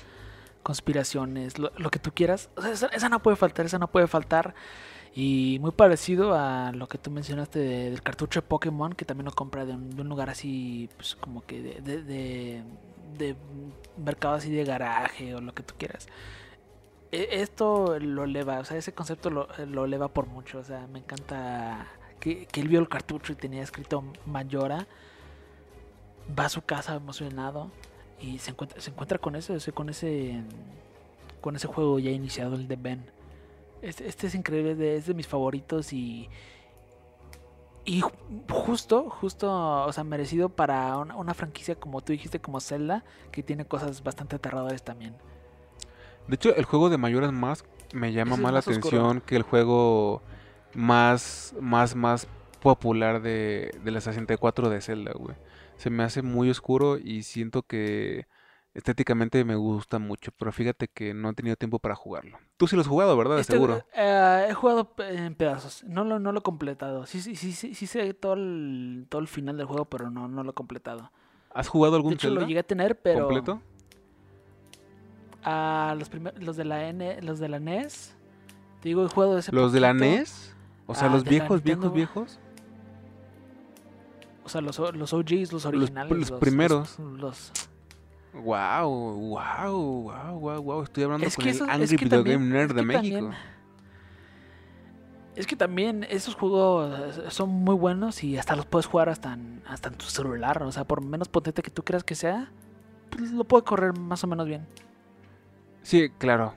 conspiraciones, 0.63 1.59
lo, 1.59 1.91
que 1.91 1.99
tú 1.99 2.13
quieras. 2.13 2.51
Esa 2.93 3.09
no 3.09 3.23
puede 3.23 3.37
faltar, 3.37 3.67
esa 3.67 3.79
no 3.79 3.91
puede 3.91 4.07
faltar. 4.07 4.55
Y 5.17 5.59
muy 5.63 5.73
parecido 5.73 6.35
a 6.37 6.73
lo 6.73 6.89
que 6.89 6.99
tú 6.99 7.11
mencionaste 7.11 7.59
de- 7.61 7.91
del 7.91 8.03
cartucho 8.03 8.43
de 8.43 8.47
Pokémon, 8.49 8.93
que 8.95 9.07
también 9.07 9.27
lo 9.27 9.33
compra 9.33 9.65
de 9.67 9.75
un, 9.75 10.09
lugar 10.09 10.31
así, 10.31 10.91
pues 10.97 11.17
como 11.17 11.43
que 11.47 11.63
de, 11.63 11.81
de, 12.03 12.63
de- 13.19 13.37
mercado 13.99 14.35
así 14.37 14.51
de 14.53 14.65
garaje 14.65 15.35
o 15.35 15.41
lo 15.41 15.55
que 15.55 15.63
tú 15.63 15.75
quieras. 15.79 16.07
E- 17.13 17.29
Esto 17.43 17.99
lo 18.01 18.25
eleva, 18.25 18.59
o 18.61 18.65
sea, 18.65 18.77
ese 18.77 18.93
concepto 18.95 19.31
lo, 19.31 19.49
lo 19.67 19.85
eleva 19.85 20.09
por 20.09 20.27
mucho. 20.27 20.59
O 20.59 20.65
sea, 20.65 20.87
me 20.89 20.99
encanta 21.01 21.87
que, 22.21 22.47
que 22.47 22.61
él 22.61 22.69
vio 22.69 22.81
el 22.81 22.89
cartucho 22.89 23.33
y 23.33 23.37
tenía 23.37 23.63
escrito 23.63 24.05
Mayora. 24.27 24.87
Va 26.39 26.47
a 26.47 26.49
su 26.49 26.63
casa 26.63 26.95
emocionado 26.97 27.71
y 28.21 28.39
se 28.39 28.51
encuentra, 28.51 28.81
se 28.81 28.91
encuentra 28.91 29.19
con 29.19 29.37
ese, 29.37 29.55
o 29.55 29.61
sea, 29.61 29.73
con 29.75 29.89
ese, 29.89 30.43
con 31.41 31.57
ese 31.57 31.69
juego 31.69 31.99
ya 31.99 32.11
iniciado, 32.11 32.57
el 32.57 32.69
de 32.69 32.77
Ben. 32.77 33.07
Este, 33.83 34.09
este 34.09 34.27
es 34.29 34.35
increíble, 34.35 34.97
es 34.97 35.07
de 35.07 35.15
mis 35.15 35.27
favoritos 35.29 35.93
y. 35.93 36.29
Y 37.85 38.01
ju- 38.03 38.13
justo, 38.51 39.09
justo, 39.11 39.85
o 39.85 39.93
sea, 39.93 40.03
merecido 40.03 40.49
para 40.49 40.99
una, 40.99 41.15
una 41.17 41.35
franquicia 41.35 41.77
como 41.77 42.01
tú 42.03 42.13
dijiste, 42.13 42.41
como 42.41 42.61
Zelda, 42.61 43.05
que 43.31 43.45
tiene 43.45 43.65
cosas 43.65 44.03
bastante 44.03 44.35
aterradoras 44.37 44.83
también. 44.85 45.15
De 46.27 46.35
hecho, 46.35 46.55
el 46.57 46.65
juego 46.65 46.91
de 46.91 46.99
Majora's 46.99 47.33
Mask 47.33 47.65
me 47.95 48.13
llama 48.13 48.33
más 48.33 48.41
la 48.41 48.53
más 48.53 48.67
oscuro. 48.67 48.89
atención 48.89 49.21
que 49.21 49.37
el 49.37 49.43
juego 49.43 50.21
más, 50.75 51.55
más, 51.61 51.95
más 51.95 52.27
popular 52.61 53.23
de, 53.23 53.73
de 53.85 53.91
la 53.93 54.01
64 54.01 54.69
de 54.69 54.81
Zelda, 54.81 55.13
güey. 55.15 55.37
Se 55.77 55.89
me 55.89 56.03
hace 56.03 56.23
muy 56.23 56.51
oscuro 56.51 56.99
y 56.99 57.23
siento 57.23 57.63
que 57.63 58.27
estéticamente 58.77 59.45
me 59.45 59.55
gusta 59.57 59.99
mucho, 59.99 60.31
pero 60.39 60.53
fíjate 60.53 60.89
que 60.89 61.15
no 61.15 61.31
he 61.31 61.35
tenido 61.35 61.57
tiempo 61.57 61.79
para 61.79 61.95
jugarlo. 61.95 62.39
Tú 62.57 62.67
sí 62.69 62.77
lo 62.77 62.83
has 62.83 62.89
jugado, 62.89 63.17
¿verdad? 63.17 63.37
De 63.37 63.41
Este, 63.41 63.55
seguro. 63.55 63.83
eh, 63.95 64.47
he 64.51 64.55
jugado 64.55 64.93
en 64.99 65.35
pedazos, 65.35 65.83
no 65.85 66.05
lo, 66.05 66.19
no 66.19 66.33
lo 66.33 66.41
he 66.41 66.43
completado. 66.43 67.07
Sí, 67.07 67.21
sí, 67.21 67.37
sí, 67.37 67.53
sí, 67.53 67.75
sí 67.75 67.87
sé 67.87 68.13
todo 68.15 68.35
el, 68.35 69.07
todo 69.09 69.21
el 69.23 69.29
final 69.29 69.57
del 69.57 69.67
juego, 69.67 69.87
pero 69.87 70.11
no, 70.11 70.29
no 70.29 70.43
lo 70.45 70.51
he 70.51 70.55
completado. 70.55 71.11
¿Has 71.55 71.69
jugado 71.69 71.93
De 71.93 71.97
algún 71.99 72.13
hecho, 72.15 72.29
Zelda 72.29 72.43
lo 72.43 72.47
llegué 72.47 72.61
a 72.61 72.65
tener, 72.65 73.01
pero 73.01 73.27
completo? 73.27 73.63
a 75.43 75.95
los, 75.99 76.11
los 76.41 76.57
de 76.57 76.65
la 76.65 76.89
N, 76.89 77.23
los 77.23 77.39
de 77.39 77.49
la 77.49 77.59
NES, 77.61 78.15
te 78.83 78.89
digo, 78.91 79.05
he 79.05 79.09
jugado 79.09 79.39
ese 79.39 79.53
¿Los 79.53 79.73
de 79.73 79.81
la. 79.81 79.95
NES? 79.95 80.55
O 80.87 80.95
sea, 80.95 81.09
Ah, 81.09 81.13
los 81.13 81.25
de 81.25 81.31
viejos, 81.31 81.63
viejos, 81.63 81.93
viejos. 81.93 82.39
O 84.45 84.49
sea, 84.49 84.61
los, 84.61 84.79
los 84.95 85.13
OGs, 85.13 85.53
los 85.53 85.65
originales. 85.67 86.31
los 86.31 86.41
primeros. 86.41 86.99
Los, 86.99 87.19
los- 87.19 87.53
Wow, 88.43 88.89
wow, 88.91 89.73
wow, 90.03 90.39
wow, 90.39 90.63
wow. 90.63 90.83
Estoy 90.83 91.05
hablando 91.05 91.27
Es 91.27 91.37
con 91.37 91.45
que 91.45 91.51
el 91.51 91.57
eso- 91.57 91.65
es 91.65 91.71
Angry 91.71 91.97
que 91.97 92.05
Video 92.05 92.19
también- 92.19 92.39
Game 92.41 92.53
Nerd 92.53 92.71
es 92.71 92.77
de 92.77 92.83
México. 92.83 93.17
también- 93.17 93.57
Es 95.37 95.47
que 95.47 95.55
también 95.57 96.07
esos 96.09 96.35
juegos 96.35 97.21
son 97.29 97.51
muy 97.51 97.75
buenos 97.75 98.25
y 98.25 98.39
hasta 98.39 98.57
los 98.57 98.65
puedes 98.65 98.87
jugar 98.87 99.11
hasta 99.11 99.35
en, 99.35 99.63
hasta 99.69 99.89
en 99.91 99.97
tu 99.97 100.07
celular. 100.07 100.63
O 100.63 100.73
sea, 100.73 100.85
por 100.85 101.05
menos 101.05 101.29
potente 101.29 101.63
que 101.63 101.71
tú 101.71 101.83
creas 101.85 102.05
que 102.05 102.15
sea, 102.15 102.51
pues 103.11 103.33
lo 103.33 103.45
puede 103.45 103.63
correr 103.65 103.99
más 103.99 104.25
o 104.25 104.27
menos 104.27 104.47
bien. 104.47 104.67
Sí, 105.83 106.11
claro. 106.19 106.55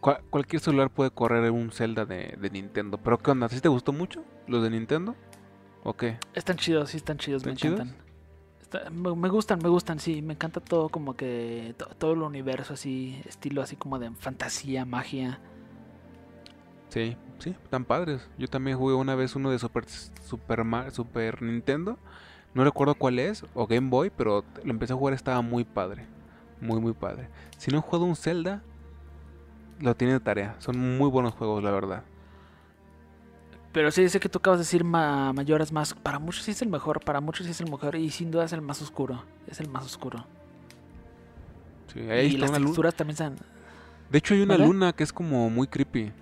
Cual- 0.00 0.22
cualquier 0.30 0.60
celular 0.62 0.88
puede 0.90 1.10
correr 1.10 1.50
un 1.50 1.70
Zelda 1.70 2.06
de, 2.06 2.36
de 2.40 2.50
Nintendo. 2.50 2.96
Pero 2.98 3.18
¿qué 3.18 3.30
onda? 3.30 3.48
¿Sí 3.50 3.60
te 3.60 3.68
gustó 3.68 3.92
mucho 3.92 4.24
los 4.46 4.62
de 4.62 4.70
Nintendo? 4.70 5.14
¿O 5.84 5.92
qué? 5.94 6.16
Están 6.34 6.56
chidos, 6.56 6.90
sí, 6.90 6.96
están 6.96 7.18
chidos, 7.18 7.44
me 7.44 7.52
encantan. 7.52 7.94
Me, 8.92 9.28
gustan, 9.30 9.60
me 9.62 9.68
gustan, 9.68 9.98
sí. 9.98 10.22
Me 10.22 10.34
encanta 10.34 10.60
todo 10.60 10.88
como 10.88 11.14
que 11.16 11.74
to- 11.78 11.86
todo 11.98 12.12
el 12.12 12.22
universo 12.22 12.74
así, 12.74 13.20
estilo 13.26 13.62
así 13.62 13.76
como 13.76 13.98
de 13.98 14.10
fantasía, 14.12 14.84
magia. 14.84 15.40
Sí, 16.90 17.16
sí, 17.38 17.50
están 17.64 17.84
padres. 17.84 18.28
Yo 18.38 18.48
también 18.48 18.78
jugué 18.78 18.94
una 18.94 19.14
vez 19.14 19.36
uno 19.36 19.50
de 19.50 19.58
Super, 19.58 19.84
Super, 19.88 20.64
Super 20.92 21.42
Nintendo. 21.42 21.98
No 22.54 22.64
recuerdo 22.64 22.94
cuál 22.94 23.18
es, 23.18 23.44
o 23.54 23.66
Game 23.66 23.90
Boy, 23.90 24.10
pero 24.10 24.44
lo 24.64 24.70
empecé 24.70 24.92
a 24.94 24.96
jugar, 24.96 25.14
estaba 25.14 25.42
muy 25.42 25.64
padre. 25.64 26.06
Muy, 26.60 26.80
muy 26.80 26.92
padre. 26.92 27.28
Si 27.58 27.70
no 27.70 27.78
he 27.78 27.80
jugado 27.82 28.04
un 28.04 28.16
Zelda, 28.16 28.62
lo 29.80 29.94
tiene 29.94 30.14
de 30.14 30.20
tarea. 30.20 30.56
Son 30.58 30.76
muy 30.98 31.08
buenos 31.10 31.34
juegos, 31.34 31.62
la 31.62 31.70
verdad. 31.70 32.04
Pero 33.72 33.90
sí, 33.90 34.08
sé 34.08 34.18
que 34.18 34.28
tú 34.28 34.38
acabas 34.38 34.58
de 34.60 34.64
decir 34.64 34.82
ma 34.84 35.32
Mayoras 35.32 35.72
más. 35.72 35.94
Para 35.94 36.18
muchos 36.18 36.44
sí 36.44 36.52
es 36.52 36.62
el 36.62 36.68
mejor, 36.68 37.00
para 37.04 37.20
muchos 37.20 37.46
sí 37.46 37.52
es 37.52 37.60
el 37.60 37.70
mejor 37.70 37.96
y 37.96 38.10
sin 38.10 38.30
duda 38.30 38.44
es 38.44 38.52
el 38.52 38.62
más 38.62 38.80
oscuro. 38.82 39.24
Es 39.46 39.60
el 39.60 39.68
más 39.68 39.84
oscuro. 39.84 40.24
Sí, 41.92 42.00
ahí 42.00 42.26
y 42.34 42.36
las 42.36 42.50
una 42.50 42.58
luna. 42.58 42.68
texturas 42.70 42.94
también 42.94 43.12
están... 43.14 43.36
De 44.10 44.18
hecho, 44.18 44.34
hay 44.34 44.40
una 44.42 44.54
¿Vale? 44.54 44.66
luna 44.66 44.92
que 44.94 45.04
es 45.04 45.12
como 45.12 45.50
muy 45.50 45.66
creepy. 45.68 46.12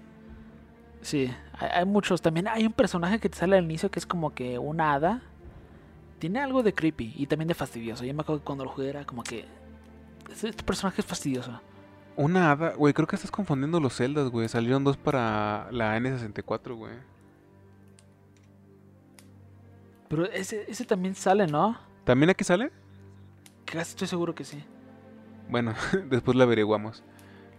Sí, 1.03 1.32
hay, 1.53 1.68
hay 1.70 1.84
muchos. 1.84 2.20
También 2.20 2.49
hay 2.49 2.66
un 2.66 2.72
personaje 2.72 3.20
que 3.20 3.28
te 3.28 3.38
sale 3.38 3.57
al 3.57 3.64
inicio 3.64 3.90
que 3.90 3.99
es 4.01 4.07
como 4.07 4.34
que 4.34 4.59
una 4.59 4.92
hada. 4.94 5.22
Tiene 6.18 6.40
algo 6.40 6.62
de 6.62 6.74
creepy 6.74 7.14
y 7.16 7.26
también 7.26 7.47
de 7.49 7.55
fastidioso. 7.55 8.05
Yo 8.05 8.12
me 8.14 8.22
acuerdo 8.22 8.40
que 8.40 8.47
cuando 8.47 8.64
lo 8.64 8.70
jugué 8.70 8.88
era 8.90 9.05
como 9.05 9.22
que... 9.22 9.44
Este 10.30 10.49
este 10.49 10.64
personaje 10.64 11.01
es 11.01 11.07
fastidioso. 11.07 11.61
Una 12.16 12.51
hada, 12.51 12.74
güey, 12.74 12.92
creo 12.94 13.07
que 13.07 13.14
estás 13.16 13.30
confundiendo 13.30 13.78
los 13.78 13.94
Zeldas, 13.97 14.30
güey. 14.30 14.49
Salieron 14.49 14.82
dos 14.82 14.97
para 14.97 15.68
la 15.70 15.97
N64, 15.99 16.74
güey. 16.74 16.94
Pero 20.09 20.24
ese, 20.26 20.64
ese 20.70 20.84
también 20.84 21.14
sale, 21.14 21.46
¿no? 21.46 21.76
¿También 22.04 22.30
aquí 22.30 22.44
sale? 22.44 22.70
Casi 23.64 23.90
estoy 23.90 24.07
seguro 24.09 24.34
que 24.34 24.44
sí. 24.44 24.62
Bueno, 25.48 25.74
después 26.09 26.36
lo 26.36 26.44
averiguamos. 26.44 27.02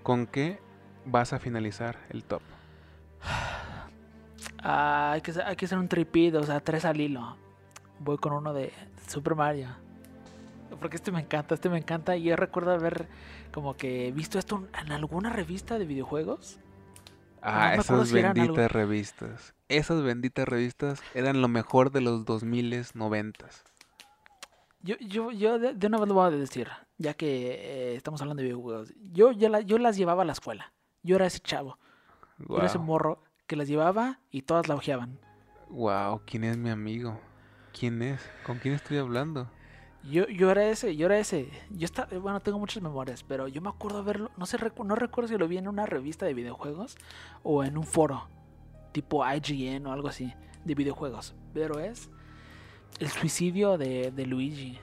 ¿Con 0.03 0.25
qué 0.27 0.59
vas 1.05 1.33
a 1.33 1.39
finalizar 1.39 1.97
el 2.09 2.23
top? 2.23 2.41
Ah, 4.59 5.11
hay, 5.13 5.21
que, 5.21 5.31
hacer- 5.31 5.43
hay 5.45 5.55
que 5.55 5.65
hacer 5.65 5.77
un 5.77 5.87
tripid, 5.87 6.37
o 6.37 6.43
sea, 6.43 6.59
tres 6.59 6.85
al 6.85 6.99
hilo. 6.99 7.35
Voy 7.99 8.17
con 8.17 8.33
uno 8.33 8.53
de 8.53 8.71
Super 9.07 9.35
Mario. 9.35 9.69
Porque 10.79 10.97
este 10.97 11.11
me 11.11 11.21
encanta, 11.21 11.55
este 11.55 11.69
me 11.69 11.77
encanta. 11.77 12.15
Y 12.15 12.23
yo 12.23 12.35
recuerdo 12.35 12.71
haber 12.71 13.07
como 13.53 13.75
que 13.75 14.11
visto 14.11 14.37
esto 14.39 14.67
en 14.81 14.91
alguna 14.91 15.29
revista 15.31 15.79
de 15.79 15.85
videojuegos. 15.85 16.59
Ah, 17.41 17.75
esas 17.75 18.11
benditas 18.11 18.49
algo- 18.57 18.67
revistas. 18.67 19.53
Esas 19.69 20.01
benditas 20.03 20.47
revistas 20.47 21.01
eran 21.13 21.41
lo 21.41 21.47
mejor 21.47 21.91
de 21.91 22.01
los 22.01 22.25
2000s, 22.25 22.93
90s. 22.93 23.63
Yo, 24.81 24.95
yo, 24.99 25.31
yo 25.31 25.59
de, 25.59 25.73
de 25.73 25.87
una 25.87 25.97
vez 25.97 26.07
lo 26.07 26.13
voy 26.15 26.27
a 26.27 26.29
decir, 26.31 26.69
ya 26.97 27.13
que 27.13 27.51
eh, 27.91 27.95
estamos 27.95 28.21
hablando 28.21 28.41
de 28.41 28.47
videojuegos. 28.49 28.93
Yo, 29.11 29.31
yo, 29.31 29.49
la- 29.49 29.61
yo 29.61 29.77
las 29.77 29.97
llevaba 29.97 30.21
a 30.23 30.25
la 30.25 30.33
escuela. 30.33 30.71
Yo 31.03 31.15
era 31.15 31.25
ese 31.25 31.39
chavo. 31.39 31.77
Yo 32.39 32.57
era 32.57 32.67
ese 32.67 32.77
morro 32.77 33.23
que 33.47 33.55
las 33.55 33.67
llevaba 33.67 34.19
y 34.31 34.43
todas 34.43 34.67
la 34.67 34.75
ojeaban. 34.75 35.19
wow, 35.69 36.21
¿quién 36.25 36.43
es 36.43 36.57
mi 36.57 36.69
amigo? 36.69 37.19
¿Quién 37.77 38.01
es? 38.01 38.21
¿Con 38.45 38.59
quién 38.59 38.73
estoy 38.75 38.97
hablando? 38.97 39.49
Yo, 40.09 40.27
yo 40.27 40.51
era 40.51 40.69
ese, 40.69 40.95
yo 40.95 41.07
era 41.07 41.19
ese. 41.19 41.49
Yo 41.69 41.87
bueno, 42.21 42.39
tengo 42.39 42.59
muchas 42.59 42.81
memorias, 42.81 43.23
pero 43.23 43.47
yo 43.47 43.61
me 43.61 43.69
acuerdo 43.69 44.03
verlo, 44.03 44.31
no 44.37 44.45
sé, 44.45 44.57
no 44.83 44.95
recuerdo 44.95 45.27
si 45.27 45.37
lo 45.37 45.47
vi 45.47 45.57
en 45.57 45.67
una 45.67 45.85
revista 45.85 46.25
de 46.25 46.33
videojuegos 46.33 46.95
o 47.43 47.63
en 47.63 47.77
un 47.77 47.83
foro, 47.83 48.29
tipo 48.93 49.23
IGN 49.25 49.85
o 49.85 49.91
algo 49.91 50.07
así, 50.07 50.33
de 50.63 50.75
videojuegos. 50.75 51.35
Pero 51.53 51.79
es 51.79 52.09
el 52.99 53.09
suicidio 53.09 53.77
de, 53.77 54.11
de 54.11 54.25
Luigi. 54.25 54.79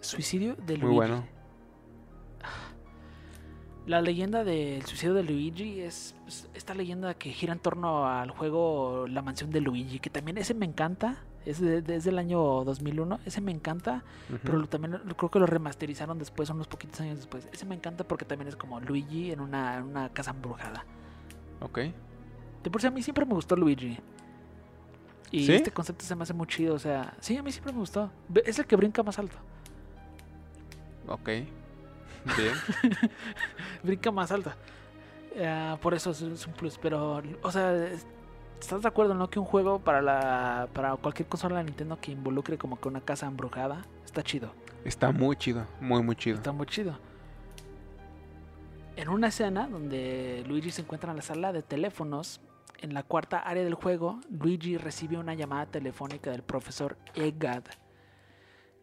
Suicidio 0.00 0.54
de 0.56 0.76
Luigi. 0.76 0.86
Muy 0.86 0.94
bueno. 0.94 1.38
La 3.86 4.02
leyenda 4.02 4.44
del 4.44 4.84
suicidio 4.84 5.14
de 5.14 5.22
Luigi 5.22 5.80
es 5.80 6.14
esta 6.54 6.74
leyenda 6.74 7.14
que 7.14 7.30
gira 7.30 7.54
en 7.54 7.58
torno 7.58 8.06
al 8.06 8.30
juego 8.30 9.06
La 9.08 9.22
mansión 9.22 9.50
de 9.50 9.62
Luigi, 9.62 9.98
que 9.98 10.10
también 10.10 10.36
ese 10.36 10.52
me 10.52 10.66
encanta, 10.66 11.24
Es, 11.48 11.60
de- 11.60 11.80
de- 11.82 11.96
es 11.96 12.04
del 12.04 12.18
año 12.18 12.38
2001. 12.64 13.20
Ese 13.24 13.40
me 13.40 13.52
encanta, 13.52 14.02
pero 14.44 14.66
también 14.68 14.98
creo 15.16 15.30
que 15.30 15.38
lo 15.38 15.46
remasterizaron 15.46 16.18
después, 16.18 16.50
unos 16.50 16.66
poquitos 16.68 17.00
años 17.00 17.16
después. 17.18 17.48
Ese 17.52 17.64
me 17.64 17.74
encanta 17.74 18.04
porque 18.04 18.24
también 18.24 18.48
es 18.48 18.56
como 18.56 18.80
Luigi 18.80 19.32
en 19.32 19.40
una, 19.40 19.78
en 19.78 19.84
una 19.84 20.08
casa 20.10 20.32
embrujada. 20.32 20.84
Ok. 21.60 21.78
De 22.62 22.70
por 22.70 22.80
sí 22.80 22.86
a 22.86 22.90
mí 22.90 23.02
siempre 23.02 23.24
me 23.24 23.34
gustó 23.34 23.56
Luigi. 23.56 23.98
Y 25.30 25.46
¿Sí? 25.46 25.52
este 25.54 25.70
concepto 25.70 26.04
se 26.04 26.14
me 26.16 26.22
hace 26.22 26.32
muy 26.34 26.46
chido, 26.46 26.74
o 26.74 26.78
sea, 26.78 27.14
sí, 27.20 27.36
a 27.36 27.42
mí 27.42 27.50
siempre 27.52 27.72
me 27.72 27.78
gustó. 27.80 28.10
Es 28.44 28.58
el 28.58 28.66
que 28.66 28.76
brinca 28.76 29.02
más 29.02 29.18
alto. 29.18 29.36
Ok. 31.06 31.28
Bien. 32.36 32.52
Brinca 33.82 34.10
más 34.10 34.30
alto. 34.32 34.52
Ah, 35.42 35.78
por 35.80 35.94
eso 35.94 36.10
es, 36.10 36.20
es 36.20 36.46
un 36.46 36.52
plus, 36.52 36.78
pero, 36.78 37.22
o 37.42 37.52
sea, 37.52 37.74
es- 37.86 38.06
¿estás 38.60 38.82
de 38.82 38.88
acuerdo, 38.88 39.14
no? 39.14 39.28
Que 39.28 39.38
un 39.38 39.44
juego 39.44 39.78
para 39.78 40.02
la 40.02 40.68
para 40.72 40.96
cualquier 40.96 41.28
consola 41.28 41.58
de 41.58 41.64
Nintendo 41.64 41.98
que 42.00 42.12
involucre 42.12 42.58
como 42.58 42.80
que 42.80 42.88
una 42.88 43.00
casa 43.00 43.26
embrujada, 43.26 43.84
está 44.04 44.22
chido. 44.22 44.52
Está 44.84 45.10
muy 45.12 45.36
chido. 45.36 45.66
Muy, 45.80 46.02
muy 46.02 46.16
chido. 46.16 46.36
Está 46.36 46.52
muy 46.52 46.66
chido. 46.66 46.98
En 48.96 49.08
una 49.08 49.28
escena 49.28 49.68
donde 49.68 50.44
Luigi 50.46 50.70
se 50.70 50.82
encuentra 50.82 51.10
en 51.10 51.16
la 51.16 51.22
sala 51.22 51.52
de 51.52 51.62
teléfonos, 51.62 52.40
en 52.80 52.94
la 52.94 53.02
cuarta 53.02 53.38
área 53.38 53.62
del 53.62 53.74
juego, 53.74 54.20
Luigi 54.30 54.76
recibe 54.76 55.18
una 55.18 55.34
llamada 55.34 55.66
telefónica 55.66 56.30
del 56.30 56.42
profesor 56.42 56.96
Egad. 57.14 57.64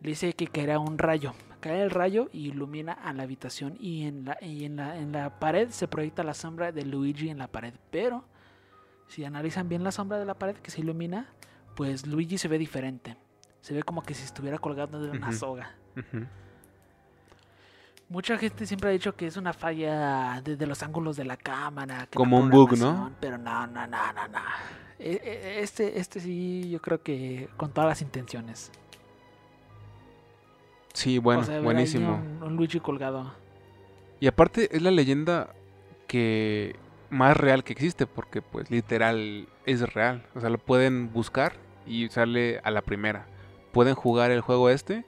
Le 0.01 0.09
dice 0.09 0.33
que 0.33 0.47
caerá 0.47 0.79
un 0.79 0.97
rayo. 0.97 1.33
Cae 1.59 1.81
el 1.81 1.89
rayo 1.89 2.29
y 2.31 2.49
ilumina 2.49 2.93
a 2.93 3.11
la 3.13 3.23
habitación 3.23 3.75
y 3.79 4.05
en 4.05 4.25
la, 4.25 4.37
y 4.41 4.65
en 4.65 4.75
la, 4.75 4.97
en 4.97 5.11
la 5.11 5.39
pared 5.39 5.69
se 5.69 5.87
proyecta 5.87 6.23
la 6.23 6.33
sombra 6.33 6.71
de 6.71 6.85
Luigi 6.85 7.29
en 7.29 7.39
la 7.39 7.47
pared. 7.47 7.73
Pero 7.89 8.25
si 9.07 9.23
analizan 9.25 9.69
bien 9.69 9.83
la 9.83 9.91
sombra 9.91 10.17
de 10.19 10.25
la 10.25 10.33
pared 10.33 10.55
que 10.57 10.71
se 10.71 10.81
ilumina, 10.81 11.27
pues 11.75 12.05
Luigi 12.07 12.37
se 12.37 12.47
ve 12.47 12.57
diferente. 12.57 13.17
Se 13.61 13.73
ve 13.73 13.83
como 13.83 14.03
que 14.03 14.13
si 14.13 14.23
estuviera 14.23 14.57
colgando 14.59 14.99
de 14.99 15.09
una 15.11 15.31
soga. 15.31 15.75
Mucha 18.07 18.37
gente 18.37 18.67
siempre 18.67 18.89
ha 18.89 18.93
dicho 18.93 19.15
que 19.15 19.25
es 19.25 19.35
una 19.35 19.51
falla 19.53 20.39
de, 20.43 20.55
de 20.57 20.67
los 20.67 20.83
ángulos 20.83 21.15
de 21.17 21.25
la 21.25 21.37
cámara. 21.37 22.05
que 22.05 22.17
la 22.17 22.17
Como 22.19 22.37
un 22.39 22.49
bug, 22.51 22.77
¿no? 22.77 23.11
Pero 23.19 23.37
no, 23.39 23.65
no, 23.65 23.87
no, 23.87 24.13
no, 24.13 24.27
no. 24.27 24.39
E- 24.99 25.19
e- 25.23 25.59
Este, 25.61 25.99
este 25.99 26.19
sí, 26.19 26.69
yo 26.69 26.79
creo 26.81 27.01
que 27.01 27.49
con 27.57 27.71
todas 27.71 27.89
las 27.89 28.01
intenciones. 28.03 28.71
Sí, 30.93 31.17
bueno, 31.17 31.41
O 31.41 31.43
sea, 31.45 31.59
buenísimo. 31.61 32.15
Un, 32.15 32.43
un 32.43 32.55
Luigi 32.55 32.79
colgado. 32.79 33.33
Y 34.19 34.27
aparte 34.27 34.73
es 34.75 34.81
la 34.83 34.91
leyenda 34.91 35.49
que 36.07 36.75
más 37.09 37.37
real 37.37 37.63
que 37.63 37.73
existe 37.73 38.05
porque 38.07 38.41
pues 38.41 38.69
literal 38.71 39.47
es 39.65 39.81
real. 39.93 40.25
O 40.35 40.41
sea, 40.41 40.49
lo 40.49 40.57
pueden 40.57 41.11
buscar 41.13 41.53
y 41.85 42.07
sale 42.09 42.59
a 42.63 42.71
la 42.71 42.81
primera. 42.81 43.25
Pueden 43.71 43.95
jugar 43.95 44.31
el 44.31 44.41
juego 44.41 44.69
este 44.69 45.05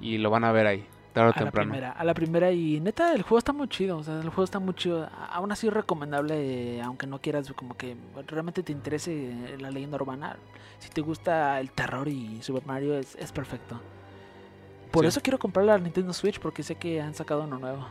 y 0.00 0.18
lo 0.18 0.30
van 0.30 0.44
a 0.44 0.52
ver 0.52 0.66
ahí, 0.66 0.86
tarde 1.12 1.28
o 1.28 1.32
A 1.32 1.34
la 1.36 1.44
temprano. 1.44 1.70
primera, 1.72 1.92
a 1.92 2.04
la 2.04 2.14
primera 2.14 2.50
y 2.52 2.80
neta 2.80 3.12
el 3.14 3.22
juego 3.22 3.38
está 3.38 3.52
muy 3.52 3.68
chido, 3.68 3.98
o 3.98 4.02
sea, 4.02 4.14
el 4.20 4.28
juego 4.30 4.44
está 4.44 4.58
muy 4.58 4.72
chido, 4.74 5.06
aún 5.30 5.52
así 5.52 5.66
es 5.68 5.74
recomendable, 5.74 6.76
eh, 6.78 6.82
aunque 6.82 7.06
no 7.06 7.20
quieras 7.20 7.52
como 7.52 7.76
que 7.76 7.96
realmente 8.26 8.62
te 8.62 8.72
interese 8.72 9.12
eh, 9.30 9.56
la 9.60 9.70
leyenda 9.70 9.96
urbana, 9.96 10.36
si 10.78 10.88
te 10.88 11.02
gusta 11.02 11.60
el 11.60 11.70
terror 11.72 12.08
y 12.08 12.40
Super 12.42 12.64
Mario 12.64 12.94
es, 12.98 13.14
es 13.16 13.30
perfecto. 13.32 13.78
Por 14.90 15.04
Sí. 15.04 15.08
eso 15.08 15.20
quiero 15.20 15.38
comprar 15.38 15.66
la 15.66 15.78
Nintendo 15.78 16.12
Switch 16.14 16.40
porque 16.40 16.62
sé 16.62 16.74
que 16.76 17.00
han 17.02 17.14
sacado 17.14 17.42
uno 17.44 17.58
nuevo. 17.58 17.86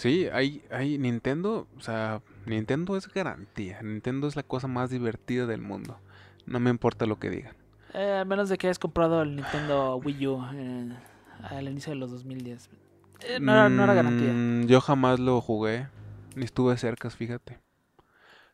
Sí, 0.00 0.30
hay, 0.32 0.62
hay 0.70 0.96
Nintendo, 0.96 1.66
o 1.76 1.80
sea, 1.82 2.22
Nintendo 2.46 2.96
es 2.96 3.06
garantía. 3.12 3.82
Nintendo 3.82 4.28
es 4.28 4.34
la 4.34 4.42
cosa 4.42 4.66
más 4.66 4.88
divertida 4.88 5.44
del 5.44 5.60
mundo. 5.60 5.98
No 6.46 6.58
me 6.58 6.70
importa 6.70 7.04
lo 7.04 7.18
que 7.18 7.28
digan. 7.28 7.54
Eh, 7.92 8.16
al 8.20 8.24
menos 8.24 8.48
de 8.48 8.56
que 8.56 8.66
hayas 8.66 8.78
comprado 8.78 9.20
el 9.20 9.36
Nintendo 9.36 9.96
Wii 9.96 10.26
U 10.26 10.42
eh, 10.54 10.88
al 11.42 11.68
inicio 11.68 11.92
de 11.92 11.96
los 11.96 12.10
2010. 12.12 12.70
Eh, 13.28 13.40
no, 13.42 13.52
era, 13.52 13.68
no 13.68 13.84
era 13.84 13.92
garantía. 13.92 14.32
Mm, 14.32 14.68
yo 14.68 14.80
jamás 14.80 15.20
lo 15.20 15.38
jugué, 15.42 15.86
ni 16.34 16.46
estuve 16.46 16.78
cerca, 16.78 17.10
fíjate. 17.10 17.58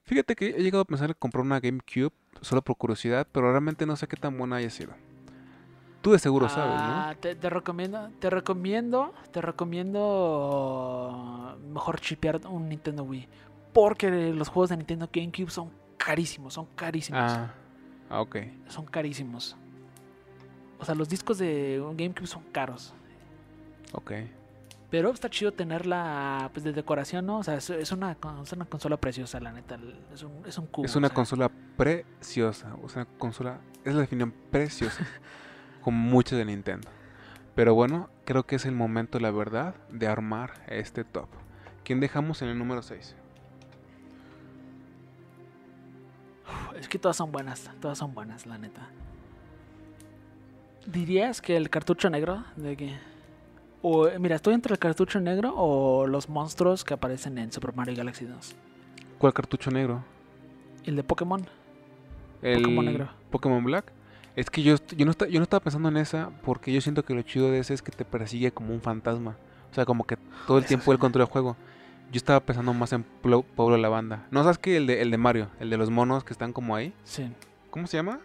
Fíjate 0.03 0.35
que 0.35 0.49
he 0.49 0.63
llegado 0.65 0.83
a 0.83 0.85
pensar 0.85 1.11
en 1.11 1.17
comprar 1.17 1.45
una 1.45 1.61
GameCube 1.61 2.11
solo 2.41 2.61
por 2.63 2.77
curiosidad, 2.77 3.25
pero 3.31 3.53
realmente 3.53 3.87
no 3.87 3.95
sé 3.95 4.09
qué 4.09 4.17
tan 4.17 4.37
buena 4.37 4.57
haya 4.57 4.71
sido. 4.71 4.95
Tú 6.07 6.13
de 6.13 6.21
seguro 6.21 6.49
sabes, 6.49 6.81
¿no? 6.81 6.87
Ah, 6.89 7.17
te, 7.19 7.35
te 7.35 7.51
recomiendo, 7.51 8.09
te 8.21 8.31
recomiendo, 8.31 9.13
te 9.33 9.41
recomiendo 9.41 9.99
mejor 11.69 12.01
chipear 12.01 12.47
un 12.47 12.69
Nintendo 12.69 13.03
Wii. 13.03 13.29
Porque 13.73 14.09
los 14.33 14.49
juegos 14.49 14.71
de 14.71 14.77
Nintendo 14.77 15.11
GameCube 15.13 15.51
son 15.51 15.73
carísimos, 15.97 16.55
son 16.55 16.67
carísimos. 16.77 17.21
Ah, 17.21 17.53
ah, 18.09 18.21
ok. 18.21 18.37
Son 18.69 18.87
carísimos. 18.87 19.57
O 20.79 20.85
sea, 20.85 20.95
los 20.95 21.09
discos 21.09 21.39
de 21.39 21.81
un 21.81 21.97
GameCube 21.97 22.29
son 22.29 22.45
caros. 22.53 22.95
Ok. 23.91 24.13
Pero 24.91 25.11
está 25.11 25.29
chido 25.29 25.53
tenerla 25.55 26.51
pues, 26.53 26.63
de 26.63 26.73
decoración, 26.73 27.27
¿no? 27.27 27.39
O 27.39 27.43
sea, 27.43 27.57
es, 27.57 27.69
es 27.69 27.91
una, 27.91 28.17
es 28.45 28.53
una 28.53 28.67
consola 28.67 28.97
preciosa, 28.97 29.41
la 29.41 29.51
neta. 29.51 29.77
Es 30.15 30.23
un, 30.23 30.45
es 30.47 30.57
un 30.57 30.69
cubo. 30.69 30.87
Es 30.87 30.95
una 30.95 31.09
o 31.09 31.11
sea, 31.11 31.15
consola 31.17 31.51
preciosa. 31.77 32.77
O 32.85 32.89
sea, 32.89 33.07
consola. 33.19 33.59
Es 33.85 33.93
la 33.93 34.03
definición 34.03 34.33
preciosa. 34.53 35.05
como 35.87 35.99
muchas 35.99 36.37
de 36.37 36.45
Nintendo. 36.45 36.89
Pero 37.55 37.73
bueno, 37.73 38.11
creo 38.25 38.45
que 38.45 38.57
es 38.57 38.65
el 38.65 38.73
momento, 38.73 39.21
la 39.21 39.31
verdad, 39.31 39.77
de 39.89 40.09
armar 40.09 40.65
este 40.67 41.05
top. 41.05 41.29
¿Quién 41.85 42.01
dejamos 42.01 42.43
en 42.43 42.49
el 42.49 42.59
número 42.59 42.83
6? 42.83 43.15
Es 46.77 46.89
que 46.89 46.99
todas 46.99 47.17
son 47.17 47.31
buenas, 47.31 47.71
todas 47.81 47.99
son 47.99 48.15
buenas, 48.15 48.47
la 48.47 48.59
neta. 48.59 48.89
¿Dirías 50.87 51.41
que 51.41 51.57
el 51.57 51.71
cartucho 51.71 52.11
negro 52.11 52.43
de 52.57 52.77
que 52.77 52.99
o 53.81 54.09
mira, 54.19 54.35
estoy 54.35 54.55
entre 54.55 54.73
el 54.73 54.81
cartucho 54.81 55.21
negro 55.21 55.55
o 55.57 56.09
los 56.09 56.29
monstruos 56.29 56.83
que 56.83 56.95
aparecen 56.95 57.39
en 57.39 57.53
Super 57.53 57.77
Mario 57.77 57.95
Galaxy 57.95 58.25
2? 58.25 58.57
¿Cuál 59.19 59.33
cartucho 59.33 59.71
negro? 59.71 60.03
El 60.83 60.97
de 60.97 61.05
Pokémon. 61.05 61.47
El 62.43 62.63
Pokémon 62.63 62.85
negro. 62.85 63.09
Pokémon 63.31 63.63
Black. 63.63 63.93
Es 64.37 64.51
que 64.51 64.63
yo, 64.63 64.77
yo, 64.97 65.05
no 65.07 65.11
esta- 65.11 65.27
yo 65.27 65.41
no 65.41 65.43
estaba 65.45 65.61
pensando 65.63 65.89
en 65.89 65.97
esa 65.97 66.31
porque 66.45 66.73
yo 66.73 66.81
siento 66.81 67.05
que 67.05 67.15
lo 67.15 67.23
chido 67.23 67.51
de 67.51 67.59
ese 67.59 67.73
es 67.75 67.83
que 67.83 67.91
te 67.91 68.05
persigue 68.05 68.53
como 68.53 68.73
un 68.75 68.81
fantasma. 68.83 69.37
O 69.71 69.75
sea, 69.75 69.85
como 69.87 70.05
que 70.05 70.17
todo 70.47 70.59
el 70.59 70.65
Eso 70.65 70.69
tiempo 70.69 70.93
el 70.93 70.99
sí. 70.99 71.01
control 71.01 71.25
del 71.27 71.33
juego. 71.33 71.57
Yo 72.13 72.19
estaba 72.19 72.39
pensando 72.41 72.73
más 72.73 72.93
en 72.93 73.03
Pueblo 73.03 73.77
Lavanda. 73.77 74.27
¿No 74.31 74.43
sabes 74.43 74.59
que 74.59 74.77
el 74.77 74.87
de, 74.87 75.03
el 75.03 75.11
de 75.11 75.19
Mario? 75.19 75.49
El 75.59 75.71
de 75.71 75.77
los 75.77 75.91
monos 75.91 76.23
que 76.23 76.33
están 76.33 76.53
como 76.53 76.77
ahí. 76.77 76.93
Sí. 77.03 77.29
¿Cómo 77.71 77.87
se 77.89 77.97
llama? 77.97 78.21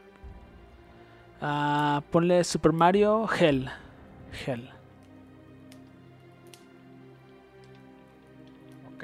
Ah, 1.41 2.03
ponle 2.12 2.43
Super 2.43 2.74
Mario 2.74 3.28
Hell. 3.34 3.70
Hell. 4.45 4.70
Ok. 8.95 9.03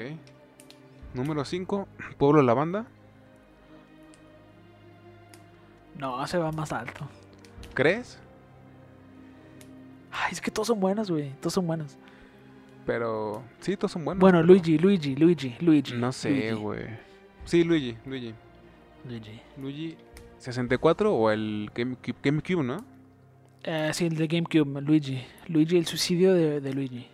Número 1.14 1.44
5, 1.46 1.88
Pueblo 2.18 2.42
Lavanda. 2.44 2.86
No, 5.98 6.26
se 6.28 6.38
va 6.38 6.52
más 6.52 6.72
alto. 6.72 7.08
¿Crees? 7.74 8.20
Ay, 10.12 10.32
es 10.32 10.42
que 10.42 10.52
todos 10.52 10.68
son 10.68 10.80
buenos, 10.80 11.10
güey. 11.10 11.34
Todos 11.40 11.54
son 11.54 11.68
buenos. 11.68 11.98
Pero 12.86 13.44
sí, 13.60 13.76
todos 13.76 13.92
son 13.92 14.06
buenos. 14.06 14.20
Bueno, 14.20 14.40
pero 14.40 14.48
Luigi, 14.48 14.78
Luigi, 14.78 15.16
Luigi, 15.16 15.56
Luigi. 15.60 15.94
No 15.94 16.12
sé, 16.12 16.54
güey. 16.54 16.86
Sí, 17.46 17.64
Luigi, 17.64 17.98
Luigi. 18.06 18.34
Luigi. 19.06 19.42
Luigi 19.58 19.98
64 20.40 21.14
o 21.14 21.32
el 21.32 21.70
GameCube, 21.74 22.16
GameCube 22.24 22.64
¿no? 22.64 22.78
Eh, 23.64 23.92
sí, 23.94 24.06
el 24.06 24.16
de 24.16 24.28
GameCube, 24.28 24.82
Luigi. 24.82 25.24
Luigi, 25.48 25.78
el 25.78 25.86
suicidio 25.86 26.34
de, 26.34 26.62
de 26.62 26.74
Luigi. 26.74 27.08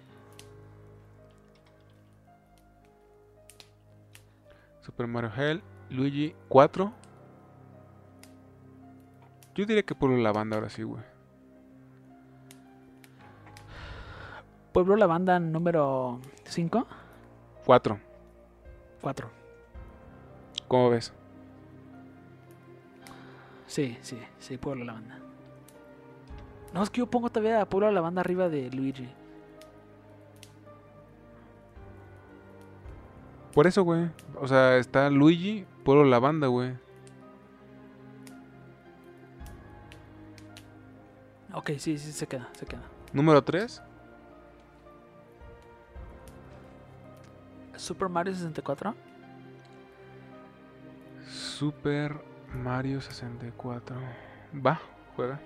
Super 4.82 5.08
Mario 5.08 5.32
Hell, 5.36 5.64
Luigi 5.90 6.36
4. 6.50 6.94
Yo 9.56 9.66
diría 9.66 9.84
que 9.84 9.96
Pueblo 9.96 10.18
Lavanda 10.18 10.56
ahora 10.58 10.70
sí, 10.70 10.84
güey. 10.84 11.04
Pueblo 14.72 14.96
la 14.96 15.06
banda 15.06 15.40
número 15.40 16.20
5, 16.46 16.88
4. 17.66 18.00
4. 19.02 19.30
¿Cómo 20.68 20.90
ves? 20.90 21.14
Sí, 23.68 23.98
sí, 24.02 24.18
sí, 24.40 24.58
Pueblo 24.58 24.86
la 24.86 24.94
banda. 24.94 25.20
No, 26.74 26.82
es 26.82 26.90
que 26.90 27.00
yo 27.00 27.08
pongo 27.08 27.30
todavía 27.30 27.62
a 27.62 27.66
Pueblo 27.66 27.92
la 27.92 28.02
banda 28.02 28.22
arriba 28.22 28.50
de 28.50 28.72
Luigi. 28.72 29.08
Por 33.54 33.68
eso, 33.68 33.84
güey. 33.84 34.10
O 34.42 34.48
sea, 34.48 34.78
está 34.78 35.12
Luigi, 35.12 35.68
Pueblo 35.84 36.06
Lavanda, 36.06 36.48
güey. 36.48 36.74
Ok, 41.64 41.72
sí, 41.80 41.98
sí, 41.98 42.12
se 42.12 42.28
queda, 42.28 42.50
se 42.58 42.66
queda. 42.66 42.82
Número 43.14 43.42
3. 43.44 43.82
Super 47.78 48.10
Mario 48.10 48.34
64. 48.36 48.94
Super 51.26 52.20
Mario 52.54 53.02
64. 53.02 53.96
Va, 54.66 54.80
juega. 55.16 55.40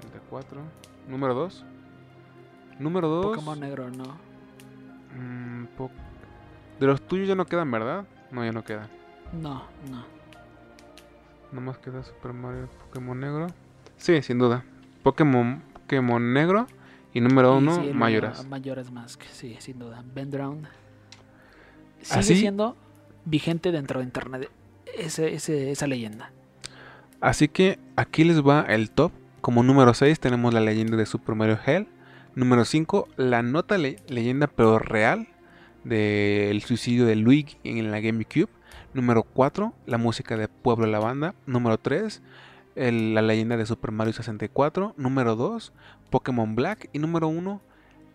64. 0.00 0.60
Número 1.06 1.34
2. 1.34 1.64
Número 2.78 3.08
2. 3.08 3.26
Pokémon 3.36 3.60
negro, 3.60 3.90
no. 3.90 4.16
Mm, 5.14 5.66
po- 5.76 5.90
de 6.78 6.86
los 6.86 7.02
tuyos 7.02 7.28
ya 7.28 7.34
no 7.34 7.44
quedan, 7.44 7.70
¿verdad? 7.70 8.06
No, 8.30 8.44
ya 8.44 8.52
no 8.52 8.64
quedan. 8.64 8.88
No, 9.32 9.64
no. 9.90 10.19
Nomás 11.52 11.78
queda 11.78 12.02
Super 12.04 12.32
Mario 12.32 12.68
Pokémon 12.86 13.18
Negro. 13.18 13.48
Sí, 13.96 14.22
sin 14.22 14.38
duda. 14.38 14.64
Pokémon, 15.02 15.62
Pokémon 15.72 16.32
Negro. 16.32 16.66
Y 17.12 17.20
número 17.20 17.56
1, 17.56 17.82
sí, 17.82 17.90
Mayoras. 17.92 18.46
Majora's 18.46 18.90
Mask, 18.92 19.22
sí, 19.32 19.56
sin 19.58 19.78
duda. 19.80 20.04
Ben 20.14 20.30
Drown. 20.30 20.68
Sigue 22.02 22.20
¿Así? 22.20 22.36
siendo 22.36 22.76
vigente 23.24 23.72
dentro 23.72 23.98
de 23.98 24.04
internet 24.04 24.48
ese, 24.96 25.34
ese- 25.34 25.70
esa 25.72 25.86
leyenda. 25.86 26.30
Así 27.20 27.48
que 27.48 27.78
aquí 27.96 28.24
les 28.24 28.40
va 28.46 28.62
el 28.68 28.90
top. 28.90 29.12
Como 29.40 29.62
número 29.62 29.92
6 29.92 30.20
tenemos 30.20 30.54
la 30.54 30.60
leyenda 30.60 30.96
de 30.96 31.04
Super 31.06 31.34
Mario 31.34 31.58
Hell. 31.66 31.88
Número 32.36 32.64
5, 32.64 33.08
la 33.16 33.42
nota 33.42 33.76
le- 33.76 33.96
leyenda 34.08 34.46
pero 34.46 34.78
real 34.78 35.26
del 35.84 36.62
suicidio 36.62 37.06
de 37.06 37.16
Luigi 37.16 37.56
en 37.64 37.90
la 37.90 38.00
GameCube. 38.00 38.48
Número 38.94 39.22
4, 39.22 39.72
la 39.86 39.98
música 39.98 40.36
de 40.36 40.48
Pueblo 40.48 40.86
la 40.86 40.98
Banda. 40.98 41.34
Número 41.46 41.78
3, 41.78 42.22
el- 42.76 43.14
la 43.14 43.22
leyenda 43.22 43.56
de 43.56 43.66
Super 43.66 43.90
Mario 43.92 44.12
64. 44.12 44.94
Número 44.96 45.36
2, 45.36 45.72
Pokémon 46.10 46.54
Black. 46.54 46.88
Y 46.92 46.98
número 46.98 47.28
1, 47.28 47.60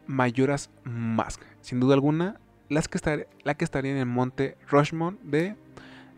Mayoras 0.07 0.69
Mask. 0.83 1.41
Sin 1.61 1.79
duda 1.79 1.93
alguna, 1.95 2.39
las 2.69 2.87
que 2.87 2.97
estar- 2.97 3.27
la 3.43 3.53
que 3.55 3.63
estaría 3.65 3.91
en 3.91 3.97
el 3.97 4.05
monte 4.05 4.57
Rushmore 4.69 5.17
de 5.23 5.55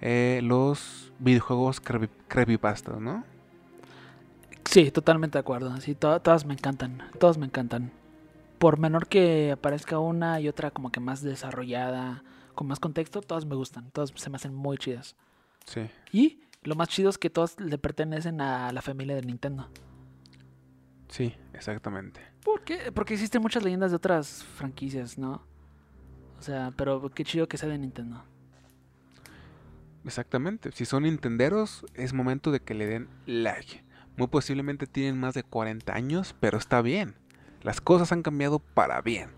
eh, 0.01 0.41
los 0.43 1.11
videojuegos 1.19 1.81
creepy- 1.83 2.09
creepypastas, 2.27 2.99
¿no? 3.01 3.23
Sí, 4.65 4.91
totalmente 4.91 5.37
de 5.37 5.39
acuerdo. 5.39 5.75
Sí, 5.81 5.95
to- 5.95 6.19
todas 6.21 6.45
me 6.45 6.53
encantan. 6.53 7.01
Todas 7.19 7.37
me 7.37 7.45
encantan. 7.45 7.91
Por 8.59 8.77
menor 8.79 9.07
que 9.07 9.51
aparezca 9.51 9.97
una 9.99 10.39
y 10.39 10.47
otra 10.49 10.71
como 10.71 10.91
que 10.91 10.99
más 10.99 11.21
desarrollada, 11.21 12.23
con 12.57 12.67
más 12.67 12.79
contexto, 12.79 13.21
todas 13.21 13.45
me 13.45 13.55
gustan. 13.55 13.91
Todas 13.91 14.11
se 14.13 14.29
me 14.29 14.35
hacen 14.35 14.53
muy 14.53 14.77
chidas. 14.77 15.15
Sí. 15.65 15.89
Y 16.11 16.41
lo 16.63 16.75
más 16.75 16.89
chido 16.89 17.09
es 17.09 17.17
que 17.17 17.29
todas 17.29 17.57
le 17.59 17.77
pertenecen 17.77 18.41
a 18.41 18.73
la 18.73 18.81
familia 18.81 19.15
de 19.15 19.21
Nintendo. 19.21 19.69
Sí, 21.07 21.33
exactamente. 21.53 22.19
¿Por 22.43 22.63
qué? 22.63 22.91
Porque 22.91 23.13
existen 23.13 23.41
muchas 23.41 23.63
leyendas 23.63 23.91
de 23.91 23.97
otras 23.97 24.43
franquicias, 24.43 25.17
¿no? 25.17 25.43
O 26.39 26.41
sea, 26.41 26.73
pero 26.75 27.09
qué 27.11 27.23
chido 27.23 27.47
que 27.47 27.57
sea 27.57 27.69
de 27.69 27.77
Nintendo. 27.77 28.23
Exactamente. 30.03 30.71
Si 30.71 30.85
son 30.85 31.03
nintenderos, 31.03 31.85
es 31.93 32.13
momento 32.13 32.51
de 32.51 32.59
que 32.59 32.73
le 32.73 32.87
den 32.87 33.07
like. 33.27 33.83
Muy 34.17 34.27
posiblemente 34.27 34.87
tienen 34.87 35.19
más 35.19 35.35
de 35.35 35.43
40 35.43 35.93
años, 35.93 36.35
pero 36.39 36.57
está 36.57 36.81
bien. 36.81 37.15
Las 37.61 37.81
cosas 37.81 38.11
han 38.11 38.23
cambiado 38.23 38.59
para 38.59 39.01
bien. 39.01 39.29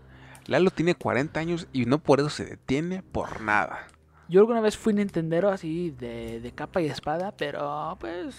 Lalo 0.46 0.70
tiene 0.70 0.94
40 0.94 1.38
años 1.40 1.68
y 1.72 1.86
no 1.86 1.98
por 2.02 2.20
eso 2.20 2.30
se 2.30 2.44
detiene 2.44 3.02
por 3.02 3.40
nada. 3.40 3.86
Yo 4.28 4.40
alguna 4.40 4.60
vez 4.60 4.76
fui 4.78 4.94
Nintendero 4.94 5.48
así 5.50 5.90
de, 5.90 6.40
de 6.40 6.52
capa 6.52 6.80
y 6.80 6.86
espada, 6.86 7.32
pero 7.36 7.96
pues... 8.00 8.36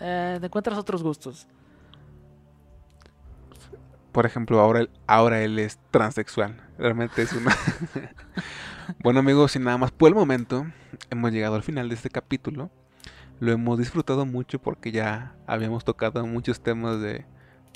eh, 0.00 0.36
te 0.40 0.46
encuentras 0.46 0.78
otros 0.78 1.02
gustos. 1.02 1.46
Por 4.12 4.24
ejemplo, 4.26 4.60
ahora, 4.60 4.80
él- 4.80 4.90
ahora 5.06 5.42
él 5.42 5.58
es 5.58 5.78
transexual. 5.90 6.56
Realmente 6.78 7.22
es 7.22 7.32
una... 7.32 7.54
bueno 9.00 9.20
amigos, 9.20 9.52
sin 9.52 9.64
nada 9.64 9.78
más 9.78 9.90
por 9.92 10.08
el 10.08 10.14
momento, 10.14 10.66
hemos 11.10 11.32
llegado 11.32 11.54
al 11.56 11.62
final 11.62 11.88
de 11.88 11.94
este 11.96 12.10
capítulo. 12.10 12.70
Lo 13.40 13.52
hemos 13.52 13.78
disfrutado 13.78 14.24
mucho 14.24 14.58
porque 14.60 14.92
ya 14.92 15.34
habíamos 15.46 15.84
tocado 15.84 16.26
muchos 16.26 16.60
temas 16.62 17.00
de 17.00 17.26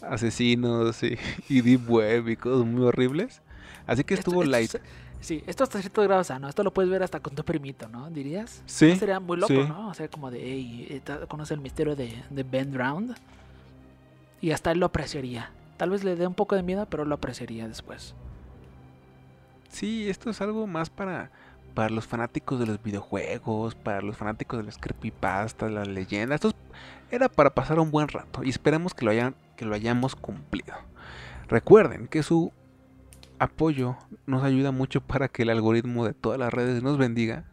asesinos 0.03 1.03
y, 1.03 1.19
y 1.49 1.61
deep 1.61 1.89
web 1.91 2.29
y 2.29 2.37
cosas 2.37 2.67
muy 2.67 2.83
horribles. 2.85 3.43
Así 3.87 4.05
que 4.05 4.15
estuvo 4.15 4.43
esto 4.43 4.51
light. 4.51 4.75
sí, 5.21 5.43
esto 5.47 5.65
hasta 5.65 5.81
cierto 5.81 6.03
grado 6.03 6.23
sano. 6.25 6.49
Esto 6.49 6.63
lo 6.63 6.73
puedes 6.73 6.91
ver 6.91 7.03
hasta 7.03 7.21
con 7.21 7.35
tu 7.35 7.45
primito, 7.45 7.89
¿no? 7.89 8.11
¿Dirías? 8.11 8.63
Sí, 8.67 8.91
¿No 8.91 8.97
sería 8.97 9.21
muy 9.21 9.37
loco, 9.37 9.53
sí. 9.53 9.69
¿no? 9.69 9.89
O 9.89 9.95
sea, 9.95 10.09
como 10.09 10.31
de, 10.31 10.41
hey, 10.43 11.03
conoce 11.29 11.55
el 11.55 11.61
misterio 11.61 11.97
de, 11.97 12.15
de 12.31 12.43
Ben 12.43 12.73
Round. 12.75 13.17
Y 14.41 14.53
hasta 14.53 14.73
él 14.73 14.79
lo 14.79 14.87
apreciaría. 14.87 15.51
Tal 15.77 15.91
vez 15.91 16.05
le 16.05 16.15
dé 16.17 16.27
un 16.27 16.35
poco 16.35 16.55
de 16.57 16.63
miedo, 16.63 16.87
pero 16.89 17.05
lo 17.05 17.15
apreciaría 17.15 17.67
después. 17.69 18.15
Sí, 19.71 20.09
esto 20.09 20.31
es 20.31 20.41
algo 20.41 20.67
más 20.67 20.91
para, 20.91 21.31
para 21.75 21.91
los 21.91 22.07
fanáticos 22.07 22.59
de 22.59 22.67
los 22.67 22.83
videojuegos, 22.83 23.75
para 23.75 24.03
los 24.03 24.17
fanáticos 24.17 24.59
de 24.59 24.65
los 24.65 24.79
creepypastas, 24.79 25.71
las 25.71 25.89
leyendas. 25.89 26.37
Esto 26.37 26.49
es- 26.49 26.55
era 27.13 27.29
para 27.29 27.51
pasar 27.51 27.79
un 27.81 27.91
buen 27.91 28.09
rato 28.09 28.43
y 28.45 28.51
esperemos 28.51 28.95
que 28.95 29.05
lo, 29.05 29.11
hayan, 29.11 29.35
que 29.61 29.67
lo 29.67 29.75
hayamos 29.75 30.17
cumplido. 30.17 30.73
Recuerden 31.47 32.09
que 32.09 32.23
su 32.23 32.51
apoyo 33.39 33.99
nos 34.25 34.43
ayuda 34.43 34.73
mucho 34.73 35.03
para 35.03 35.29
que 35.29 35.43
el 35.43 35.51
algoritmo 35.51 36.07
de 36.07 36.15
todas 36.15 36.39
las 36.39 36.51
redes 36.51 36.83
nos 36.83 36.97
bendiga. 36.97 37.45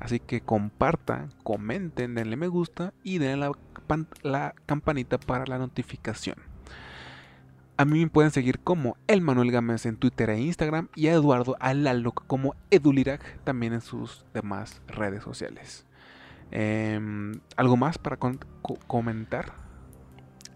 Así 0.00 0.18
que 0.18 0.40
compartan, 0.40 1.32
comenten, 1.44 2.16
denle 2.16 2.34
me 2.34 2.48
gusta 2.48 2.92
y 3.04 3.18
denle 3.18 3.46
la, 3.46 3.52
pan- 3.86 4.08
la 4.22 4.56
campanita 4.66 5.18
para 5.18 5.46
la 5.46 5.58
notificación. 5.58 6.34
A 7.76 7.84
mí 7.84 8.00
me 8.00 8.10
pueden 8.10 8.32
seguir 8.32 8.58
como 8.58 8.96
el 9.06 9.20
Manuel 9.20 9.52
Gámez 9.52 9.86
en 9.86 9.96
Twitter 9.98 10.30
e 10.30 10.40
Instagram 10.40 10.88
y 10.96 11.06
a 11.06 11.12
Eduardo 11.12 11.54
Alaloc 11.60 12.26
como 12.26 12.56
Edulirac 12.72 13.38
también 13.44 13.72
en 13.72 13.82
sus 13.82 14.24
demás 14.34 14.82
redes 14.88 15.22
sociales. 15.22 15.86
Em, 16.50 17.34
¿Algo 17.56 17.76
más 17.76 17.98
para 17.98 18.18
comentar? 18.88 19.62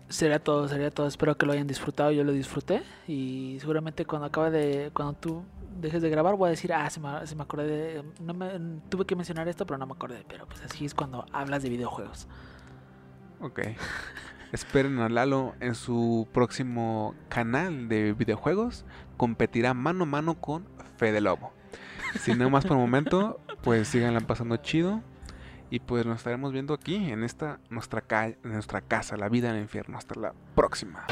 Sería 0.09 0.39
todo, 0.39 0.69
sería 0.69 0.91
todo. 0.91 1.07
Espero 1.07 1.37
que 1.37 1.47
lo 1.47 1.53
hayan 1.53 1.67
disfrutado. 1.67 2.13
Yo 2.13 2.23
lo 2.23 2.33
disfruté. 2.33 2.83
Y 3.09 3.59
seguramente 3.61 4.05
cuando 4.05 4.27
acabe 4.27 4.51
de. 4.51 4.91
Cuando 4.93 5.15
tú 5.15 5.43
dejes 5.81 6.03
de 6.03 6.11
grabar, 6.11 6.37
voy 6.37 6.49
a 6.49 6.51
decir, 6.51 6.73
ah, 6.73 6.89
se 6.91 7.01
me, 7.01 7.27
se 7.27 7.35
me 7.35 7.43
acordé 7.43 7.67
de. 7.67 8.05
No 8.21 8.33
me, 8.33 8.49
tuve 8.89 9.05
que 9.05 9.17
mencionar 9.17 9.49
esto, 9.49 9.67
pero 9.67 9.79
no 9.79 9.87
me 9.87 9.95
acordé. 9.95 10.25
Pero 10.29 10.47
pues 10.47 10.63
así 10.63 10.85
es 10.85 10.95
cuando 10.95 11.27
hablas 11.33 11.63
de 11.63 11.71
videojuegos. 11.71 12.29
Ok. 13.41 13.61
Esperen 14.53 15.01
a 15.01 15.09
Lalo 15.09 15.55
en 15.61 15.75
su 15.75 16.29
próximo 16.33 17.15
canal 17.29 17.89
de 17.89 18.13
videojuegos. 18.13 18.85
Competirá 19.17 19.75
mano 19.75 20.05
a 20.05 20.07
mano 20.07 20.41
con 20.41 20.67
Fede 20.99 21.21
Lobo. 21.21 21.53
Sin 22.21 22.39
nada 22.39 22.51
más 22.51 22.65
por 22.65 22.77
el 22.77 22.83
momento, 22.83 23.41
pues 23.63 23.89
síganla 23.89 24.21
pasando 24.21 24.57
chido. 24.57 25.03
Y 25.71 25.81
pues 25.81 26.07
nos 26.07 26.19
estaremos 26.19 26.53
viendo 26.53 26.75
aquí 26.75 26.95
en 27.11 27.25
esta 27.25 27.59
nuestra, 27.71 28.01
ca- 28.01 28.35
nuestra 28.45 28.81
casa, 28.81 29.17
la 29.17 29.29
vida 29.29 29.51
en 29.51 29.57
el 29.57 29.63
infierno. 29.63 29.99
Hasta 29.99 30.19
la 30.19 30.33
próxima. 30.55 31.05